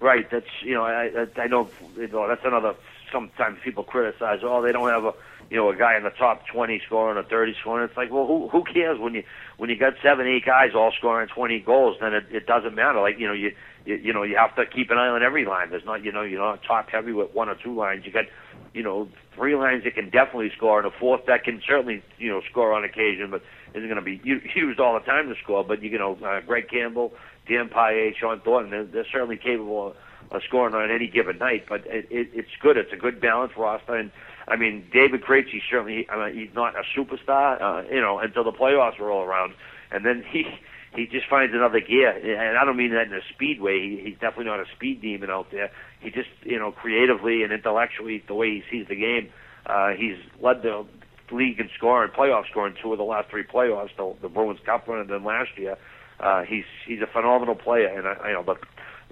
Right. 0.00 0.30
That's 0.30 0.46
you 0.60 0.74
know 0.74 0.84
I 0.84 1.26
I 1.36 1.46
know 1.46 1.70
you 1.96 2.08
know 2.08 2.28
that's 2.28 2.44
another. 2.44 2.74
Sometimes 3.10 3.58
people 3.64 3.84
criticize. 3.84 4.40
Oh, 4.42 4.60
they 4.60 4.72
don't 4.72 4.88
have 4.88 5.04
a 5.04 5.14
you 5.50 5.56
know 5.56 5.70
a 5.70 5.76
guy 5.76 5.96
in 5.96 6.02
the 6.02 6.10
top 6.10 6.46
20 6.46 6.82
scoring 6.84 7.16
or 7.16 7.22
30 7.22 7.54
scoring. 7.60 7.88
It's 7.88 7.96
like 7.96 8.10
well, 8.10 8.26
who 8.26 8.48
who 8.48 8.64
cares 8.64 8.98
when 8.98 9.14
you 9.14 9.22
when 9.56 9.70
you 9.70 9.76
got 9.76 9.94
seven 10.02 10.26
eight 10.26 10.44
guys 10.44 10.72
all 10.74 10.92
scoring 10.92 11.28
20 11.28 11.60
goals? 11.60 11.96
Then 12.00 12.12
it, 12.12 12.24
it 12.30 12.46
doesn't 12.46 12.74
matter. 12.74 13.00
Like 13.00 13.18
you 13.18 13.26
know 13.26 13.32
you, 13.32 13.54
you 13.84 13.96
you 13.96 14.12
know 14.12 14.22
you 14.22 14.36
have 14.36 14.54
to 14.56 14.66
keep 14.66 14.90
an 14.90 14.98
eye 14.98 15.08
on 15.08 15.22
every 15.22 15.44
line. 15.44 15.70
There's 15.70 15.84
not 15.84 16.04
you 16.04 16.12
know 16.12 16.22
you're 16.22 16.40
not 16.40 16.62
top 16.62 16.90
heavy 16.90 17.12
with 17.12 17.34
one 17.34 17.48
or 17.48 17.54
two 17.54 17.74
lines. 17.74 18.04
You 18.04 18.12
got 18.12 18.26
you 18.74 18.82
know, 18.82 19.08
three 19.34 19.54
lines 19.54 19.84
that 19.84 19.94
can 19.94 20.10
definitely 20.10 20.50
score, 20.54 20.78
and 20.78 20.86
a 20.86 20.90
fourth 20.98 21.24
that 21.26 21.44
can 21.44 21.62
certainly, 21.66 22.02
you 22.18 22.28
know, 22.28 22.42
score 22.50 22.74
on 22.74 22.84
occasion, 22.84 23.30
but 23.30 23.40
isn't 23.72 23.88
going 23.88 23.96
to 23.96 24.02
be 24.02 24.20
used 24.24 24.80
all 24.80 24.94
the 24.94 25.06
time 25.06 25.28
to 25.28 25.34
score. 25.42 25.64
But 25.64 25.80
you 25.82 25.96
know, 25.96 26.18
uh, 26.24 26.40
Greg 26.40 26.68
Campbell, 26.68 27.12
Dan 27.48 27.68
Paille, 27.68 28.12
Shawn 28.18 28.40
Thornton, 28.40 28.72
they're, 28.72 28.84
they're 28.84 29.06
certainly 29.10 29.36
capable 29.36 29.88
of, 29.88 29.96
scoring 30.48 30.74
on 30.74 30.90
any 30.90 31.06
given 31.06 31.38
night. 31.38 31.64
But 31.68 31.86
it, 31.86 32.08
it, 32.10 32.28
it's 32.32 32.50
good. 32.60 32.76
It's 32.76 32.92
a 32.92 32.96
good 32.96 33.20
balanced 33.20 33.56
roster, 33.56 33.94
and 33.94 34.10
I 34.48 34.56
mean, 34.56 34.84
David 34.92 35.22
Krejci 35.22 35.60
certainly. 35.70 36.08
I 36.10 36.26
mean, 36.26 36.36
he's 36.36 36.54
not 36.54 36.74
a 36.74 36.82
superstar, 36.98 37.62
uh, 37.62 37.88
you 37.88 38.00
know, 38.00 38.18
until 38.18 38.42
the 38.42 38.52
playoffs 38.52 38.98
roll 38.98 39.22
around, 39.22 39.54
and 39.92 40.04
then 40.04 40.24
he 40.28 40.46
he 40.94 41.06
just 41.06 41.28
finds 41.28 41.54
another 41.54 41.80
gear. 41.80 42.10
And 42.10 42.56
I 42.56 42.64
don't 42.64 42.76
mean 42.76 42.92
that 42.92 43.06
in 43.06 43.14
a 43.14 43.20
speed 43.34 43.60
way. 43.60 43.80
He, 43.80 44.02
he's 44.04 44.14
definitely 44.14 44.46
not 44.46 44.60
a 44.60 44.66
speed 44.76 45.02
demon 45.02 45.30
out 45.30 45.46
there. 45.50 45.70
He 46.00 46.10
just, 46.10 46.28
you 46.42 46.58
know, 46.58 46.72
creatively 46.72 47.42
and 47.42 47.52
intellectually, 47.52 48.22
the 48.26 48.34
way 48.34 48.50
he 48.50 48.62
sees 48.70 48.88
the 48.88 48.96
game, 48.96 49.30
uh, 49.66 49.90
he's 49.90 50.16
led 50.40 50.62
the 50.62 50.86
league 51.32 51.58
in 51.58 51.70
scoring, 51.76 52.10
playoff 52.16 52.48
scoring 52.50 52.74
two 52.80 52.92
of 52.92 52.98
the 52.98 53.04
last 53.04 53.30
three 53.30 53.44
playoffs, 53.44 53.90
the, 53.96 54.14
the 54.22 54.28
Bruins 54.28 54.60
Cup 54.64 54.86
run 54.86 55.00
and 55.00 55.10
then 55.10 55.24
last 55.24 55.50
year. 55.56 55.76
Uh, 56.20 56.42
he's 56.42 56.64
he's 56.86 57.00
a 57.00 57.08
phenomenal 57.12 57.56
player, 57.56 57.88
and 57.88 58.06
I, 58.06 58.28
you 58.28 58.34
know, 58.34 58.44
but 58.44 58.58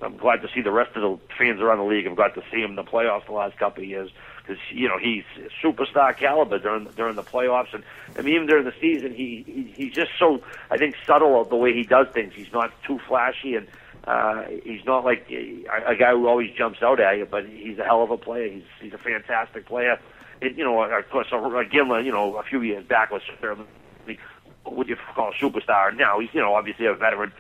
I'm 0.02 0.16
glad 0.16 0.36
to 0.42 0.48
see 0.54 0.62
the 0.62 0.70
rest 0.70 0.96
of 0.96 1.02
the 1.02 1.18
fans 1.36 1.60
around 1.60 1.78
the 1.78 1.84
league 1.84 2.06
have 2.06 2.16
got 2.16 2.34
to 2.34 2.42
see 2.52 2.60
him 2.60 2.70
in 2.70 2.76
the 2.76 2.84
playoffs 2.84 3.26
the 3.26 3.32
last 3.32 3.58
couple 3.58 3.82
of 3.82 3.88
years 3.88 4.10
because 4.42 4.60
you 4.70 4.88
know 4.88 4.98
he's 4.98 5.24
superstar 5.62 6.16
caliber 6.16 6.58
during 6.58 6.84
during 6.96 7.16
the 7.16 7.22
playoffs, 7.22 7.72
and 7.72 7.84
I 8.16 8.22
mean 8.22 8.34
even 8.34 8.46
during 8.46 8.64
the 8.64 8.74
season 8.80 9.14
he, 9.14 9.44
he 9.46 9.72
he's 9.74 9.94
just 9.94 10.10
so 10.18 10.42
I 10.70 10.76
think 10.76 10.96
subtle 11.06 11.40
of 11.40 11.48
the 11.48 11.56
way 11.56 11.72
he 11.72 11.84
does 11.84 12.08
things. 12.12 12.32
He's 12.34 12.52
not 12.52 12.72
too 12.84 12.98
flashy, 13.06 13.54
and 13.54 13.68
uh, 14.04 14.42
he's 14.64 14.84
not 14.84 15.04
like 15.04 15.26
a, 15.30 15.64
a 15.86 15.96
guy 15.96 16.10
who 16.10 16.26
always 16.26 16.50
jumps 16.56 16.82
out 16.82 17.00
at 17.00 17.18
you, 17.18 17.26
but 17.26 17.46
he's 17.46 17.78
a 17.78 17.84
hell 17.84 18.02
of 18.02 18.10
a 18.10 18.16
player. 18.18 18.48
He's 18.48 18.64
he's 18.80 18.92
a 18.92 18.98
fantastic 18.98 19.66
player. 19.66 19.98
And, 20.40 20.58
you 20.58 20.64
know, 20.64 20.82
of 20.82 21.08
course, 21.08 21.28
Iginla, 21.30 22.04
you 22.04 22.10
know, 22.10 22.36
a 22.36 22.42
few 22.42 22.62
years 22.62 22.84
back 22.84 23.12
was 23.12 23.22
certainly 23.40 24.18
what 24.64 24.88
you 24.88 24.96
call 25.14 25.30
a 25.30 25.34
superstar. 25.34 25.96
Now 25.96 26.18
he's 26.18 26.30
you 26.32 26.40
know 26.40 26.54
obviously 26.54 26.86
a 26.86 26.94
veteran 26.94 27.32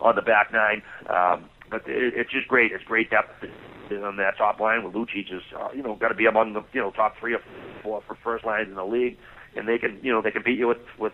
on 0.00 0.16
the 0.16 0.22
back 0.22 0.52
nine. 0.52 0.82
Um, 1.06 1.44
but 1.70 1.88
it, 1.88 2.14
it's 2.14 2.30
just 2.30 2.48
great. 2.48 2.72
It's 2.72 2.84
great 2.84 3.10
depth 3.10 3.44
on 3.92 4.16
that 4.16 4.36
top 4.36 4.60
line 4.60 4.84
with 4.84 4.94
Lucic 4.94 5.32
is 5.32 5.42
uh, 5.58 5.68
you 5.74 5.82
know 5.82 5.94
got 5.94 6.08
to 6.08 6.14
be 6.14 6.26
among 6.26 6.52
the 6.52 6.62
you 6.72 6.80
know 6.80 6.90
top 6.90 7.16
three 7.18 7.34
or 7.34 7.40
four 7.82 8.02
for 8.06 8.16
first 8.22 8.44
lines 8.44 8.68
in 8.68 8.74
the 8.74 8.84
league, 8.84 9.16
and 9.56 9.68
they 9.68 9.78
can 9.78 9.98
you 10.02 10.12
know 10.12 10.22
they 10.22 10.30
can 10.30 10.42
beat 10.42 10.58
you 10.58 10.68
with 10.68 10.78
with 10.98 11.12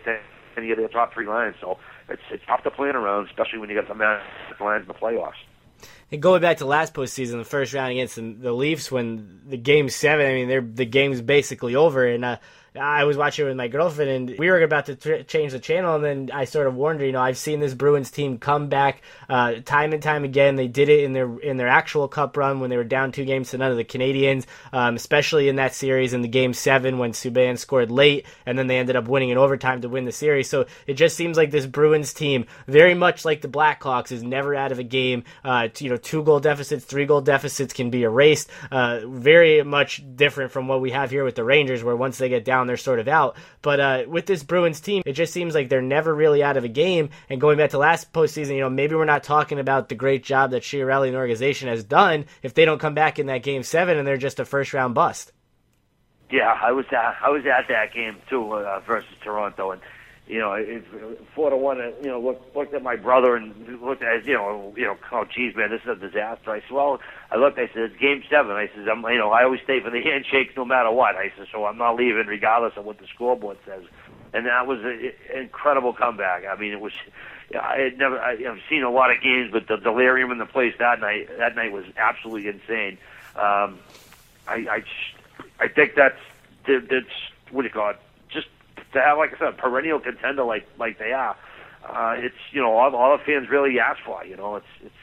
any 0.57 0.71
of 0.71 0.79
their 0.79 0.89
top 0.89 1.13
three 1.13 1.27
lines. 1.27 1.57
So 1.61 1.79
it's 2.09 2.23
it's 2.31 2.45
tough 2.47 2.63
to 2.65 2.71
plan 2.71 2.97
around, 2.97 3.29
especially 3.29 3.59
when 3.59 3.71
you 3.71 3.77
got 3.77 3.89
the 3.89 3.95
man 3.95 4.21
lines 4.61 4.83
in 4.83 4.89
the 4.89 4.95
playoffs. 4.95 5.33
And 6.13 6.21
going 6.21 6.43
back 6.43 6.59
to 6.59 6.67
last 6.67 6.93
postseason, 6.93 7.39
the 7.39 7.45
first 7.45 7.73
round 7.73 7.93
against 7.93 8.17
the, 8.17 8.23
the 8.23 8.53
Leafs, 8.53 8.91
when 8.91 9.43
the 9.47 9.57
game 9.57 9.89
seven, 9.89 10.27
I 10.27 10.35
mean, 10.35 10.49
they're 10.49 10.61
the 10.61 10.85
game's 10.85 11.23
basically 11.23 11.77
over, 11.77 12.07
and 12.07 12.25
uh, 12.25 12.37
I 12.79 13.05
was 13.05 13.17
watching 13.17 13.47
with 13.47 13.57
my 13.57 13.69
girlfriend, 13.69 14.11
and 14.11 14.39
we 14.39 14.49
were 14.49 14.63
about 14.63 14.87
to 14.87 14.95
tr- 14.95 15.23
change 15.23 15.53
the 15.53 15.59
channel, 15.59 15.97
and 15.97 16.05
then 16.05 16.31
I 16.33 16.45
sort 16.45 16.67
of 16.67 16.75
warned 16.75 17.01
her, 17.01 17.07
you 17.07 17.13
know, 17.13 17.21
I've 17.21 17.39
seen 17.39 17.59
this 17.59 17.75
Bruins 17.75 18.11
team 18.11 18.39
come 18.39 18.69
back 18.69 19.03
uh, 19.29 19.55
time 19.65 19.93
and 19.93 20.03
time 20.03 20.25
again. 20.25 20.57
They 20.57 20.69
did 20.69 20.89
it 20.89 21.05
in 21.05 21.13
their 21.13 21.39
in 21.41 21.57
their 21.57 21.69
actual 21.69 22.07
Cup 22.07 22.37
run 22.37 22.61
when 22.61 22.71
they 22.71 22.77
were 22.77 22.85
down 22.85 23.11
two 23.11 23.25
games 23.25 23.51
to 23.51 23.59
none 23.59 23.71
of 23.73 23.77
the 23.77 23.85
Canadiens, 23.85 24.47
um, 24.73 24.95
especially 24.95 25.49
in 25.49 25.57
that 25.57 25.75
series 25.75 26.13
in 26.13 26.23
the 26.23 26.29
Game 26.29 26.55
Seven 26.55 26.99
when 26.99 27.13
Subban 27.13 27.59
scored 27.59 27.91
late, 27.91 28.27
and 28.47 28.57
then 28.57 28.69
they 28.69 28.79
ended 28.79 28.97
up 28.97 29.09
winning 29.09 29.31
in 29.31 29.39
overtime 29.39 29.81
to 29.81 29.89
win 29.89 30.05
the 30.05 30.13
series. 30.13 30.49
So 30.49 30.67
it 30.87 30.95
just 30.95 31.17
seems 31.17 31.37
like 31.37 31.51
this 31.51 31.67
Bruins 31.67 32.15
team, 32.15 32.47
very 32.67 32.95
much 32.95 33.25
like 33.25 33.41
the 33.41 33.49
Blackhawks, 33.49 34.13
is 34.13 34.23
never 34.23 34.55
out 34.55 34.71
of 34.71 34.79
a 34.79 34.85
game. 34.85 35.25
Uh, 35.45 35.69
you 35.79 35.89
know, 35.89 35.97
two 35.97 36.23
goal 36.23 36.39
deficits, 36.41 36.85
three 36.85 37.07
goal 37.07 37.21
deficits 37.21 37.75
can 37.75 37.91
be 37.91 38.05
erased. 38.05 38.49
Uh, 38.71 39.01
very 39.07 39.63
much 39.65 40.03
different 40.15 40.53
from 40.53 40.69
what 40.69 40.81
we 40.81 40.93
have 40.93 41.11
here 41.11 41.25
with 41.25 41.35
the 41.35 41.45
Rangers, 41.45 41.83
where 41.83 41.97
once 41.97 42.19
they 42.19 42.29
get 42.29 42.45
down 42.45 42.60
down, 42.61 42.67
they're 42.67 42.77
sort 42.77 42.99
of 42.99 43.09
out. 43.09 43.37
But 43.63 43.81
uh, 43.81 44.05
with 44.07 44.27
this 44.27 44.43
Bruins 44.43 44.81
team, 44.81 45.03
it 45.07 45.13
just 45.13 45.33
seems 45.33 45.55
like 45.55 45.69
they're 45.69 45.83
never 45.83 46.15
really 46.15 46.43
out 46.43 46.57
of 46.57 46.65
a 46.65 46.69
game. 46.69 47.11
And 47.29 47.41
going 47.41 47.59
back 47.59 47.71
to 47.71 47.79
last 47.79 48.13
postseason, 48.13 48.55
you 48.55 48.61
know, 48.61 48.71
maybe 48.71 48.95
we're 48.95 49.05
not 49.05 49.25
talking 49.25 49.59
about 49.59 49.89
the 49.89 49.95
great 49.95 50.23
job 50.23 50.51
that 50.51 50.63
Chiarelli 50.63 51.09
and 51.09 51.17
organization 51.17 51.69
has 51.69 51.85
done 51.85 52.27
if 52.43 52.55
they 52.55 52.65
don't 52.65 52.79
come 52.79 52.95
back 52.95 53.19
in 53.19 53.27
that 53.27 53.43
game 53.43 53.63
seven 53.63 53.99
and 53.99 54.07
they're 54.07 54.17
just 54.17 54.41
a 54.41 54.45
first 54.45 54.73
round 54.73 54.95
bust. 54.95 55.33
Yeah, 56.31 56.57
I 56.63 56.71
was 56.71 56.87
at, 56.93 57.17
I 57.25 57.31
was 57.31 57.43
at 57.45 57.67
that 57.69 57.93
game 57.93 58.17
too 58.29 58.53
uh, 58.53 58.81
versus 58.87 59.11
Toronto, 59.25 59.73
and 59.73 59.81
you 60.31 60.39
know, 60.39 60.53
it, 60.53 60.85
four 61.35 61.51
to 61.51 61.57
one. 61.57 61.79
You 62.03 62.09
know, 62.09 62.21
looked 62.21 62.55
looked 62.55 62.73
at 62.73 62.85
my 62.85 62.95
brother 62.95 63.35
and 63.35 63.83
looked 63.83 64.03
at 64.03 64.25
you 64.25 64.35
know, 64.35 64.73
you 64.77 64.85
know, 64.85 64.97
oh 65.11 65.25
geez, 65.25 65.57
man, 65.57 65.71
this 65.71 65.83
is 65.83 65.89
a 65.89 65.95
disaster. 65.97 66.53
I 66.53 66.61
said, 66.61 66.71
well, 66.71 67.01
I 67.33 67.37
looked. 67.37 67.59
I 67.59 67.67
said, 67.67 67.91
it's 67.91 67.97
game 68.01 68.23
seven. 68.31 68.53
I 68.53 68.71
said, 68.73 68.89
I'm, 68.89 69.03
you 69.03 69.19
know, 69.19 69.33
I 69.33 69.43
always 69.43 69.61
stay 69.65 69.81
for 69.81 69.91
the 69.91 70.01
handshakes 70.05 70.55
no 70.57 70.65
matter 70.65 70.93
what. 70.93 71.17
I 71.17 71.33
said, 71.37 71.49
so 71.51 71.65
I'm 71.65 71.79
not 71.79 71.97
leaving 71.97 72.29
regardless 72.29 72.75
of 72.77 72.85
what 72.85 72.99
the 72.99 73.07
scoreboard 73.13 73.59
says. 73.67 73.83
And 74.33 74.47
that 74.47 74.69
was 74.69 74.79
an 74.85 75.11
incredible 75.35 75.93
comeback. 75.93 76.45
I 76.47 76.59
mean, 76.59 76.73
it 76.73 76.81
was. 76.81 76.93
I 77.61 77.79
had 77.79 77.99
never. 77.99 78.21
I, 78.21 78.35
I've 78.35 78.63
seen 78.69 78.85
a 78.85 78.91
lot 78.91 79.11
of 79.11 79.21
games, 79.21 79.51
but 79.53 79.67
the 79.67 79.79
delirium 79.79 80.31
in 80.31 80.39
the 80.39 80.47
place 80.47 80.75
that 80.79 81.01
night. 81.01 81.29
That 81.39 81.57
night 81.57 81.73
was 81.73 81.87
absolutely 81.97 82.49
insane. 82.49 82.99
Um, 83.35 83.81
I, 84.47 84.55
I, 84.71 84.83
I 85.59 85.69
think 85.69 85.97
that's 85.97 86.21
that's 86.65 87.11
what 87.51 87.63
do 87.63 87.69
you 87.69 87.75
call 87.75 87.91
it? 87.91 88.01
To 88.93 89.01
have, 89.01 89.19
like 89.19 89.31
I 89.35 89.39
said, 89.39 89.59
perennial 89.59 90.01
contender 90.01 90.45
like 90.45 90.67
like 90.79 90.99
they 90.99 91.13
are, 91.13 91.37
uh, 91.89 92.15
it's 92.17 92.35
you 92.53 92.61
know 92.61 92.73
all, 92.77 92.95
all 92.95 93.17
the 93.17 93.25
fans 93.25 93.49
really 93.51 93.79
ask 93.79 93.99
for. 94.05 94.25
You 94.25 94.37
know, 94.37 94.57
it's 94.57 94.73
it's 94.83 94.95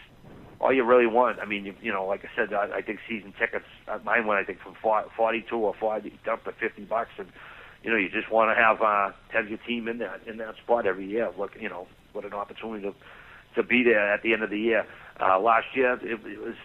all 0.60 0.74
you 0.74 0.84
really 0.84 1.08
want. 1.08 1.40
I 1.40 1.46
mean, 1.46 1.66
you, 1.66 1.76
you 1.82 1.92
know, 1.92 2.06
like 2.06 2.26
I 2.26 2.30
said, 2.36 2.54
I, 2.54 2.78
I 2.78 2.82
think 2.82 3.00
season 3.08 3.34
tickets. 3.38 3.66
Uh, 3.88 4.00
mine 4.04 4.26
went, 4.26 4.40
I 4.40 4.44
think, 4.44 4.60
from 4.60 4.76
forty-two 4.82 5.56
or 5.56 5.74
forty 5.80 6.14
up 6.30 6.44
to 6.46 6.52
fifty 6.52 6.84
bucks, 6.84 7.12
and 7.18 7.28
you 7.84 7.92
know, 7.92 7.98
you 7.98 8.10
just 8.10 8.32
want 8.32 8.56
to 8.56 8.62
have 8.62 8.82
uh, 8.82 9.16
have 9.30 9.50
your 9.50 9.60
team 9.60 9.88
in 9.88 10.00
that 10.00 10.22
in 10.28 10.38
that 10.38 10.56
spot 10.64 10.86
every 10.86 11.08
year. 11.08 11.32
Look, 11.38 11.52
you 11.60 11.70
know, 11.70 11.88
with 12.14 12.26
an 12.26 12.34
opportunity 12.34 12.84
to 12.84 12.94
to 13.56 13.68
be 13.68 13.84
there 13.84 14.14
at 14.14 14.22
the 14.24 14.34
end 14.34 14.44
of 14.44 14.50
the 14.50 14.60
year. 14.60 14.86
Uh, 15.20 15.40
last 15.40 15.66
year, 15.76 15.94
it, 15.94 16.20
it 16.26 16.40
was 16.40 16.56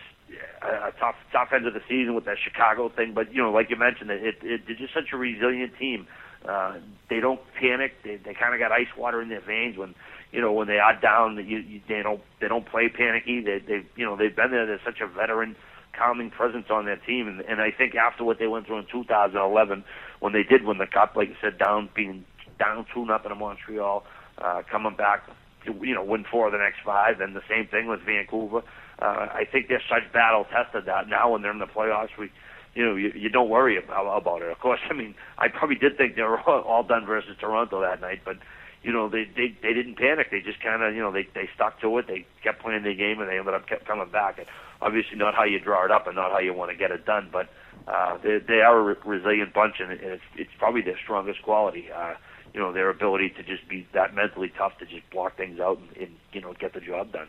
a 0.63 0.93
tough 0.99 1.17
tough 1.33 1.49
end 1.55 1.67
of 1.67 1.75
the 1.75 1.81
season 1.89 2.15
with 2.15 2.25
that 2.25 2.37
Chicago 2.43 2.89
thing. 2.89 3.13
But 3.15 3.33
you 3.33 3.43
know, 3.43 3.51
like 3.51 3.71
you 3.71 3.77
mentioned, 3.77 4.11
it, 4.11 4.23
it, 4.23 4.35
it 4.43 4.61
they're 4.67 4.77
just 4.77 4.95
such 4.95 5.13
a 5.13 5.17
resilient 5.17 5.73
team. 5.79 6.07
Uh, 6.49 6.79
they 7.09 7.21
don't 7.21 7.41
panic. 7.61 7.93
They 8.05 8.17
they 8.17 8.35
kind 8.35 8.55
of 8.55 8.61
got 8.61 8.73
ice 8.73 8.95
water 8.97 9.23
in 9.23 9.29
their 9.29 9.41
veins 9.41 9.77
when 9.77 9.95
you 10.33 10.41
know 10.41 10.53
when 10.53 10.69
they 10.69 10.79
are 10.79 10.99
down. 11.01 11.37
You, 11.37 11.59
you, 11.59 11.81
they 11.89 12.03
don't 12.03 12.21
they 12.41 12.49
don't 12.49 12.67
play 12.67 12.89
panicky. 12.89 13.41
They 13.41 13.59
they 13.59 13.87
you 13.97 14.05
know 14.05 14.17
they've 14.17 14.35
been 14.35 14.51
there. 14.51 14.67
They're 14.67 14.81
such 14.85 15.01
a 15.01 15.07
veteran 15.07 15.57
calming 15.97 16.31
presence 16.31 16.67
on 16.71 16.85
their 16.87 16.97
team. 16.97 17.29
And, 17.29 17.41
and 17.43 17.61
I 17.61 17.71
think 17.71 17.95
after 17.95 18.25
what 18.25 18.39
they 18.39 18.47
went 18.47 18.67
through 18.67 18.79
in 18.79 18.87
2011, 18.91 19.85
when 20.21 20.33
they 20.33 20.43
did 20.43 20.65
win 20.65 20.79
the 20.79 20.87
cup, 20.87 21.15
like 21.17 21.29
you 21.29 21.37
said, 21.41 21.59
down 21.59 21.89
being 21.95 22.25
down 22.59 22.87
two 22.95 23.05
nothing 23.07 23.33
in 23.33 23.39
Montreal, 23.39 24.05
uh, 24.39 24.63
coming 24.71 24.97
back 24.97 25.27
to 25.67 25.75
you 25.83 25.95
know 25.95 26.05
win 26.05 26.25
four 26.31 26.47
of 26.47 26.53
the 26.53 26.59
next 26.59 26.79
five, 26.85 27.21
and 27.21 27.37
the 27.37 27.43
same 27.49 27.67
thing 27.67 27.87
with 27.87 28.01
Vancouver. 28.01 28.63
Uh, 29.01 29.29
I 29.33 29.45
think 29.51 29.69
they're 29.69 29.83
such 29.89 30.13
battle 30.13 30.45
tested 30.45 30.87
that 30.87 31.09
now 31.09 31.33
when 31.33 31.43
they're 31.43 31.53
in 31.53 31.59
the 31.59 31.67
playoffs, 31.67 32.17
we 32.19 32.31
you 32.75 32.85
know, 32.85 32.97
you, 32.97 33.13
you 33.15 33.29
don't 33.29 33.49
worry 33.49 33.77
about, 33.77 34.17
about 34.17 34.43
it. 34.43 34.51
Of 34.51 34.59
course, 34.59 34.81
I 34.91 34.95
mean, 34.95 35.15
I 35.39 35.49
probably 35.49 35.77
did 35.77 35.97
think 35.97 36.17
they 36.17 36.23
were 36.23 36.41
all 36.47 36.83
done 36.83 37.07
versus 37.07 37.37
Toronto 37.39 37.81
that 37.81 38.01
night, 38.01 38.21
but 38.25 38.37
you 38.83 38.93
know, 38.93 39.09
they 39.09 39.25
they 39.37 39.57
they 39.63 39.73
didn't 39.73 39.97
panic. 39.97 40.31
They 40.31 40.41
just 40.41 40.61
kind 40.61 40.83
of, 40.83 40.95
you 40.95 41.01
know, 41.01 41.13
they 41.13 41.29
they 41.35 41.49
stuck 41.55 41.81
to 41.83 41.99
it. 41.99 42.09
They 42.09 42.27
kept 42.43 42.63
playing 42.63 42.83
their 42.83 42.95
game, 42.95 43.21
and 43.21 43.29
they 43.29 43.39
ended 43.39 43.55
up 43.55 43.69
kept 43.69 43.87
coming 43.87 44.11
back. 44.11 44.39
And 44.39 44.47
obviously, 44.81 45.17
not 45.17 45.35
how 45.35 45.45
you 45.45 45.61
draw 45.61 45.85
it 45.85 45.93
up, 45.93 46.09
and 46.09 46.17
not 46.17 46.33
how 46.33 46.41
you 46.41 46.53
want 46.53 46.73
to 46.73 46.77
get 46.77 46.91
it 46.91 47.07
done, 47.07 47.29
but 47.31 47.49
uh, 47.87 48.19
they 48.19 48.39
they 48.39 48.61
are 48.61 48.79
a 48.79 48.83
re- 48.83 48.97
resilient 49.05 49.55
bunch, 49.55 49.77
and 49.79 49.93
it's 49.93 50.23
it's 50.35 50.51
probably 50.59 50.83
their 50.83 50.99
strongest 50.99 51.43
quality. 51.43 51.93
Uh, 51.93 52.15
you 52.53 52.61
know, 52.61 52.73
their 52.73 52.91
ability 52.91 53.31
to 53.31 53.43
just 53.45 53.67
be 53.69 53.87
that 53.95 54.15
mentally 54.15 54.53
tough 54.59 54.77
to 54.79 54.85
just 54.85 55.09
block 55.11 55.37
things 55.37 55.61
out 55.61 55.79
and, 55.79 55.97
and 55.97 56.17
you 56.33 56.41
know 56.41 56.53
get 56.59 56.75
the 56.75 56.81
job 56.81 57.13
done 57.13 57.29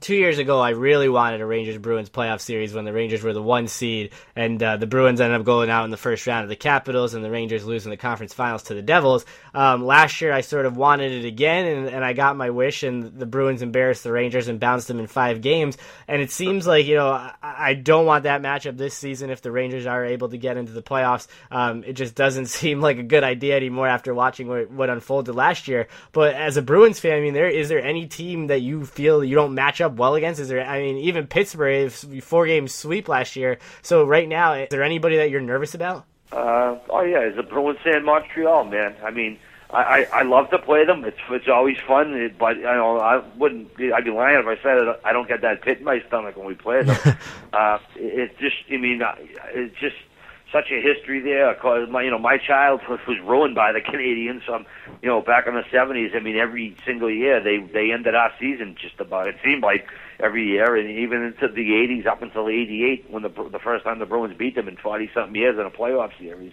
two 0.00 0.16
years 0.16 0.38
ago, 0.38 0.60
I 0.60 0.70
really 0.70 1.08
wanted 1.08 1.40
a 1.40 1.46
Rangers 1.46 1.78
Bruins 1.78 2.10
playoff 2.10 2.40
series 2.40 2.74
when 2.74 2.84
the 2.84 2.92
Rangers 2.92 3.22
were 3.22 3.32
the 3.32 3.42
one 3.42 3.68
seed, 3.68 4.10
and 4.34 4.60
uh, 4.60 4.76
the 4.76 4.86
Bruins 4.86 5.20
ended 5.20 5.38
up 5.38 5.46
going 5.46 5.70
out 5.70 5.84
in 5.84 5.90
the 5.90 5.96
first 5.96 6.26
round 6.26 6.42
of 6.42 6.48
the 6.48 6.56
Capitals, 6.56 7.14
and 7.14 7.24
the 7.24 7.30
Rangers 7.30 7.64
losing 7.64 7.90
the 7.90 7.96
conference 7.96 8.34
finals 8.34 8.64
to 8.64 8.74
the 8.74 8.82
Devils. 8.82 9.24
Um, 9.54 9.84
last 9.84 10.20
year, 10.20 10.32
I 10.32 10.40
sort 10.40 10.66
of 10.66 10.76
wanted 10.76 11.12
it 11.12 11.26
again, 11.26 11.66
and, 11.66 11.88
and, 11.88 12.04
I 12.04 12.12
got 12.12 12.36
my 12.36 12.50
wish, 12.50 12.82
and 12.82 13.18
the 13.18 13.26
Bruins 13.26 13.62
embarrassed 13.62 14.04
the 14.04 14.12
Rangers 14.12 14.48
and 14.48 14.58
bounced 14.58 14.88
them 14.88 14.98
in 14.98 15.06
five 15.06 15.40
games. 15.40 15.78
And 16.08 16.20
it 16.20 16.30
seems 16.30 16.66
like 16.66 16.86
you 16.86 16.96
know 16.96 17.08
I, 17.08 17.34
I 17.42 17.74
don't 17.74 18.06
want 18.06 18.24
that 18.24 18.42
matchup 18.42 18.76
this 18.76 18.94
season 18.94 19.30
if 19.30 19.40
the 19.42 19.52
Rangers 19.52 19.86
are 19.86 20.04
able 20.04 20.28
to 20.30 20.38
get 20.38 20.56
into 20.56 20.72
the 20.72 20.82
playoffs. 20.82 21.28
Um, 21.50 21.84
it 21.84 21.92
just 21.92 22.14
doesn't 22.14 22.46
seem 22.56 22.80
like 22.80 22.98
a 22.98 23.02
good 23.02 23.24
idea 23.24 23.56
anymore 23.56 23.86
after 23.86 24.14
watching 24.14 24.48
what, 24.48 24.70
what 24.70 24.90
unfolded 24.90 25.34
last 25.34 25.68
year. 25.68 25.86
But 26.12 26.34
as 26.34 26.56
a 26.56 26.62
Bruins 26.62 26.98
fan, 26.98 27.16
I 27.16 27.20
mean, 27.20 27.34
there 27.34 27.48
is 27.48 27.68
there 27.68 27.82
any 27.82 28.06
team 28.06 28.48
that 28.48 28.60
you 28.60 28.84
feel 28.84 29.22
you 29.22 29.36
don't 29.36 29.45
match 29.48 29.80
up 29.80 29.94
well 29.94 30.14
against? 30.14 30.40
Is 30.40 30.48
there? 30.48 30.64
I 30.64 30.80
mean, 30.80 30.96
even 30.98 31.26
Pittsburgh, 31.26 31.90
four 31.90 32.46
game 32.46 32.68
sweep 32.68 33.08
last 33.08 33.36
year. 33.36 33.58
So 33.82 34.04
right 34.04 34.28
now, 34.28 34.54
is 34.54 34.68
there 34.70 34.82
anybody 34.82 35.16
that 35.16 35.30
you're 35.30 35.40
nervous 35.40 35.74
about? 35.74 36.04
Uh, 36.32 36.76
oh 36.90 37.02
yeah, 37.02 37.20
it's 37.20 37.38
a 37.38 37.42
Bruins 37.42 37.78
fan, 37.84 38.04
Montreal, 38.04 38.64
man. 38.64 38.96
I 39.04 39.10
mean, 39.10 39.38
I, 39.70 39.82
I 39.82 40.06
I 40.12 40.22
love 40.22 40.50
to 40.50 40.58
play 40.58 40.84
them. 40.84 41.04
It's 41.04 41.18
it's 41.30 41.48
always 41.48 41.76
fun, 41.86 42.34
but 42.38 42.56
you 42.56 42.62
know 42.62 42.98
I 42.98 43.22
wouldn't. 43.36 43.70
I'd 43.80 44.04
be 44.04 44.10
lying 44.10 44.38
if 44.38 44.46
I 44.46 44.60
said 44.62 44.78
it, 44.78 45.00
I 45.04 45.12
don't 45.12 45.28
get 45.28 45.42
that 45.42 45.62
pit 45.62 45.78
in 45.78 45.84
my 45.84 46.00
stomach 46.06 46.36
when 46.36 46.46
we 46.46 46.54
play 46.54 46.82
them. 46.82 46.96
uh, 47.52 47.78
it's 47.94 48.38
just, 48.38 48.56
I 48.72 48.76
mean, 48.76 49.02
it's 49.54 49.78
just 49.78 49.96
such 50.56 50.72
a 50.72 50.80
history 50.80 51.20
there. 51.20 51.54
Cause 51.54 51.88
my, 51.90 52.02
you 52.02 52.10
know, 52.10 52.18
my 52.18 52.38
childhood 52.38 53.00
was 53.06 53.18
ruined 53.24 53.54
by 53.54 53.72
the 53.72 53.80
Canadiens. 53.80 54.46
So, 54.46 54.54
I'm, 54.54 54.60
um, 54.60 54.66
you 55.02 55.08
know, 55.08 55.20
back 55.20 55.46
in 55.46 55.54
the 55.54 55.62
'70s, 55.62 56.16
I 56.16 56.20
mean, 56.20 56.36
every 56.36 56.76
single 56.86 57.10
year 57.10 57.42
they 57.42 57.58
they 57.58 57.92
ended 57.92 58.14
our 58.14 58.32
season 58.40 58.76
just 58.80 58.98
about. 58.98 59.28
It 59.28 59.36
seemed 59.44 59.62
like 59.62 59.86
every 60.18 60.46
year, 60.46 60.76
and 60.76 60.90
even 60.90 61.22
into 61.22 61.48
the 61.48 61.70
'80s, 61.70 62.06
up 62.06 62.22
until 62.22 62.48
'88, 62.48 63.10
when 63.10 63.22
the 63.22 63.28
the 63.28 63.58
first 63.58 63.84
time 63.84 63.98
the 63.98 64.06
Bruins 64.06 64.36
beat 64.36 64.54
them 64.54 64.68
in 64.68 64.76
40 64.76 65.10
something 65.12 65.34
years 65.34 65.58
in 65.58 65.66
a 65.66 65.70
playoff 65.70 66.16
series. 66.18 66.52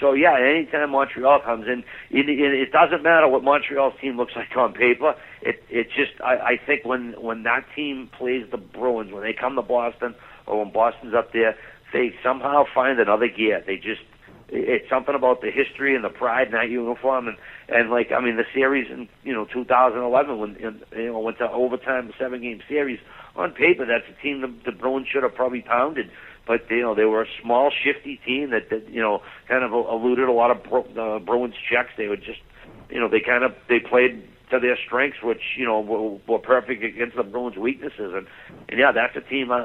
So 0.00 0.14
yeah, 0.14 0.36
anytime 0.38 0.90
Montreal 0.90 1.40
comes 1.44 1.66
in, 1.66 1.84
it, 2.10 2.28
it, 2.28 2.54
it 2.54 2.72
doesn't 2.72 3.02
matter 3.02 3.28
what 3.28 3.44
Montreal's 3.44 3.94
team 4.00 4.16
looks 4.16 4.32
like 4.34 4.56
on 4.56 4.72
paper. 4.72 5.14
It 5.42 5.62
it 5.68 5.88
just 5.94 6.20
I, 6.24 6.36
I 6.36 6.60
think 6.64 6.84
when 6.84 7.14
when 7.20 7.42
that 7.42 7.66
team 7.76 8.08
plays 8.16 8.46
the 8.50 8.56
Bruins, 8.56 9.12
when 9.12 9.22
they 9.22 9.34
come 9.34 9.56
to 9.56 9.62
Boston, 9.62 10.14
or 10.46 10.64
when 10.64 10.72
Boston's 10.72 11.14
up 11.14 11.32
there, 11.32 11.56
they 11.92 12.14
somehow 12.22 12.64
find 12.74 12.98
another 12.98 13.28
gear. 13.28 13.62
They 13.66 13.76
just 13.76 14.02
it's 14.48 14.88
something 14.90 15.14
about 15.14 15.40
the 15.40 15.50
history 15.50 15.94
and 15.94 16.04
the 16.04 16.10
pride 16.10 16.48
in 16.48 16.52
that 16.52 16.68
uniform. 16.68 17.28
And 17.28 17.36
and 17.68 17.90
like 17.90 18.12
I 18.12 18.20
mean 18.20 18.36
the 18.36 18.44
series 18.54 18.90
in 18.90 19.08
you 19.22 19.32
know 19.32 19.46
2011 19.52 20.38
when 20.38 20.56
you 20.60 21.12
know 21.12 21.20
went 21.20 21.38
to 21.38 21.50
overtime 21.50 22.12
seven 22.18 22.42
game 22.42 22.60
series. 22.68 23.00
On 23.34 23.50
paper 23.50 23.86
that's 23.86 24.04
a 24.10 24.22
team 24.22 24.42
the, 24.42 24.70
the 24.70 24.76
Bruins 24.76 25.08
should 25.10 25.22
have 25.22 25.34
probably 25.34 25.62
pounded. 25.62 26.10
But 26.46 26.70
you 26.70 26.82
know 26.82 26.94
they 26.94 27.04
were 27.04 27.22
a 27.22 27.26
small 27.42 27.70
shifty 27.70 28.20
team 28.26 28.50
that, 28.50 28.68
that 28.70 28.88
you 28.90 29.00
know 29.00 29.22
kind 29.48 29.64
of 29.64 29.72
eluded 29.72 30.28
a 30.28 30.32
lot 30.32 30.50
of 30.50 30.58
uh, 30.98 31.18
Bruins 31.20 31.54
checks. 31.70 31.90
They 31.96 32.08
would 32.08 32.22
just 32.22 32.40
you 32.90 33.00
know 33.00 33.08
they 33.08 33.20
kind 33.20 33.44
of 33.44 33.52
they 33.68 33.78
played 33.80 34.28
to 34.52 34.60
their 34.60 34.78
strengths, 34.86 35.18
which 35.22 35.42
you 35.56 35.64
know 35.64 35.80
were, 35.80 36.18
were 36.32 36.38
perfect 36.38 36.84
against 36.84 37.16
the 37.16 37.24
Bruins' 37.24 37.56
weaknesses. 37.56 38.12
And, 38.14 38.26
and 38.68 38.78
yeah, 38.78 38.92
that's 38.92 39.16
a 39.16 39.28
team. 39.28 39.50
Uh, 39.50 39.56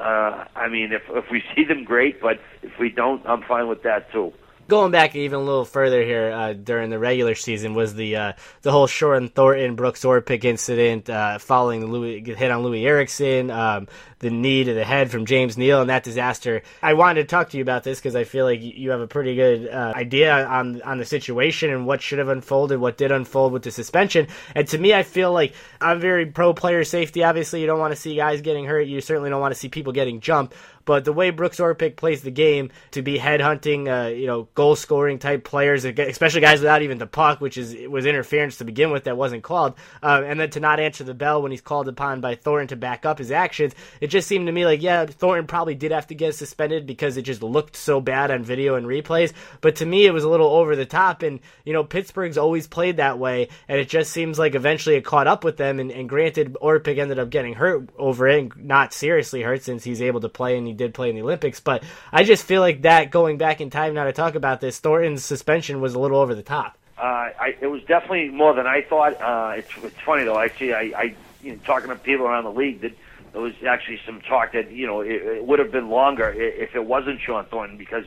I 0.56 0.68
mean, 0.70 0.92
if 0.92 1.04
if 1.10 1.26
we 1.32 1.44
see 1.56 1.64
them, 1.64 1.84
great. 1.84 2.20
But 2.20 2.40
if 2.64 2.72
we 2.80 2.90
don't, 2.90 3.26
I'm 3.26 3.44
fine 3.48 3.68
with 3.68 3.84
that 3.84 4.12
too 4.12 4.34
going 4.68 4.92
back 4.92 5.16
even 5.16 5.40
a 5.40 5.44
little 5.44 5.66
further 5.66 6.04
here 6.04 6.32
uh, 6.32 6.54
during 6.54 6.90
the 6.90 7.00
regular 7.00 7.36
season 7.36 7.74
was 7.74 7.96
the 7.96 8.16
uh, 8.16 8.34
the 8.62 8.72
whole 8.72 8.88
Shawn 8.88 9.30
Thornton 9.30 9.76
Brooks 9.76 10.04
Orpik 10.04 10.44
incident 10.44 11.10
uh, 11.10 11.38
following 11.38 11.82
the 11.82 11.88
Louis, 11.88 12.22
hit 12.22 12.52
on 12.52 12.64
Louis 12.64 12.86
Eriksson, 12.86 13.50
um, 13.50 13.88
the 14.20 14.30
knee 14.30 14.64
to 14.64 14.74
the 14.74 14.84
head 14.84 15.12
from 15.12 15.26
James 15.26 15.58
Neal, 15.58 15.82
and 15.82 15.90
that 15.90 16.04
disaster. 16.04 16.64
I 16.82 16.94
wanted 16.94 17.22
to 17.22 17.28
talk 17.28 17.50
to 17.52 17.58
you 17.58 17.64
about 17.64 17.84
this 17.84 18.00
because 18.00 18.16
I 18.16 18.24
feel 18.24 18.46
like 18.46 18.60
you 18.62 18.92
have 18.92 19.02
a 19.02 19.08
pretty 19.08 19.36
good 19.36 19.70
uh, 19.70 19.94
idea 19.96 20.46
on 20.46 20.82
on 20.82 20.98
the 20.98 21.06
situation 21.06 21.70
and 21.70 21.86
what 21.86 22.02
should 22.02 22.20
have 22.20 22.30
unfolded, 22.30 22.80
what 22.80 22.98
did 22.98 23.12
unfold 23.12 23.54
with 23.54 23.64
the 23.64 23.72
suspension. 23.72 24.28
And 24.56 24.68
to 24.70 24.78
me, 24.78 24.94
I 24.94 25.04
feel 25.04 25.32
like 25.32 25.54
I'm 25.80 26.00
very 26.00 26.26
pro 26.26 26.54
player 26.54 26.84
safety. 26.84 27.24
Obviously, 27.24 27.62
you 27.62 27.68
don't 27.68 27.80
want 27.80 27.94
to 27.94 28.00
see 28.00 28.16
guys 28.16 28.42
getting 28.42 28.66
hurt. 28.66 28.88
You 28.88 29.02
certainly 29.02 29.30
don't 29.30 29.42
want 29.42 29.54
to 29.54 29.60
see 29.60 29.70
people 29.70 29.94
getting 29.94 30.20
jumped. 30.20 30.56
But 30.88 31.04
the 31.04 31.12
way 31.12 31.32
Brooks 31.32 31.60
Orpik 31.60 31.98
plays 31.98 32.22
the 32.22 32.32
game 32.32 32.72
to 32.92 33.02
be 33.02 33.20
headhunting, 33.20 33.90
uh, 33.90 34.08
you 34.08 34.26
know, 34.26 34.48
goal 34.56 34.78
scoring 34.78 35.20
type 35.20 35.44
players, 35.44 35.84
especially 35.84 36.40
guys 36.40 36.62
without 36.62 36.82
even 36.82 36.98
the 36.98 37.06
puck, 37.06 37.42
which 37.42 37.58
is 37.58 37.76
was 37.90 38.06
interference 38.06 38.58
to 38.60 38.64
begin 38.64 38.90
with 38.90 39.04
that 39.04 39.18
wasn't 39.18 39.44
called, 39.44 39.76
uh, 40.02 40.24
and 40.26 40.40
then 40.40 40.50
to 40.52 40.62
not 40.62 40.80
answer 40.80 41.04
the 41.04 41.14
bell 41.14 41.42
when 41.42 41.52
he's 41.52 41.60
called 41.60 41.90
upon 41.90 42.22
by 42.22 42.36
Thornton 42.36 42.70
to 42.70 42.78
back 42.78 43.06
up 43.06 43.18
his 43.18 43.32
actions, 43.32 43.76
it 44.00 44.08
just 44.08 44.30
seemed 44.30 44.48
to 44.48 44.54
me 44.54 44.66
like 44.66 44.82
yeah, 44.82 45.06
Thornton 45.06 45.46
probably 45.46 45.76
did 45.76 45.92
have 45.92 46.08
to 46.08 46.16
get 46.16 46.36
suspended 46.36 46.88
because 46.88 47.18
it 47.18 47.24
just 47.24 47.44
looked 47.44 47.76
so 47.76 48.00
bad 48.00 48.32
on 48.32 48.46
video 48.46 48.76
and 48.76 48.88
replays. 48.88 49.34
But 49.60 49.76
to 49.78 49.86
me, 49.86 50.06
it 50.06 50.14
was 50.14 50.24
a 50.24 50.30
little 50.30 50.48
over 50.48 50.78
the 50.78 50.86
top, 50.86 51.22
and 51.22 51.42
you 51.66 51.74
know, 51.74 51.84
Pittsburgh's 51.84 52.38
always 52.38 52.66
played 52.66 52.96
that 52.96 53.20
way, 53.20 53.50
and 53.68 53.78
it 53.78 53.90
just 53.90 54.14
seems 54.14 54.40
like 54.40 54.56
eventually 54.56 54.96
it 54.96 55.04
caught 55.04 55.28
up 55.28 55.44
with 55.44 55.58
them. 55.58 55.82
And, 55.82 55.92
and 55.92 56.08
granted, 56.08 56.56
Orpik 56.62 56.98
ended 56.98 57.20
up 57.20 57.30
getting 57.30 57.56
hurt 57.56 57.90
over 57.98 58.26
it, 58.30 58.40
and 58.40 58.66
not 58.66 58.94
seriously 58.94 59.42
hurt 59.42 59.64
since 59.64 59.84
he's 59.84 60.02
able 60.02 60.22
to 60.22 60.30
play 60.30 60.58
and 60.58 60.66
he 60.66 60.77
did 60.78 60.94
play 60.94 61.10
in 61.10 61.16
the 61.16 61.22
Olympics. 61.22 61.60
But 61.60 61.84
I 62.12 62.24
just 62.24 62.44
feel 62.46 62.62
like 62.62 62.84
that 62.84 63.12
going 63.12 63.38
back 63.38 63.62
in 63.62 63.70
time 63.70 63.94
now 63.94 64.06
to 64.06 64.14
talk 64.14 64.36
about 64.36 64.62
this, 64.62 64.80
Thornton's 64.80 65.26
suspension 65.26 65.82
was 65.82 65.94
a 65.94 66.00
little 66.00 66.18
over 66.18 66.36
the 66.36 66.44
top. 66.44 66.78
Uh, 66.98 67.02
I, 67.40 67.56
it 67.62 67.68
was 67.68 67.82
definitely 67.84 68.30
more 68.30 68.56
than 68.56 68.66
I 68.66 68.82
thought. 68.82 69.22
Uh, 69.22 69.58
it's, 69.58 69.70
it's 69.84 70.00
funny 70.06 70.24
though. 70.24 70.40
Actually, 70.40 70.74
I, 70.74 70.82
I 70.96 71.16
you 71.44 71.54
know, 71.54 71.60
talking 71.64 71.90
to 71.90 71.96
people 71.96 72.26
around 72.26 72.46
the 72.46 72.52
league 72.52 72.82
that 72.82 72.94
there 73.34 73.42
was 73.42 73.54
actually 73.68 74.00
some 74.06 74.22
talk 74.22 74.54
that 74.54 74.72
you 74.72 74.88
know 74.88 75.02
it, 75.02 75.12
it 75.12 75.46
would 75.46 75.60
have 75.60 75.72
been 75.72 75.90
longer 75.90 76.34
if 76.36 76.76
it 76.76 76.86
wasn't 76.86 77.22
Shawn 77.22 77.46
Thornton 77.46 77.78
because 77.78 78.06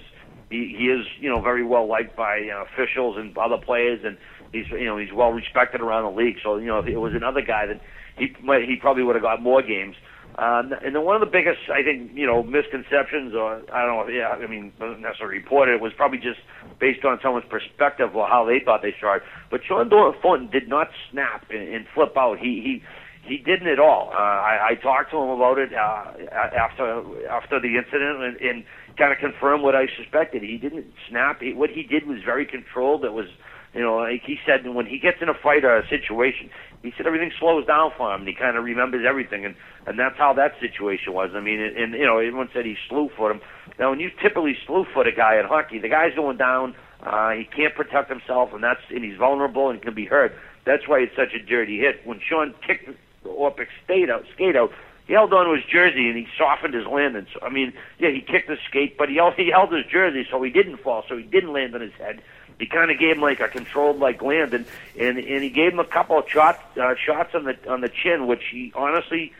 he, 0.51 0.75
he 0.77 0.87
is 0.87 1.07
you 1.21 1.29
know 1.29 1.41
very 1.41 1.65
well 1.65 1.87
liked 1.87 2.17
by 2.17 2.51
uh, 2.53 2.65
officials 2.65 3.17
and 3.17 3.37
other 3.39 3.59
players 3.59 4.01
and 4.05 4.19
he's 4.53 4.69
you 4.71 4.87
know 4.87 4.97
he's 4.97 5.13
well 5.13 5.33
respected 5.33 5.81
around 5.81 6.03
the 6.05 6.19
league. 6.19 6.39
So 6.43 6.57
you 6.57 6.67
know 6.67 6.81
if 6.81 6.87
it 6.87 6.97
was 6.97 7.15
another 7.15 7.43
guy 7.43 7.67
that 7.67 7.81
he 8.17 8.35
might, 8.43 8.65
he 8.65 8.77
probably 8.77 9.03
would 9.03 9.15
have 9.15 9.23
got 9.23 9.41
more 9.41 9.63
games. 9.63 9.97
Um, 10.41 10.73
and 10.73 10.97
then 10.97 11.05
one 11.05 11.21
of 11.21 11.21
the 11.21 11.29
biggest, 11.29 11.69
I 11.69 11.85
think, 11.85 12.17
you 12.17 12.25
know, 12.25 12.43
misconceptions, 12.43 13.35
or 13.37 13.61
I 13.71 13.85
don't 13.85 13.93
know, 13.93 14.09
yeah, 14.09 14.29
I 14.33 14.47
mean, 14.47 14.73
not 14.81 14.99
necessarily 14.99 15.37
reported, 15.37 15.75
it 15.75 15.83
was 15.83 15.93
probably 15.95 16.17
just 16.17 16.41
based 16.81 17.05
on 17.05 17.21
someone's 17.23 17.45
perspective 17.51 18.17
or 18.17 18.27
how 18.27 18.47
they 18.47 18.65
thought 18.65 18.81
they 18.81 18.97
it. 18.97 19.23
But 19.51 19.61
Shawn 19.69 19.91
Thornton 19.91 20.49
did 20.51 20.67
not 20.67 20.89
snap 21.11 21.45
and, 21.51 21.69
and 21.69 21.85
flip 21.95 22.17
out. 22.17 22.39
He 22.39 22.65
he 22.65 22.83
he 23.29 23.37
didn't 23.37 23.69
at 23.69 23.79
all. 23.79 24.09
Uh, 24.15 24.17
I, 24.17 24.71
I 24.71 24.75
talked 24.81 25.11
to 25.11 25.19
him 25.19 25.29
about 25.29 25.59
it 25.59 25.75
uh, 25.75 26.09
after 26.33 27.05
after 27.29 27.61
the 27.61 27.77
incident 27.77 28.25
and, 28.25 28.37
and 28.41 28.65
kind 28.97 29.13
of 29.13 29.19
confirmed 29.19 29.63
what 29.63 29.77
I 29.77 29.89
suspected. 29.95 30.43
He 30.43 30.57
didn't 30.57 30.87
snap. 31.09 31.43
He, 31.43 31.53
what 31.53 31.69
he 31.69 31.83
did 31.83 32.07
was 32.07 32.19
very 32.25 32.47
controlled. 32.47 33.05
It 33.05 33.13
was 33.13 33.29
you 33.75 33.81
know, 33.81 33.97
like 33.97 34.23
he 34.25 34.39
said, 34.45 34.67
when 34.67 34.87
he 34.87 34.99
gets 34.99 35.19
in 35.23 35.29
a 35.29 35.35
fight 35.35 35.65
or 35.65 35.77
a 35.77 35.89
situation, 35.89 36.51
he 36.83 36.93
said 36.97 37.07
everything 37.07 37.31
slows 37.39 37.67
down 37.67 37.93
for 37.97 38.13
him, 38.13 38.23
and 38.23 38.29
he 38.29 38.35
kind 38.35 38.57
of 38.57 38.65
remembers 38.65 39.05
everything, 39.09 39.45
and 39.45 39.55
and 39.87 39.99
that's 39.99 40.17
how 40.19 40.33
that 40.35 40.55
situation 40.61 41.13
was. 41.13 41.31
I 41.35 41.41
mean, 41.41 41.61
and, 41.61 41.77
and 41.77 41.95
you 41.95 42.05
know, 42.05 42.19
everyone 42.19 42.49
said 42.53 42.65
he 42.65 42.77
slew 42.89 43.11
foot 43.17 43.31
him. 43.31 43.41
Now, 43.79 43.91
when 43.91 44.01
you 44.01 44.11
typically 44.21 44.57
slew 44.67 44.85
foot 44.93 45.07
a 45.07 45.13
guy 45.13 45.39
in 45.39 45.47
hockey, 45.47 45.79
the 45.79 45.89
guy's 45.89 46.15
going 46.15 46.37
down, 46.37 46.75
uh, 47.03 47.31
he 47.31 47.45
can't 47.45 47.75
protect 47.75 48.11
himself, 48.11 48.53
and 48.53 48.63
that's 48.63 48.81
and 48.91 49.05
he's 49.05 49.17
vulnerable 49.17 49.71
and 49.71 49.81
can 49.81 49.95
be 49.95 50.05
hurt. 50.07 50.35
that's 50.65 50.89
why 50.89 50.99
it's 50.99 51.15
such 51.15 51.33
a 51.35 51.39
dirty 51.39 51.79
hit. 51.79 52.01
When 52.05 52.21
Shawn 52.21 52.55
kicked 52.67 52.89
Orpik 53.25 53.69
skate 53.85 54.11
out, 54.11 54.25
skate 54.35 54.57
out, 54.57 54.73
he 55.07 55.15
held 55.15 55.33
on 55.33 55.47
to 55.47 55.55
his 55.55 55.65
jersey 55.65 56.09
and 56.09 56.17
he 56.17 56.27
softened 56.39 56.75
his 56.75 56.87
landing. 56.87 57.27
So, 57.35 57.41
I 57.43 57.51
mean, 57.51 57.73
yeah, 57.99 58.11
he 58.11 58.21
kicked 58.21 58.49
the 58.49 58.57
skate, 58.69 58.97
but 58.97 59.09
he 59.09 59.17
held, 59.17 59.35
he 59.35 59.51
held 59.51 59.73
his 59.73 59.85
jersey 59.87 60.27
so 60.31 60.41
he 60.43 60.51
didn't 60.51 60.77
fall, 60.79 61.05
so 61.09 61.17
he 61.17 61.25
didn't 61.25 61.53
land 61.53 61.75
on 61.75 61.81
his 61.81 61.93
head. 61.99 62.23
He 62.61 62.67
kind 62.67 62.91
of 62.91 62.99
gave 62.99 63.17
him 63.17 63.23
like 63.23 63.41
a 63.41 63.49
controlled 63.49 63.99
like 63.99 64.23
landing, 64.23 64.67
and 64.99 65.19
and 65.19 65.19
and 65.19 65.43
he 65.43 65.51
gave 65.51 65.73
him 65.73 65.81
a 65.81 65.85
couple 65.85 66.19
of 66.19 66.29
shots 66.29 66.61
uh, 66.81 66.95
shots 66.95 67.35
on 67.35 67.45
the 67.45 67.57
on 67.69 67.81
the 67.81 67.89
chin, 67.89 68.29
which 68.29 68.45
he 68.53 68.73
honestly 68.77 69.33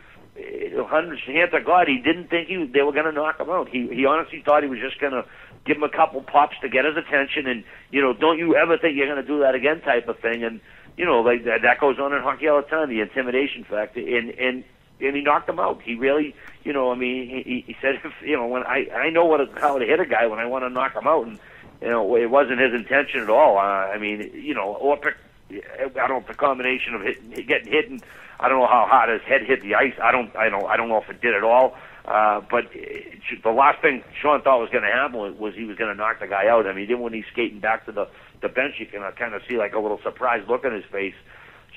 hundreds 0.89 1.23
hands 1.23 1.51
to 1.53 1.61
God, 1.61 1.89
he 1.89 1.99
didn't 1.99 2.29
think 2.29 2.49
he 2.49 2.65
they 2.67 2.83
were 2.83 2.93
going 2.93 3.07
to 3.07 3.13
knock 3.13 3.41
him 3.41 3.51
out. 3.51 3.69
He 3.69 3.87
he 3.89 4.07
honestly 4.07 4.43
thought 4.45 4.63
he 4.63 4.69
was 4.69 4.81
just 4.81 5.01
going 5.01 5.13
to 5.13 5.25
give 5.65 5.77
him 5.77 5.83
a 5.83 5.89
couple 5.89 6.21
pops 6.23 6.57
to 6.61 6.69
get 6.69 6.85
his 6.85 6.97
attention, 6.97 7.47
and 7.47 7.65
you 7.91 8.01
know, 8.01 8.13
don't 8.13 8.39
you 8.39 8.57
ever 8.57 8.79
think 8.79 8.97
you're 8.97 9.07
going 9.07 9.21
to 9.21 9.27
do 9.27 9.41
that 9.41 9.55
again, 9.55 9.81
type 9.81 10.09
of 10.09 10.19
thing. 10.19 10.45
And 10.45 10.61
you 10.97 11.05
know, 11.05 11.21
like 11.21 11.45
that, 11.45 11.63
that 11.63 11.81
goes 11.81 11.99
on 11.99 12.13
in 12.13 12.23
hockey 12.23 12.49
all 12.49 12.63
the 12.63 12.69
time, 12.69 12.89
the 12.89 13.01
intimidation 13.01 13.65
factor, 13.65 14.01
and 14.01 14.31
and 14.31 14.65
and 15.01 15.17
he 15.17 15.23
knocked 15.23 15.49
him 15.49 15.59
out. 15.59 15.81
He 15.83 15.95
really, 15.95 16.35
you 16.65 16.73
know, 16.73 16.93
I 16.93 16.95
mean, 16.95 17.29
he 17.29 17.65
he 17.67 17.77
said, 17.81 17.97
if, 17.97 18.13
you 18.25 18.37
know, 18.37 18.47
when 18.47 18.63
I 18.65 18.89
I 18.95 19.11
know 19.11 19.25
what 19.27 19.41
how 19.59 19.79
to 19.79 19.85
hit 19.85 20.01
a 20.01 20.07
guy 20.07 20.27
when 20.27 20.39
I 20.39 20.47
want 20.47 20.65
to 20.65 20.71
knock 20.71 20.95
him 20.95 21.07
out, 21.07 21.27
and 21.27 21.39
you 21.81 21.89
know, 21.89 22.17
it 22.17 22.31
wasn't 22.31 22.61
his 22.61 22.75
intention 22.75 23.21
at 23.21 23.31
all. 23.31 23.59
Uh, 23.59 23.61
I 23.61 23.99
mean, 23.99 24.31
you 24.35 24.55
know, 24.55 24.79
Orpik, 24.83 25.15
I 25.51 25.89
don't 25.89 26.09
know, 26.09 26.19
if 26.19 26.27
the 26.27 26.35
combination 26.35 26.95
of 26.95 27.03
hit, 27.03 27.47
getting 27.47 27.73
hit 27.73 27.91
and 27.91 28.03
I 28.41 28.49
don't 28.49 28.59
know 28.59 28.67
how 28.67 28.87
hard 28.89 29.11
his 29.11 29.23
head 29.23 29.43
hit 29.43 29.63
the 29.63 29.75
ice. 29.75 29.93
I 30.03 30.11
don't. 30.13 30.35
I 30.35 30.49
don't. 30.49 30.65
I 30.65 30.77
don't 30.77 30.89
know 30.89 30.97
if 30.97 31.11
it 31.11 31.21
did 31.21 31.35
at 31.35 31.45
all. 31.45 31.77
Uh, 32.07 32.41
but 32.51 32.65
it, 32.73 33.21
the 33.45 33.51
last 33.51 33.83
thing 33.83 34.03
Shawn 34.21 34.41
thought 34.41 34.59
was 34.59 34.71
going 34.71 34.83
to 34.83 34.91
happen 34.91 35.39
was 35.39 35.55
he 35.55 35.65
was 35.65 35.77
going 35.77 35.91
to 35.91 35.97
knock 35.97 36.21
the 36.21 36.27
guy 36.27 36.49
out. 36.49 36.67
I 36.67 36.73
mean, 36.73 36.89
then 36.89 37.01
when 37.01 37.13
he's 37.13 37.27
skating 37.31 37.61
back 37.61 37.85
to 37.85 37.93
the 37.93 38.09
the 38.41 38.49
bench, 38.49 38.77
you 38.79 38.87
can 38.87 39.03
uh, 39.03 39.11
kind 39.11 39.35
of 39.35 39.43
see 39.47 39.59
like 39.59 39.75
a 39.75 39.79
little 39.79 40.01
surprised 40.03 40.49
look 40.49 40.65
on 40.65 40.73
his 40.73 40.85
face. 40.87 41.15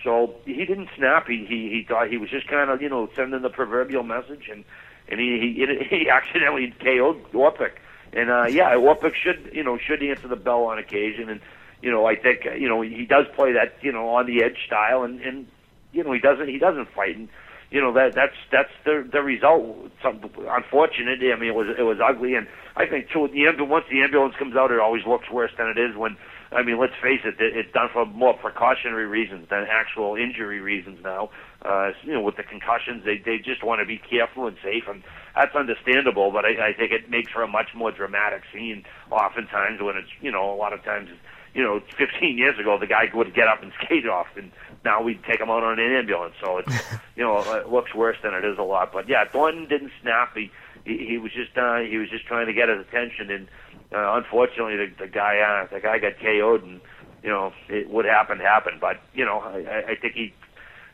So 0.05 0.35
he 0.45 0.65
didn't 0.65 0.89
snap. 0.95 1.27
He 1.27 1.45
he, 1.45 1.69
he 1.69 1.85
thought 1.87 2.09
he 2.09 2.17
was 2.17 2.29
just 2.29 2.47
kind 2.47 2.69
of 2.69 2.81
you 2.81 2.89
know 2.89 3.09
sending 3.15 3.41
the 3.41 3.49
proverbial 3.49 4.03
message, 4.03 4.47
and 4.49 4.63
and 5.09 5.19
he 5.19 5.55
he, 5.55 5.85
he 5.89 6.09
accidentally 6.09 6.73
KO'd 6.79 7.21
Orpik. 7.33 7.73
And 8.15 8.29
uh, 8.29 8.45
yeah, 8.49 8.75
Orpik 8.75 9.15
should 9.15 9.51
you 9.53 9.63
know 9.63 9.77
should 9.77 10.03
answer 10.03 10.27
the 10.27 10.35
bell 10.35 10.65
on 10.65 10.77
occasion, 10.77 11.29
and 11.29 11.41
you 11.81 11.91
know 11.91 12.05
I 12.05 12.15
think 12.15 12.45
you 12.45 12.69
know 12.69 12.81
he 12.81 13.05
does 13.05 13.25
play 13.35 13.53
that 13.53 13.77
you 13.81 13.91
know 13.91 14.09
on 14.09 14.25
the 14.27 14.43
edge 14.43 14.57
style, 14.65 15.03
and 15.03 15.19
and 15.21 15.47
you 15.91 16.03
know 16.03 16.11
he 16.11 16.19
doesn't 16.19 16.47
he 16.47 16.59
doesn't 16.59 16.89
fight. 16.93 17.15
And 17.17 17.29
you 17.71 17.81
know 17.81 17.91
that 17.93 18.13
that's 18.13 18.35
that's 18.51 18.71
the 18.85 19.07
the 19.11 19.21
result. 19.21 19.91
Some 20.01 20.21
unfortunate 20.47 21.19
i 21.21 21.35
mean 21.39 21.49
it 21.49 21.55
was 21.55 21.67
it 21.77 21.81
was 21.83 21.97
ugly. 21.99 22.35
And 22.35 22.47
i 22.75 22.85
think 22.85 23.09
too 23.09 23.27
the 23.27 23.47
ambulance 23.47 23.71
once 23.71 23.85
the 23.89 24.01
ambulance 24.03 24.35
comes 24.35 24.55
out 24.55 24.71
it 24.71 24.79
always 24.79 25.05
looks 25.05 25.29
worse 25.31 25.51
than 25.57 25.67
it 25.67 25.77
is 25.77 25.95
when 25.97 26.15
i 26.55 26.63
mean 26.63 26.79
let's 26.79 26.95
face 27.01 27.21
it 27.23 27.35
it's 27.39 27.71
done 27.73 27.89
for 27.91 28.05
more 28.05 28.33
precautionary 28.33 29.05
reasons 29.05 29.47
than 29.49 29.65
actual 29.69 30.15
injury 30.15 30.59
reasons 30.59 30.99
now 31.03 31.29
uh 31.63 31.91
you 32.03 32.13
know 32.13 32.21
with 32.21 32.37
the 32.37 32.43
concussions 32.43 33.03
they 33.05 33.17
they 33.17 33.37
just 33.37 33.63
want 33.63 33.79
to 33.79 33.85
be 33.85 33.97
careful 33.97 34.47
and 34.47 34.57
safe 34.63 34.83
and 34.87 35.03
that's 35.35 35.55
understandable 35.55 36.31
but 36.31 36.45
i 36.45 36.69
i 36.69 36.73
think 36.73 36.91
it 36.91 37.09
makes 37.09 37.31
for 37.31 37.43
a 37.43 37.47
much 37.47 37.69
more 37.75 37.91
dramatic 37.91 38.43
scene 38.53 38.83
oftentimes 39.11 39.81
when 39.81 39.95
it's 39.97 40.09
you 40.21 40.31
know 40.31 40.53
a 40.53 40.57
lot 40.57 40.73
of 40.73 40.83
times 40.83 41.09
you 41.53 41.61
know, 41.61 41.81
15 41.97 42.37
years 42.37 42.57
ago, 42.59 42.77
the 42.79 42.87
guy 42.87 43.09
would 43.13 43.33
get 43.33 43.47
up 43.47 43.61
and 43.61 43.71
skate 43.83 44.07
off, 44.07 44.27
and 44.35 44.51
now 44.83 45.01
we 45.01 45.15
take 45.27 45.39
him 45.39 45.49
out 45.49 45.63
on 45.63 45.79
an 45.79 45.91
ambulance. 45.93 46.35
So 46.41 46.57
it's, 46.57 46.73
you 47.15 47.23
know, 47.23 47.39
it 47.53 47.69
looks 47.69 47.93
worse 47.93 48.17
than 48.23 48.33
it 48.33 48.43
is 48.43 48.57
a 48.57 48.63
lot. 48.63 48.91
But 48.91 49.07
yeah, 49.07 49.25
Thornton 49.25 49.67
didn't 49.67 49.91
snap. 50.01 50.35
He 50.35 50.51
he, 50.85 51.05
he 51.07 51.17
was 51.17 51.31
just 51.31 51.57
uh, 51.57 51.79
he 51.79 51.97
was 51.97 52.09
just 52.09 52.25
trying 52.25 52.47
to 52.47 52.53
get 52.53 52.69
his 52.69 52.79
attention, 52.79 53.31
and 53.31 53.47
uh, 53.93 54.15
unfortunately, 54.15 54.75
the, 54.77 55.05
the 55.05 55.07
guy 55.07 55.39
uh, 55.39 55.73
the 55.73 55.79
guy 55.79 55.99
got 55.99 56.13
KO'd, 56.19 56.63
and 56.63 56.81
you 57.23 57.29
know, 57.29 57.53
it 57.69 57.89
would 57.89 58.05
happen 58.05 58.39
happen. 58.39 58.77
But 58.79 59.01
you 59.13 59.25
know, 59.25 59.39
I, 59.39 59.91
I 59.91 59.95
think 59.95 60.13
he 60.13 60.33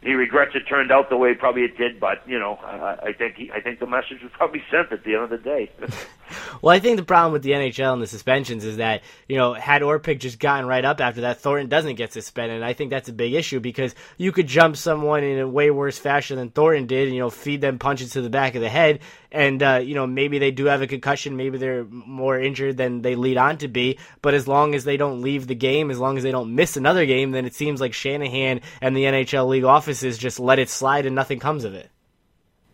he 0.02 0.14
regrets 0.14 0.52
it 0.56 0.62
turned 0.68 0.91
out 0.91 1.10
the 1.10 1.18
way 1.18 1.34
probably 1.34 1.64
it 1.64 1.78
did, 1.78 2.00
but 2.00 2.28
you 2.28 2.39
know, 2.39 2.56
I, 2.56 3.10
I 3.10 3.14
think 3.14 3.36
he, 3.36 3.52
I 3.52 3.60
think 3.60 3.80
the 3.80 3.88
message 3.88 4.22
was 4.24 4.32
probably 4.32 4.64
sent 4.72 4.91
at 4.91 5.04
the 5.04 5.16
end 5.16 5.24
of 5.24 5.30
the 5.30 5.38
day. 5.38 5.70
well, 6.62 6.74
I 6.74 6.80
think 6.80 6.97
the 6.97 7.04
problem 7.04 7.34
with 7.34 7.43
the 7.43 7.52
NHL 7.52 7.93
and 7.93 8.02
the 8.02 8.08
suspensions 8.08 8.64
is 8.64 8.78
that 8.78 9.02
you 9.28 9.36
know, 9.36 9.54
had 9.54 9.82
Orpik 9.82 10.20
just 10.20 10.39
gotten 10.39 10.68
right 10.68 10.86
up 10.86 11.02
after 11.02 11.22
that, 11.22 11.41
Thornton 11.41 11.68
doesn't 11.68 11.95
get 11.95 12.14
suspended. 12.14 12.64
I 12.64 12.72
think 12.72 12.91
that's 12.91 13.10
a 13.10 13.14
big 13.14 13.34
issue 13.34 13.60
because 13.60 13.93
you 14.18 14.32
could 14.32 14.47
jump 14.47 14.78
someone 14.78 15.24
in 15.24 15.39
a 15.39 15.47
way 15.47 15.70
worse 15.70 15.97
fashion 15.97 16.38
than 16.38 16.50
Thornton 16.50 16.88
did, 16.88 17.08
and 17.08 17.16
you 17.16 17.22
know, 17.22 17.30
feed 17.30 17.60
them 17.60 17.78
punches 17.78 18.12
to 18.12 18.22
the 18.22 18.30
back 18.30 18.56
of 18.56 18.62
the 18.62 18.70
head, 18.70 19.00
and 19.34 19.62
uh, 19.62 19.82
you 19.84 19.95
know, 19.95 20.08
maybe 20.08 20.39
they 20.39 20.52
do 20.52 20.66
have 20.66 20.82
a 20.82 20.88
concussion, 20.88 21.36
maybe 21.36 21.58
they're 21.58 21.84
more 21.84 22.39
injured 22.39 22.78
than 22.78 23.02
they 23.02 23.16
lead 23.16 23.36
on 23.36 23.58
to 23.58 23.68
be. 23.68 24.00
But 24.22 24.34
as 24.34 24.47
long 24.47 24.76
as 24.76 24.86
they 24.86 24.95
don't 24.95 25.22
leave 25.22 25.47
the 25.47 25.56
game, 25.56 25.91
as 25.91 26.00
long 26.00 26.18
as 26.18 26.24
they 26.24 26.32
don't 26.32 26.56
miss 26.56 26.78
another 26.78 27.06
game, 27.06 27.32
then 27.32 27.45
it 27.45 27.54
seems 27.54 27.82
like 27.82 27.93
Shanahan 27.93 28.62
and 28.82 28.95
the 28.95 29.04
NHL 29.04 29.47
league 29.47 29.66
office 29.66 29.88
offices 29.89 30.19
just 30.19 30.39
let 30.39 30.59
it 30.59 30.69
slide 30.69 31.05
and 31.07 31.15
nothing 31.15 31.39
comes 31.39 31.63
of 31.63 31.73
it. 31.73 31.89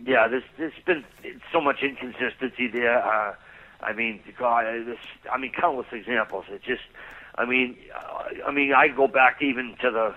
Yeah, 0.06 0.28
there's 0.28 0.44
there's 0.58 0.74
been 0.86 1.06
so 1.52 1.62
much 1.62 1.82
inconsistency 1.82 2.68
there. 2.68 3.02
Uh, 3.02 3.36
I 3.80 3.94
mean, 3.94 4.20
God, 4.38 4.66
this, 4.86 4.98
I 5.32 5.38
mean, 5.38 5.54
countless 5.54 5.88
examples. 5.92 6.46
It 6.50 6.62
just, 6.64 6.84
I 7.36 7.46
mean, 7.46 7.78
uh, 7.96 8.48
I 8.48 8.52
mean, 8.52 8.74
I 8.74 8.90
go 8.90 9.08
back 9.08 9.42
even 9.42 9.76
to 9.82 9.92
the, 9.92 10.16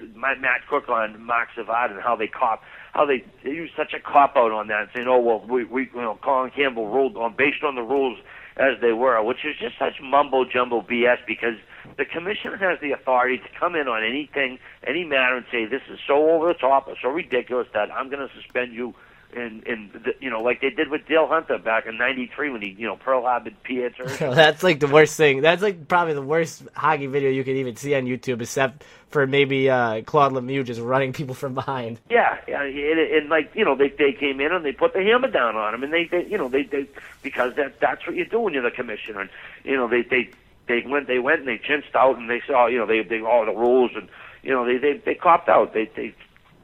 the 0.00 0.06
Matt 0.18 0.66
Cooke 0.68 0.88
on 0.88 1.22
Marc 1.22 1.48
Savard 1.54 1.90
and 1.90 2.00
how 2.00 2.16
they 2.16 2.26
cop, 2.26 2.62
how 2.94 3.04
they, 3.04 3.22
they 3.44 3.50
use 3.50 3.70
such 3.76 3.92
a 3.92 4.00
cop 4.00 4.34
out 4.36 4.50
on 4.50 4.68
that, 4.68 4.80
and 4.82 4.88
saying, 4.94 5.08
oh 5.08 5.20
well, 5.20 5.44
we, 5.46 5.64
we, 5.64 5.90
you 5.94 6.00
know, 6.00 6.18
Colin 6.22 6.50
Campbell 6.50 6.88
ruled 6.88 7.16
on 7.18 7.34
based 7.36 7.62
on 7.62 7.74
the 7.74 7.82
rules 7.82 8.18
as 8.58 8.80
they 8.80 8.92
were, 8.92 9.22
which 9.22 9.44
is 9.44 9.56
just 9.60 9.78
such 9.78 10.00
mumbo 10.02 10.44
jumbo 10.44 10.80
BS 10.80 11.18
because 11.26 11.54
the 11.96 12.04
commission 12.04 12.52
has 12.54 12.78
the 12.80 12.92
authority 12.92 13.38
to 13.38 13.48
come 13.58 13.74
in 13.74 13.88
on 13.88 14.04
anything, 14.04 14.58
any 14.86 15.04
matter, 15.04 15.36
and 15.36 15.46
say 15.50 15.64
this 15.64 15.82
is 15.90 15.98
so 16.06 16.30
over 16.30 16.48
the 16.48 16.54
top 16.54 16.88
or 16.88 16.94
so 17.00 17.08
ridiculous 17.08 17.68
that 17.72 17.90
I'm 17.92 18.10
going 18.10 18.26
to 18.26 18.34
suspend 18.34 18.72
you. 18.72 18.94
And 19.36 19.62
and 19.66 19.92
the, 19.92 20.12
you 20.20 20.30
know, 20.30 20.40
like 20.40 20.62
they 20.62 20.70
did 20.70 20.88
with 20.88 21.06
Dale 21.06 21.26
Hunter 21.26 21.58
back 21.58 21.84
in 21.84 21.98
'93 21.98 22.48
when 22.48 22.62
he, 22.62 22.70
you 22.78 22.86
know, 22.86 22.96
Pearl 22.96 23.22
Harbor 23.22 23.50
Pierre. 23.62 23.90
That's 24.18 24.62
like 24.62 24.80
the 24.80 24.86
worst 24.86 25.18
thing. 25.18 25.42
That's 25.42 25.60
like 25.60 25.86
probably 25.86 26.14
the 26.14 26.22
worst 26.22 26.62
hockey 26.74 27.08
video 27.08 27.28
you 27.28 27.44
can 27.44 27.56
even 27.56 27.76
see 27.76 27.94
on 27.94 28.04
YouTube, 28.04 28.40
except 28.40 28.84
for 29.10 29.26
maybe 29.26 29.70
uh, 29.70 30.02
Claude 30.02 30.32
Lemieux 30.32 30.64
just 30.64 30.80
running 30.80 31.12
people 31.12 31.34
from 31.34 31.54
behind. 31.54 31.98
Yeah, 32.10 32.38
yeah, 32.46 32.62
and, 32.62 32.98
and 32.98 33.28
like 33.28 33.54
you 33.54 33.64
know, 33.64 33.74
they 33.74 33.88
they 33.88 34.12
came 34.12 34.40
in 34.40 34.52
and 34.52 34.64
they 34.64 34.72
put 34.72 34.92
the 34.92 35.02
hammer 35.02 35.30
down 35.30 35.56
on 35.56 35.74
him, 35.74 35.82
and 35.82 35.92
they, 35.92 36.04
they 36.04 36.26
you 36.26 36.38
know 36.38 36.48
they 36.48 36.64
they 36.64 36.86
because 37.22 37.54
that 37.56 37.80
that's 37.80 38.06
what 38.06 38.16
you 38.16 38.24
do 38.24 38.40
when 38.40 38.54
you're 38.54 38.62
the 38.62 38.70
commissioner, 38.70 39.20
and 39.20 39.30
you 39.64 39.76
know 39.76 39.88
they 39.88 40.02
they 40.02 40.30
they 40.68 40.84
went 40.86 41.06
they 41.08 41.18
went 41.18 41.40
and 41.40 41.48
they 41.48 41.58
chinched 41.58 41.94
out 41.96 42.16
and 42.18 42.30
they 42.30 42.40
saw 42.46 42.66
you 42.66 42.78
know 42.78 42.86
they 42.86 43.02
they 43.02 43.20
all 43.20 43.44
the 43.44 43.52
rules 43.52 43.90
and 43.96 44.08
you 44.42 44.52
know 44.52 44.64
they 44.64 44.76
they 44.76 44.98
they 44.98 45.14
copped 45.14 45.48
out 45.48 45.72
they 45.72 45.90
they 45.96 46.14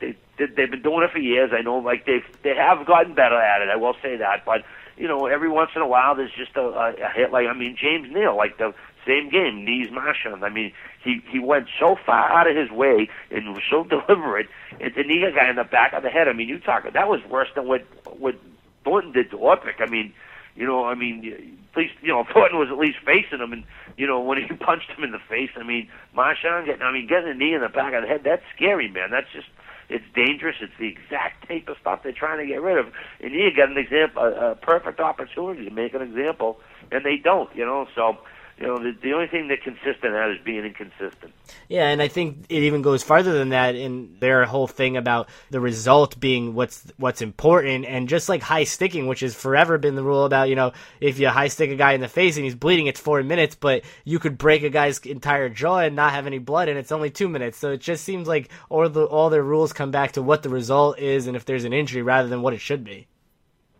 they 0.01 0.15
they've 0.39 0.71
been 0.71 0.83
doing 0.83 1.03
it 1.03 1.11
for 1.11 1.19
years 1.19 1.51
I 1.53 1.63
know 1.63 1.79
like 1.79 2.07
they 2.07 2.23
they 2.43 2.55
have 2.55 2.87
gotten 2.87 3.15
better 3.15 3.41
at 3.41 3.63
it 3.63 3.69
I 3.71 3.77
will 3.77 3.97
say 4.03 4.17
that 4.17 4.45
but 4.45 4.63
you 4.97 5.09
know 5.09 5.27
every 5.27 5.49
once 5.49 5.71
in 5.75 5.83
a 5.83 5.89
while 5.89 6.15
there's 6.15 6.33
just 6.33 6.55
a, 6.57 6.61
a, 6.61 6.95
a 6.95 7.09
hit 7.15 7.33
like 7.33 7.47
I 7.49 7.55
mean 7.55 7.77
James 7.81 8.13
Neal 8.13 8.37
like 8.37 8.59
the 8.59 8.75
same 9.07 9.31
game 9.31 9.65
knees 9.65 9.91
Marchand 9.93 10.45
I 10.45 10.49
mean 10.49 10.73
he 11.03 11.23
he 11.31 11.39
went 11.39 11.67
so 11.79 11.97
far 12.05 12.31
out 12.31 12.49
of 12.49 12.57
his 12.57 12.71
way 12.71 13.09
and 13.31 13.55
was 13.55 13.63
so 13.71 13.85
deliberate 13.89 14.49
and 14.81 14.95
to 14.95 15.03
knee 15.03 15.23
a 15.23 15.33
guy 15.33 15.49
in 15.49 15.57
the 15.57 15.65
back 15.65 15.93
of 15.93 16.03
the 16.03 16.11
head 16.11 16.29
I 16.29 16.33
mean 16.33 16.49
you 16.49 16.59
talk 16.59 16.85
that 16.85 17.09
was 17.09 17.21
worse 17.29 17.49
than 17.55 17.67
what 17.67 17.83
what 18.19 18.37
Thornton 18.85 19.13
did 19.13 19.31
to 19.31 19.37
Orpik 19.37 19.81
I 19.81 19.87
mean 19.87 20.13
you 20.57 20.67
know, 20.67 20.85
I 20.85 20.95
mean, 20.95 21.59
at 21.73 21.77
least 21.77 21.95
you 22.01 22.09
know 22.09 22.25
Thornton 22.33 22.59
was 22.59 22.69
at 22.71 22.79
least 22.79 22.99
facing 23.05 23.41
him, 23.41 23.53
and 23.53 23.65
you 23.97 24.07
know 24.07 24.21
when 24.21 24.39
he 24.39 24.55
punched 24.65 24.91
him 24.91 25.05
in 25.05 25.13
the 25.13 25.19
face. 25.29 25.51
I 25.57 25.63
mean, 25.63 25.89
Marchand 26.15 26.67
getting, 26.67 26.83
I 26.83 26.93
mean, 26.93 27.07
getting 27.07 27.31
a 27.31 27.35
knee 27.35 27.55
in 27.55 27.61
the 27.61 27.69
back 27.69 27.95
of 27.95 28.03
the 28.03 28.09
head. 28.09 28.23
That's 28.25 28.43
scary, 28.55 28.89
man. 28.89 29.11
That's 29.11 29.31
just 29.33 29.49
it's 29.89 30.05
dangerous. 30.15 30.57
It's 30.61 30.73
the 30.79 30.89
exact 30.89 31.49
type 31.49 31.69
of 31.69 31.77
stuff 31.81 32.01
they're 32.03 32.13
trying 32.13 32.39
to 32.39 32.47
get 32.47 32.63
rid 32.63 32.79
of. 32.79 32.93
And 33.21 33.33
you 33.33 33.51
got 33.55 33.71
an 33.71 33.79
example, 33.79 34.23
a, 34.23 34.53
a 34.53 34.55
perfect 34.55 35.01
opportunity 35.01 35.65
to 35.65 35.71
make 35.71 35.95
an 35.95 36.03
example, 36.03 36.61
and 36.91 37.05
they 37.05 37.17
don't. 37.17 37.55
You 37.55 37.67
know, 37.67 37.87
so 37.95 38.19
you 38.59 38.69
know, 38.69 38.79
the, 38.79 38.97
the 39.03 39.13
only 39.13 39.27
thing 39.27 39.49
that 39.49 39.63
consistent 39.63 40.15
at 40.15 40.31
is 40.31 40.39
being 40.45 40.65
inconsistent. 40.65 41.33
Yeah, 41.69 41.89
and 41.89 42.01
I 42.01 42.07
think 42.07 42.47
it 42.49 42.63
even 42.63 42.83
goes 42.83 43.03
farther 43.03 43.37
than 43.37 43.49
that 43.49 43.75
in 43.75 44.17
their 44.21 44.45
whole 44.45 44.69
thing 44.69 44.97
about 44.97 45.29
the 45.51 45.59
result 45.59 46.21
being 46.21 46.55
what's 46.55 46.85
what's 46.97 47.21
important, 47.21 47.85
and 47.85 48.09
just 48.09 48.29
like 48.29 48.43
high 48.43 48.63
sticking, 48.63 49.09
which 49.09 49.21
has 49.21 49.35
forever 49.35 49.77
been 49.77 49.97
the 49.97 50.05
rule 50.05 50.25
about 50.25 50.49
you 50.49 50.55
know 50.55 50.73
if 51.01 51.19
you 51.19 51.29
high 51.29 51.49
stick 51.49 51.71
a 51.71 51.77
guy 51.77 51.93
in 51.93 52.01
the 52.01 52.09
face 52.09 52.37
and 52.37 52.45
he's 52.45 52.55
bleeding, 52.55 52.87
it's 52.87 53.01
four 53.01 53.21
minutes, 53.25 53.57
but 53.57 53.83
you 54.05 54.21
could 54.21 54.39
break 54.39 54.63
a 54.63 54.71
guy's 54.71 54.99
entire 55.01 55.49
jaw 55.49 55.79
and 55.79 55.97
not 55.97 56.13
have 56.13 56.29
any 56.29 56.39
blood, 56.39 56.69
and 56.69 56.79
it's 56.79 56.93
only 56.93 57.11
two 57.11 57.29
minutes. 57.29 57.59
So 57.59 57.73
it 57.73 57.81
just 57.81 58.05
seems 58.05 58.29
like 58.29 58.51
all 58.69 58.89
the 58.89 59.05
all 59.05 59.31
their 59.31 59.43
rules 59.43 59.73
come 59.73 59.91
back 59.91 60.13
to 60.13 60.23
what 60.23 60.45
the 60.45 60.49
result 60.49 61.01
is, 61.01 61.27
and 61.27 61.37
if 61.37 61.45
there's 61.45 61.65
an 61.65 61.73
injury 61.73 62.03
rather 62.03 62.29
than 62.29 62.41
what 62.41 62.55
it 62.55 62.61
should 62.61 62.85
be. 62.85 63.09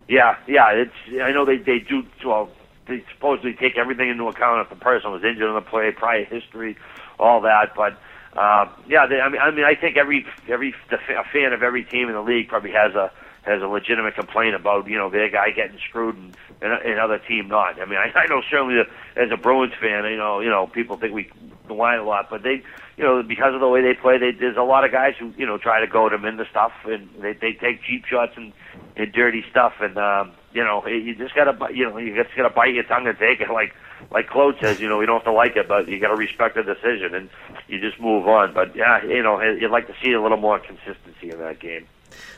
Yeah, 0.09 0.37
yeah, 0.49 0.71
it's 0.73 1.23
I 1.23 1.31
know 1.31 1.45
they 1.45 1.59
they 1.59 1.79
do 1.79 2.03
well 2.27 2.51
they 2.87 3.05
supposedly 3.13 3.55
take 3.55 3.79
everything 3.79 4.09
into 4.11 4.29
account 4.29 4.61
if 4.61 4.69
the 4.69 4.83
person 4.83 5.11
was 5.11 5.23
injured 5.25 5.49
in 5.49 5.55
the 5.55 5.61
play, 5.61 5.91
prior 5.93 6.25
history, 6.25 6.77
all 7.19 7.41
that. 7.43 7.75
But 7.75 7.99
uh, 8.37 8.69
yeah, 8.89 9.07
they, 9.07 9.21
I 9.21 9.29
mean, 9.29 9.41
I 9.41 9.51
mean, 9.51 9.65
I 9.65 9.75
think 9.75 9.97
every 9.97 10.27
every 10.49 10.75
the, 10.91 10.97
a 10.97 11.25
fan 11.33 11.53
of 11.53 11.63
every 11.63 11.85
team 11.85 12.09
in 12.09 12.15
the 12.15 12.23
league 12.23 12.49
probably 12.49 12.73
has 12.73 12.95
a 12.95 13.11
has 13.43 13.63
a 13.63 13.67
legitimate 13.67 14.15
complaint 14.15 14.55
about 14.55 14.89
you 14.89 14.97
know 14.97 15.11
their 15.11 15.29
guy 15.29 15.51
getting 15.51 15.79
screwed 15.89 16.17
and, 16.17 16.37
and 16.61 16.83
another 16.85 17.19
team 17.19 17.49
not. 17.49 17.81
I 17.81 17.85
mean, 17.85 17.99
I, 17.99 18.11
I 18.19 18.27
know 18.27 18.43
certainly 18.51 18.81
as 19.17 19.31
a 19.31 19.37
Bruins 19.37 19.75
fan, 19.81 20.05
you 20.05 20.17
know, 20.17 20.41
you 20.41 20.51
know, 20.51 20.67
people 20.67 20.97
think 20.97 21.15
we 21.15 21.31
line 21.69 21.99
a 21.99 22.05
lot, 22.05 22.29
but 22.31 22.43
they, 22.43 22.63
you 22.97 23.05
know, 23.05 23.23
because 23.23 23.55
of 23.55 23.61
the 23.61 23.69
way 23.69 23.83
they 23.83 23.95
play, 23.95 24.19
they, 24.19 24.33
there's 24.33 24.57
a 24.57 24.63
lot 24.63 24.85
of 24.85 24.93
guys 24.93 25.15
who, 25.19 25.33
you 25.37 25.47
know, 25.47 25.59
try 25.59 25.81
to 25.81 25.87
goad 25.87 26.13
them 26.13 26.25
into 26.25 26.47
stuff, 26.51 26.73
and 26.85 27.09
they 27.21 27.33
they 27.35 27.53
take 27.53 27.83
cheap 27.83 28.05
shots 28.07 28.33
and, 28.37 28.53
and 28.97 29.13
dirty 29.13 29.45
stuff, 29.51 29.75
and 29.81 29.99
um, 29.99 30.33
you 30.53 30.63
know, 30.63 30.87
you 30.87 31.15
just 31.15 31.35
gotta, 31.35 31.57
you 31.73 31.89
know, 31.89 31.99
you 31.99 32.15
just 32.15 32.35
gotta 32.37 32.51
bite 32.51 32.75
your 32.75 32.85
tongue 32.85 33.07
and 33.07 33.19
take 33.19 33.41
it. 33.41 33.49
Like 33.55 33.75
like 34.11 34.29
Claude 34.29 34.57
says, 34.61 34.81
you 34.81 34.89
know, 34.89 34.99
we 34.99 35.07
don't 35.07 35.17
have 35.17 35.25
to 35.25 35.33
like 35.33 35.57
it, 35.57 35.69
but 35.69 35.89
you 35.89 35.99
gotta 35.99 36.17
respect 36.17 36.57
the 36.57 36.63
decision, 36.63 37.15
and 37.15 37.31
you 37.69 37.81
just 37.81 38.01
move 38.01 38.27
on. 38.29 38.53
But 38.53 38.75
yeah, 38.77 39.03
you 39.05 39.23
know, 39.23 39.41
you'd 39.41 39.71
like 39.71 39.87
to 39.87 39.95
see 40.03 40.13
a 40.13 40.21
little 40.21 40.37
more 40.37 40.59
consistency 40.59 41.31
in 41.31 41.39
that 41.39 41.61
game. 41.61 41.87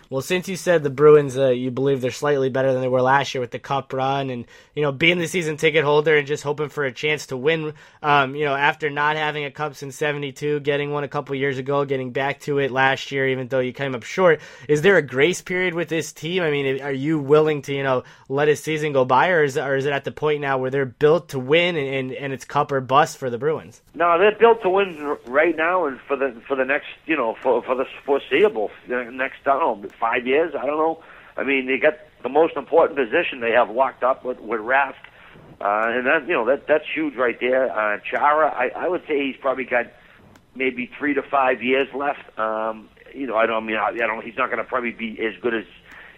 Well, 0.08 0.22
since 0.22 0.48
you 0.48 0.56
said 0.56 0.82
the 0.82 0.90
Bruins, 0.90 1.36
uh, 1.36 1.48
you 1.48 1.70
believe 1.72 2.00
they're 2.00 2.12
slightly 2.12 2.48
better 2.48 2.72
than 2.72 2.80
they 2.80 2.88
were 2.88 3.02
last 3.02 3.34
year 3.34 3.40
with 3.40 3.50
the 3.50 3.58
Cup 3.58 3.92
run, 3.92 4.30
and 4.30 4.44
you 4.74 4.82
know 4.82 4.92
being 4.92 5.18
the 5.18 5.26
season 5.26 5.56
ticket 5.56 5.84
holder 5.84 6.16
and 6.16 6.26
just 6.26 6.44
hoping 6.44 6.68
for 6.68 6.84
a 6.84 6.92
chance 6.92 7.26
to 7.26 7.36
win. 7.36 7.72
Um, 8.02 8.36
you 8.36 8.44
know, 8.44 8.54
after 8.54 8.88
not 8.88 9.16
having 9.16 9.44
a 9.44 9.50
Cup 9.50 9.74
since 9.74 9.96
'72, 9.96 10.60
getting 10.60 10.92
one 10.92 11.02
a 11.02 11.08
couple 11.08 11.34
years 11.34 11.58
ago, 11.58 11.84
getting 11.84 12.12
back 12.12 12.40
to 12.40 12.58
it 12.58 12.70
last 12.70 13.10
year, 13.10 13.28
even 13.28 13.48
though 13.48 13.58
you 13.58 13.72
came 13.72 13.94
up 13.94 14.04
short. 14.04 14.40
Is 14.68 14.82
there 14.82 14.96
a 14.96 15.02
grace 15.02 15.42
period 15.42 15.74
with 15.74 15.88
this 15.88 16.12
team? 16.12 16.42
I 16.42 16.50
mean, 16.50 16.80
are 16.82 16.92
you 16.92 17.18
willing 17.18 17.62
to 17.62 17.74
you 17.74 17.82
know 17.82 18.04
let 18.28 18.48
a 18.48 18.54
season 18.54 18.92
go 18.92 19.04
by, 19.04 19.30
or 19.30 19.42
is 19.42 19.58
or 19.58 19.74
is 19.74 19.86
it 19.86 19.92
at 19.92 20.04
the 20.04 20.12
point 20.12 20.40
now 20.40 20.58
where 20.58 20.70
they're 20.70 20.86
built 20.86 21.30
to 21.30 21.38
win 21.40 21.76
and 21.76 21.88
and, 21.88 22.12
and 22.12 22.32
it's 22.32 22.44
Cup 22.44 22.70
or 22.70 22.80
bust 22.80 23.18
for 23.18 23.28
the 23.28 23.38
Bruins? 23.38 23.82
No, 23.94 24.18
they're 24.18 24.38
built 24.38 24.62
to 24.62 24.70
win 24.70 25.16
right 25.26 25.56
now 25.56 25.86
and 25.86 25.98
for 26.02 26.16
the 26.16 26.40
for 26.46 26.54
the 26.54 26.64
next 26.64 26.86
you 27.06 27.16
know 27.16 27.36
for 27.42 27.62
for 27.62 27.74
the 27.74 27.86
foreseeable 28.04 28.70
next 28.88 29.46
I 29.46 29.58
five 29.98 30.26
years. 30.26 30.54
I 30.58 30.66
don't 30.66 30.78
know. 30.78 31.02
I 31.36 31.44
mean, 31.44 31.66
they 31.66 31.78
got 31.78 31.94
the 32.22 32.28
most 32.28 32.56
important 32.56 32.98
position 32.98 33.40
they 33.40 33.52
have 33.52 33.70
locked 33.70 34.02
up 34.02 34.24
with 34.24 34.40
with 34.40 34.60
Rask, 34.60 34.94
uh, 35.60 35.94
and 35.94 36.06
that 36.06 36.26
you 36.26 36.34
know 36.34 36.46
that 36.46 36.66
that's 36.66 36.84
huge 36.92 37.14
right 37.14 37.38
there. 37.38 37.70
Uh, 37.70 37.98
Chara, 38.10 38.48
I, 38.48 38.68
I 38.76 38.88
would 38.88 39.02
say 39.06 39.26
he's 39.26 39.36
probably 39.36 39.64
got 39.64 39.86
maybe 40.54 40.90
three 40.98 41.14
to 41.14 41.22
five 41.22 41.62
years 41.62 41.88
left. 41.94 42.38
Um, 42.38 42.88
you 43.14 43.26
know, 43.26 43.36
I 43.36 43.46
don't 43.46 43.62
I 43.62 43.66
mean 43.66 43.76
I, 43.76 43.88
I 43.88 44.06
don't. 44.06 44.24
He's 44.24 44.36
not 44.36 44.46
going 44.50 44.58
to 44.58 44.64
probably 44.64 44.92
be 44.92 45.18
as 45.20 45.40
good 45.40 45.54
as 45.54 45.64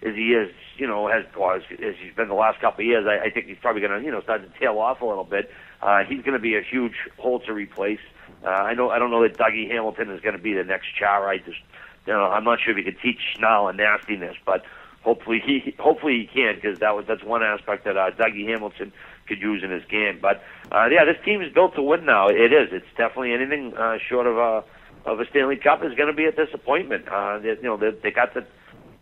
as 0.03 0.15
he 0.15 0.33
is. 0.33 0.51
You 0.77 0.87
know, 0.87 1.09
as 1.09 1.25
or 1.37 1.57
as, 1.57 1.63
as 1.73 1.97
he's 2.01 2.15
been 2.15 2.29
the 2.29 2.35
last 2.35 2.61
couple 2.61 2.83
of 2.83 2.87
years. 2.87 3.05
I, 3.09 3.27
I 3.27 3.31
think 3.31 3.47
he's 3.47 3.59
probably 3.61 3.81
going 3.81 3.99
to 3.99 4.05
you 4.05 4.13
know 4.13 4.21
start 4.23 4.43
to 4.43 4.59
tail 4.59 4.79
off 4.79 5.01
a 5.01 5.07
little 5.07 5.25
bit. 5.25 5.51
Uh, 5.83 6.05
he's 6.05 6.23
going 6.23 6.35
to 6.35 6.39
be 6.39 6.57
a 6.57 6.63
huge 6.63 6.95
hole 7.19 7.41
to 7.41 7.53
replace. 7.53 8.01
Uh, 8.45 8.51
I 8.51 8.75
know 8.75 8.91
I 8.91 8.99
don't 8.99 9.11
know 9.11 9.23
that 9.23 9.37
Dougie 9.37 9.69
Hamilton 9.69 10.11
is 10.11 10.21
going 10.21 10.37
to 10.37 10.43
be 10.43 10.55
the 10.55 10.65
next 10.65 10.87
Chara. 10.97 11.29
I 11.29 11.39
just 11.39 11.59
you 12.07 12.13
know, 12.13 12.25
I'm 12.25 12.45
not 12.45 12.59
sure 12.61 12.77
if 12.77 12.85
he 12.85 12.91
could 12.91 13.01
teach 13.01 13.19
Schnall 13.37 13.69
and 13.69 13.79
nastiness, 13.79 14.37
but 14.45 14.65
hopefully 15.03 15.41
he 15.45 15.75
hopefully 15.79 16.21
he 16.21 16.27
can 16.27 16.57
because 16.57 16.79
that 16.81 16.95
was 16.95 17.07
that's 17.07 17.25
one 17.25 17.43
aspect 17.43 17.85
that 17.85 17.97
uh, 17.97 18.11
Dougie 18.11 18.47
Hamilton 18.47 18.93
could 19.27 19.41
use 19.41 19.63
in 19.63 19.71
his 19.71 19.85
game. 19.85 20.19
But 20.21 20.43
uh, 20.73 20.89
yeah, 20.91 21.05
this 21.05 21.23
team 21.25 21.43
is 21.43 21.53
built 21.53 21.75
to 21.77 21.83
win 21.83 22.05
now. 22.05 22.29
It 22.29 22.53
is. 22.53 22.69
It's 22.73 22.87
definitely 22.97 23.33
anything 23.33 23.75
uh, 23.77 23.99
short 24.09 24.27
of 24.27 24.37
a 24.37 24.65
of 25.05 25.21
a 25.21 25.27
Stanley 25.31 25.57
Cup 25.57 25.85
is 25.85 25.95
going 25.95 26.09
to 26.09 26.17
be 26.17 26.25
a 26.25 26.33
disappointment. 26.33 27.09
Uh, 27.09 27.39
they, 27.39 27.49
you 27.49 27.63
know, 27.63 27.77
they, 27.77 27.91
they 27.91 28.11
got 28.11 28.35
the 28.35 28.45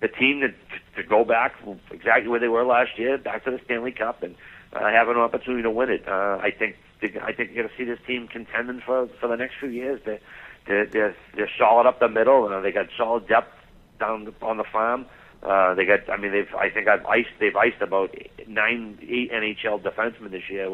the 0.00 0.08
team 0.08 0.40
to 0.40 1.02
to 1.02 1.08
go 1.08 1.24
back 1.24 1.54
exactly 1.90 2.28
where 2.28 2.40
they 2.40 2.48
were 2.48 2.64
last 2.64 2.98
year, 2.98 3.18
back 3.18 3.44
to 3.44 3.50
the 3.50 3.60
Stanley 3.64 3.92
Cup, 3.92 4.22
and 4.22 4.34
uh, 4.72 4.90
have 4.90 5.08
an 5.08 5.16
opportunity 5.16 5.62
to 5.62 5.70
win 5.70 5.90
it. 5.90 6.06
Uh, 6.06 6.38
I 6.40 6.50
think 6.50 6.76
I 7.02 7.32
think 7.32 7.50
you're 7.52 7.64
going 7.64 7.68
to 7.68 7.76
see 7.76 7.84
this 7.84 7.98
team 8.06 8.28
contending 8.28 8.80
for 8.84 9.08
for 9.20 9.28
the 9.28 9.36
next 9.36 9.54
few 9.60 9.70
years. 9.70 10.00
They 10.04 10.20
they're, 10.66 10.86
they're, 10.86 11.16
they're 11.34 11.50
solid 11.58 11.86
up 11.86 12.00
the 12.00 12.08
middle. 12.08 12.52
and 12.52 12.64
they 12.64 12.72
got 12.72 12.86
solid 12.96 13.28
depth 13.28 13.52
down 13.98 14.32
on 14.42 14.56
the 14.56 14.64
farm. 14.64 15.06
Uh, 15.42 15.74
they 15.74 15.84
got, 15.84 16.00
I 16.10 16.16
mean, 16.16 16.32
they've, 16.32 16.52
I 16.58 16.70
think 16.70 16.88
I've 16.88 17.04
iced, 17.06 17.28
they've 17.38 17.54
iced 17.54 17.80
about 17.80 18.10
nine, 18.48 18.98
eight 19.02 19.30
NHL 19.30 19.82
defensemen 19.82 20.30
this 20.30 20.48
year, 20.50 20.66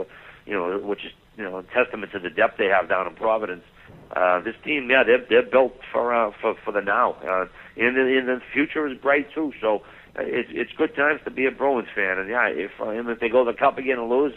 you 0.46 0.52
know, 0.54 0.78
which 0.78 1.04
is, 1.04 1.12
you 1.36 1.44
know, 1.44 1.58
a 1.58 1.62
testament 1.62 2.12
to 2.12 2.18
the 2.18 2.30
depth 2.30 2.58
they 2.58 2.66
have 2.66 2.88
down 2.88 3.06
in 3.06 3.14
Providence. 3.14 3.64
Uh, 4.14 4.40
this 4.40 4.54
team, 4.64 4.88
yeah, 4.90 5.02
they're, 5.04 5.24
they're 5.28 5.50
built 5.50 5.74
for, 5.90 6.14
uh, 6.14 6.30
for, 6.40 6.54
for 6.64 6.72
the 6.72 6.80
now. 6.80 7.12
Uh, 7.24 7.46
and, 7.76 7.96
and 7.96 8.28
the 8.28 8.40
future 8.52 8.86
is 8.86 8.96
bright 8.98 9.26
too. 9.34 9.52
So 9.60 9.82
uh, 10.16 10.22
it's, 10.22 10.48
it's 10.52 10.72
good 10.76 10.94
times 10.94 11.20
to 11.24 11.30
be 11.30 11.46
a 11.46 11.50
Bruins 11.50 11.88
fan. 11.94 12.18
And 12.18 12.28
yeah, 12.28 12.48
if, 12.48 12.70
uh, 12.80 12.90
and 12.90 13.08
if 13.08 13.20
they 13.20 13.28
go 13.28 13.44
to 13.44 13.52
the 13.52 13.58
cup 13.58 13.78
again 13.78 13.98
and 13.98 14.08
lose, 14.08 14.34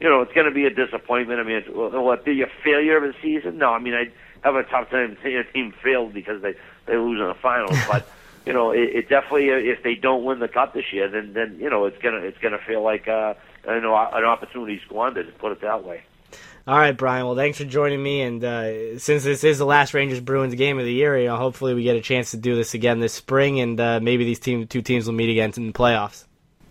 you 0.00 0.08
know, 0.08 0.20
it's 0.20 0.32
going 0.32 0.46
to 0.46 0.52
be 0.54 0.66
a 0.66 0.70
disappointment. 0.70 1.40
I 1.40 1.42
mean, 1.42 1.56
it's, 1.56 1.68
will 1.68 2.12
it 2.12 2.24
be 2.24 2.42
a 2.42 2.50
failure 2.62 2.98
of 2.98 3.04
a 3.04 3.12
season? 3.22 3.58
No, 3.58 3.70
I 3.70 3.78
mean, 3.78 3.94
I, 3.94 4.12
have 4.42 4.54
a 4.54 4.62
tough 4.64 4.90
time 4.90 5.16
saying 5.22 5.36
a 5.36 5.44
team 5.52 5.72
failed 5.82 6.12
because 6.12 6.42
they 6.42 6.54
they 6.86 6.96
lose 6.96 7.20
in 7.20 7.26
the 7.26 7.34
finals. 7.34 7.78
but 7.88 8.08
you 8.46 8.52
know, 8.52 8.70
it, 8.70 8.90
it 8.94 9.08
definitely 9.08 9.48
if 9.48 9.82
they 9.82 9.94
don't 9.94 10.24
win 10.24 10.38
the 10.38 10.48
cup 10.48 10.74
this 10.74 10.92
year, 10.92 11.08
then 11.08 11.32
then 11.32 11.58
you 11.60 11.68
know 11.68 11.84
it's 11.84 12.00
gonna 12.02 12.18
it's 12.18 12.38
gonna 12.38 12.60
feel 12.66 12.82
like 12.82 13.08
uh, 13.08 13.34
you 13.66 13.80
know 13.80 13.94
an 13.96 14.24
opportunity 14.24 14.80
squandered. 14.84 15.26
To 15.26 15.32
put 15.32 15.52
it 15.52 15.60
that 15.62 15.84
way. 15.84 16.02
All 16.68 16.76
right, 16.76 16.96
Brian. 16.96 17.26
Well, 17.26 17.36
thanks 17.36 17.58
for 17.58 17.64
joining 17.64 18.02
me. 18.02 18.22
And 18.22 18.42
uh, 18.42 18.98
since 18.98 19.22
this 19.22 19.44
is 19.44 19.58
the 19.58 19.64
last 19.64 19.94
Rangers 19.94 20.18
Bruins 20.18 20.52
game 20.56 20.80
of 20.80 20.84
the 20.84 20.92
year, 20.92 21.16
you 21.16 21.26
know, 21.26 21.36
hopefully 21.36 21.74
we 21.74 21.84
get 21.84 21.94
a 21.94 22.00
chance 22.00 22.32
to 22.32 22.36
do 22.36 22.56
this 22.56 22.74
again 22.74 22.98
this 22.98 23.14
spring, 23.14 23.60
and 23.60 23.78
uh, 23.78 24.00
maybe 24.00 24.24
these 24.24 24.40
team 24.40 24.66
two 24.66 24.82
teams 24.82 25.06
will 25.06 25.14
meet 25.14 25.30
again 25.30 25.52
in 25.56 25.68
the 25.68 25.72
playoffs. 25.72 26.24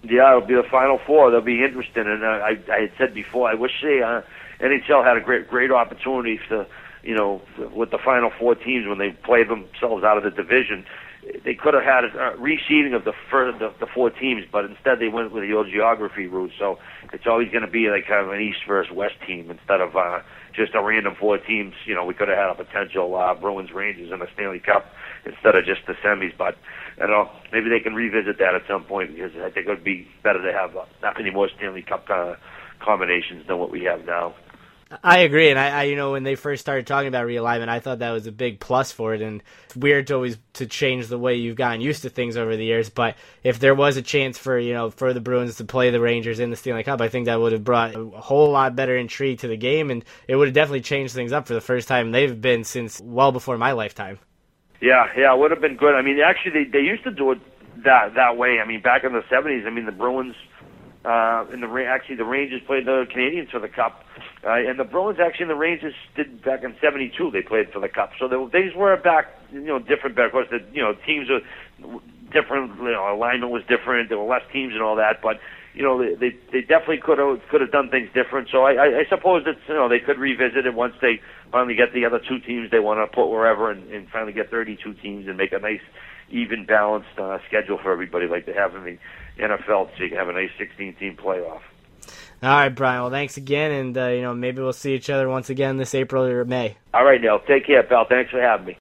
Yeah, 0.04 0.36
it'll 0.36 0.48
be 0.48 0.56
the 0.56 0.64
Final 0.70 1.00
Four. 1.06 1.32
They'll 1.32 1.42
be 1.42 1.64
interesting. 1.64 2.08
And 2.08 2.24
uh, 2.24 2.28
I, 2.28 2.58
I 2.72 2.82
had 2.82 2.92
said 2.98 3.14
before, 3.14 3.50
I 3.50 3.54
wish 3.54 3.72
the 3.82 4.02
uh, 4.02 4.22
NHL 4.60 5.04
had 5.04 5.18
a 5.18 5.22
great 5.22 5.50
great 5.50 5.72
opportunity 5.72 6.40
to 6.50 6.68
you 7.06 7.16
know, 7.16 7.42
with 7.74 7.92
the 7.92 8.00
final 8.04 8.32
four 8.38 8.56
teams 8.56 8.88
when 8.88 8.98
they 8.98 9.12
played 9.12 9.48
themselves 9.48 10.04
out 10.04 10.18
of 10.18 10.24
the 10.24 10.32
division, 10.32 10.86
they 11.44 11.56
could 11.56 11.74
have 11.74 11.84
had 11.84 12.04
a 12.04 12.36
reseeding 12.38 12.96
of 12.96 13.04
the, 13.04 13.14
fir- 13.30 13.52
the 13.58 13.74
the 13.80 13.88
four 13.88 14.10
teams, 14.10 14.44
but 14.52 14.66
instead 14.66 15.00
they 15.00 15.08
went 15.08 15.32
with 15.32 15.44
the 15.44 15.54
old 15.54 15.68
geography 15.72 16.28
route. 16.28 16.52
So 16.58 16.78
it's 17.14 17.26
always 17.26 17.50
going 17.50 17.66
to 17.66 17.72
be 17.72 17.90
like 17.90 18.08
kind 18.08 18.26
of 18.26 18.32
an 18.32 18.42
East 18.42 18.60
versus 18.68 18.92
West 18.94 19.16
team 19.26 19.50
instead 19.50 19.82
of 19.82 19.96
uh, 19.96 20.20
just 20.56 20.76
a 20.76 20.84
random 20.84 21.16
four 21.20 21.38
teams. 21.38 21.74
You 21.86 21.96
know, 21.96 22.06
we 22.06 22.14
could 22.14 22.28
have 22.28 22.38
had 22.38 22.50
a 22.50 22.56
potential 22.56 23.16
uh, 23.16 23.34
Bruins 23.34 23.72
Rangers 23.72 24.12
in 24.12 24.20
the 24.20 24.28
Stanley 24.34 24.60
Cup 24.60 24.86
instead 25.26 25.56
of 25.56 25.66
just 25.66 25.82
the 25.88 25.94
semis. 25.94 26.36
But 26.38 26.58
don't 26.98 27.10
know, 27.10 27.30
maybe 27.52 27.70
they 27.70 27.80
can 27.80 27.96
revisit 27.96 28.38
that 28.40 28.56
at 28.56 28.62
some 28.68 28.84
point 28.84 29.16
because 29.16 29.32
I 29.38 29.50
think 29.50 29.68
it 29.68 29.70
would 29.70 29.84
be 29.84 30.08
better 30.24 30.42
to 30.42 30.54
have 30.54 30.76
uh, 30.76 30.86
not 31.02 31.18
many 31.18 31.32
more 31.32 31.50
Stanley 31.58 31.82
Cup 31.82 32.06
uh, 32.10 32.36
combinations 32.80 33.48
than 33.48 33.58
what 33.58 33.72
we 33.72 33.84
have 33.84 34.06
now. 34.06 34.36
I 35.04 35.20
agree, 35.20 35.50
and 35.50 35.60
I, 35.60 35.70
I, 35.70 35.84
you 35.84 35.96
know, 35.96 36.12
when 36.12 36.24
they 36.24 36.36
first 36.36 36.62
started 36.62 36.86
talking 36.86 37.08
about 37.08 37.28
realignment, 37.28 37.70
I 37.70 37.80
thought 37.80 38.00
that 38.00 38.12
was 38.12 38.28
a 38.28 38.32
big 38.32 38.60
plus 38.60 38.92
for 38.92 39.14
it, 39.14 39.22
and 39.22 39.42
it's 39.66 39.76
weird 39.76 40.08
to 40.08 40.16
always 40.16 40.38
to 40.54 40.66
change 40.66 41.08
the 41.08 41.18
way 41.18 41.36
you've 41.36 41.56
gotten 41.56 41.82
used 41.82 42.04
to 42.04 42.10
things 42.10 42.38
over 42.38 42.56
the 42.56 42.66
years. 42.66 42.90
But 42.90 43.16
if 43.44 43.60
there 43.60 43.76
was 43.76 43.98
a 43.98 44.02
chance 44.02 44.38
for 44.38 44.60
you 44.60 44.74
know 44.74 44.90
for 44.90 45.14
the 45.14 45.22
Bruins 45.22 45.58
to 45.58 45.66
play 45.66 45.90
the 45.90 46.00
Rangers 46.00 46.40
in 46.40 46.50
the 46.50 46.56
Stanley 46.56 46.84
Cup, 46.84 47.02
I 47.02 47.10
think 47.10 47.26
that 47.26 47.40
would 47.40 47.52
have 47.52 47.64
brought 47.64 47.96
a 47.96 48.06
whole 48.06 48.52
lot 48.52 48.76
better 48.76 48.96
intrigue 48.96 49.40
to 49.40 49.48
the 49.48 49.58
game, 49.58 49.90
and 49.92 50.04
it 50.28 50.36
would 50.36 50.48
have 50.48 50.56
definitely 50.56 50.82
changed 50.82 51.14
things 51.14 51.32
up 51.32 51.48
for 51.48 51.54
the 51.54 51.62
first 51.62 51.88
time 51.88 52.12
they've 52.12 52.40
been 52.40 52.64
since 52.64 53.02
well 53.02 53.32
before 53.32 53.58
my 53.58 53.72
lifetime. 53.72 54.20
Yeah, 54.82 55.08
yeah, 55.18 55.34
it 55.34 55.40
would 55.40 55.52
have 55.52 55.62
been 55.62 55.78
good. 55.78 55.96
I 55.96 56.02
mean, 56.02 56.20
actually, 56.20 56.64
they 56.64 56.70
they 56.70 56.86
used 56.86 57.04
to 57.04 57.12
do 57.12 57.32
it 57.32 57.40
that 57.84 58.16
that 58.16 58.38
way. 58.38 58.60
I 58.60 58.68
mean, 58.68 58.82
back 58.82 59.04
in 59.04 59.14
the 59.14 59.22
'70s, 59.32 59.66
I 59.66 59.70
mean, 59.70 59.86
the 59.86 59.92
Bruins 59.92 60.36
uh, 61.06 61.46
and 61.52 61.62
the 61.62 61.86
actually 61.88 62.16
the 62.16 62.26
Rangers 62.26 62.62
played 62.66 62.86
the 62.86 63.06
Canadiens 63.14 63.52
for 63.52 63.60
the 63.60 63.70
Cup, 63.70 64.04
uh, 64.44 64.54
and 64.54 64.80
the 64.80 64.84
Bruins 64.84 65.20
actually 65.22 65.48
the 65.48 65.56
Rangers 65.56 65.94
did 66.16 66.44
back 66.44 66.64
in 66.64 66.76
'72 66.82 67.32
they 67.32 67.42
played 67.42 67.72
for 67.72 67.80
the 67.80 67.90
Cup. 67.90 68.12
So 68.20 68.28
they, 68.28 68.38
these 68.52 68.76
were 68.76 68.98
back, 68.98 69.28
you 69.52 69.62
know, 69.62 69.80
different. 69.80 70.16
Back, 70.16 70.28
of 70.28 70.32
course, 70.32 70.48
the 70.50 70.60
you 70.74 70.82
know 70.82 70.94
teams 71.06 71.30
were 71.30 71.42
different. 72.34 72.76
You 72.78 72.92
know, 72.92 73.14
alignment 73.14 73.52
was 73.52 73.62
different. 73.70 74.10
There 74.10 74.18
were 74.18 74.28
less 74.28 74.44
teams 74.52 74.74
and 74.74 74.82
all 74.82 74.96
that, 74.96 75.22
but 75.22 75.38
you 75.76 75.84
know 75.84 76.02
they 76.02 76.16
they, 76.16 76.32
they 76.52 76.62
definitely 76.62 77.00
could 77.06 77.20
have 77.20 77.40
could 77.52 77.62
have 77.62 77.72
done 77.72 77.90
things 77.90 78.10
different. 78.16 78.50
So 78.52 78.64
I, 78.64 78.74
I, 78.74 78.88
I 79.00 79.04
suppose 79.08 79.46
that 79.46 79.62
you 79.68 79.76
know 79.76 79.88
they 79.88 80.00
could 80.00 80.18
revisit 80.18 80.66
it 80.66 80.74
once 80.74 80.96
they 81.02 81.22
finally 81.52 81.76
get 81.76 81.94
the 81.94 82.06
other 82.06 82.20
two 82.20 82.40
teams 82.40 82.72
they 82.72 82.80
want 82.80 82.98
to 82.98 83.14
put 83.14 83.30
wherever, 83.30 83.70
and, 83.70 83.86
and 83.92 84.10
finally 84.10 84.34
get 84.34 84.50
32 84.50 84.94
teams 84.96 85.28
and 85.28 85.38
make 85.38 85.54
a 85.54 85.60
nice 85.60 85.86
even 86.30 86.66
balanced 86.66 87.20
uh, 87.20 87.38
schedule 87.48 87.78
for 87.82 87.92
everybody 87.92 88.28
like 88.28 88.46
they 88.46 88.54
have 88.54 88.74
in 88.76 88.84
the 88.84 88.98
NFL, 89.40 89.90
so 89.98 90.04
you 90.04 90.10
can 90.10 90.18
have 90.18 90.30
a 90.30 90.34
nice 90.34 90.52
16 90.58 90.96
team 90.96 91.18
playoff. 91.18 91.62
All 92.44 92.50
right, 92.50 92.70
Brian. 92.70 93.02
Well, 93.02 93.12
thanks 93.12 93.38
again, 93.38 93.72
and 93.72 93.98
uh, 93.98 94.08
you 94.08 94.22
know 94.22 94.34
maybe 94.34 94.62
we'll 94.62 94.74
see 94.74 94.94
each 94.94 95.10
other 95.10 95.30
once 95.30 95.50
again 95.50 95.78
this 95.78 95.96
April 95.96 96.24
or 96.24 96.46
May. 96.46 96.78
All 96.94 97.06
right, 97.06 97.20
Neil. 97.20 97.40
Take 97.40 97.66
care, 97.66 97.82
pal. 97.84 98.06
Thanks 98.08 98.30
for 98.32 98.42
having 98.42 98.68
me. 98.68 98.74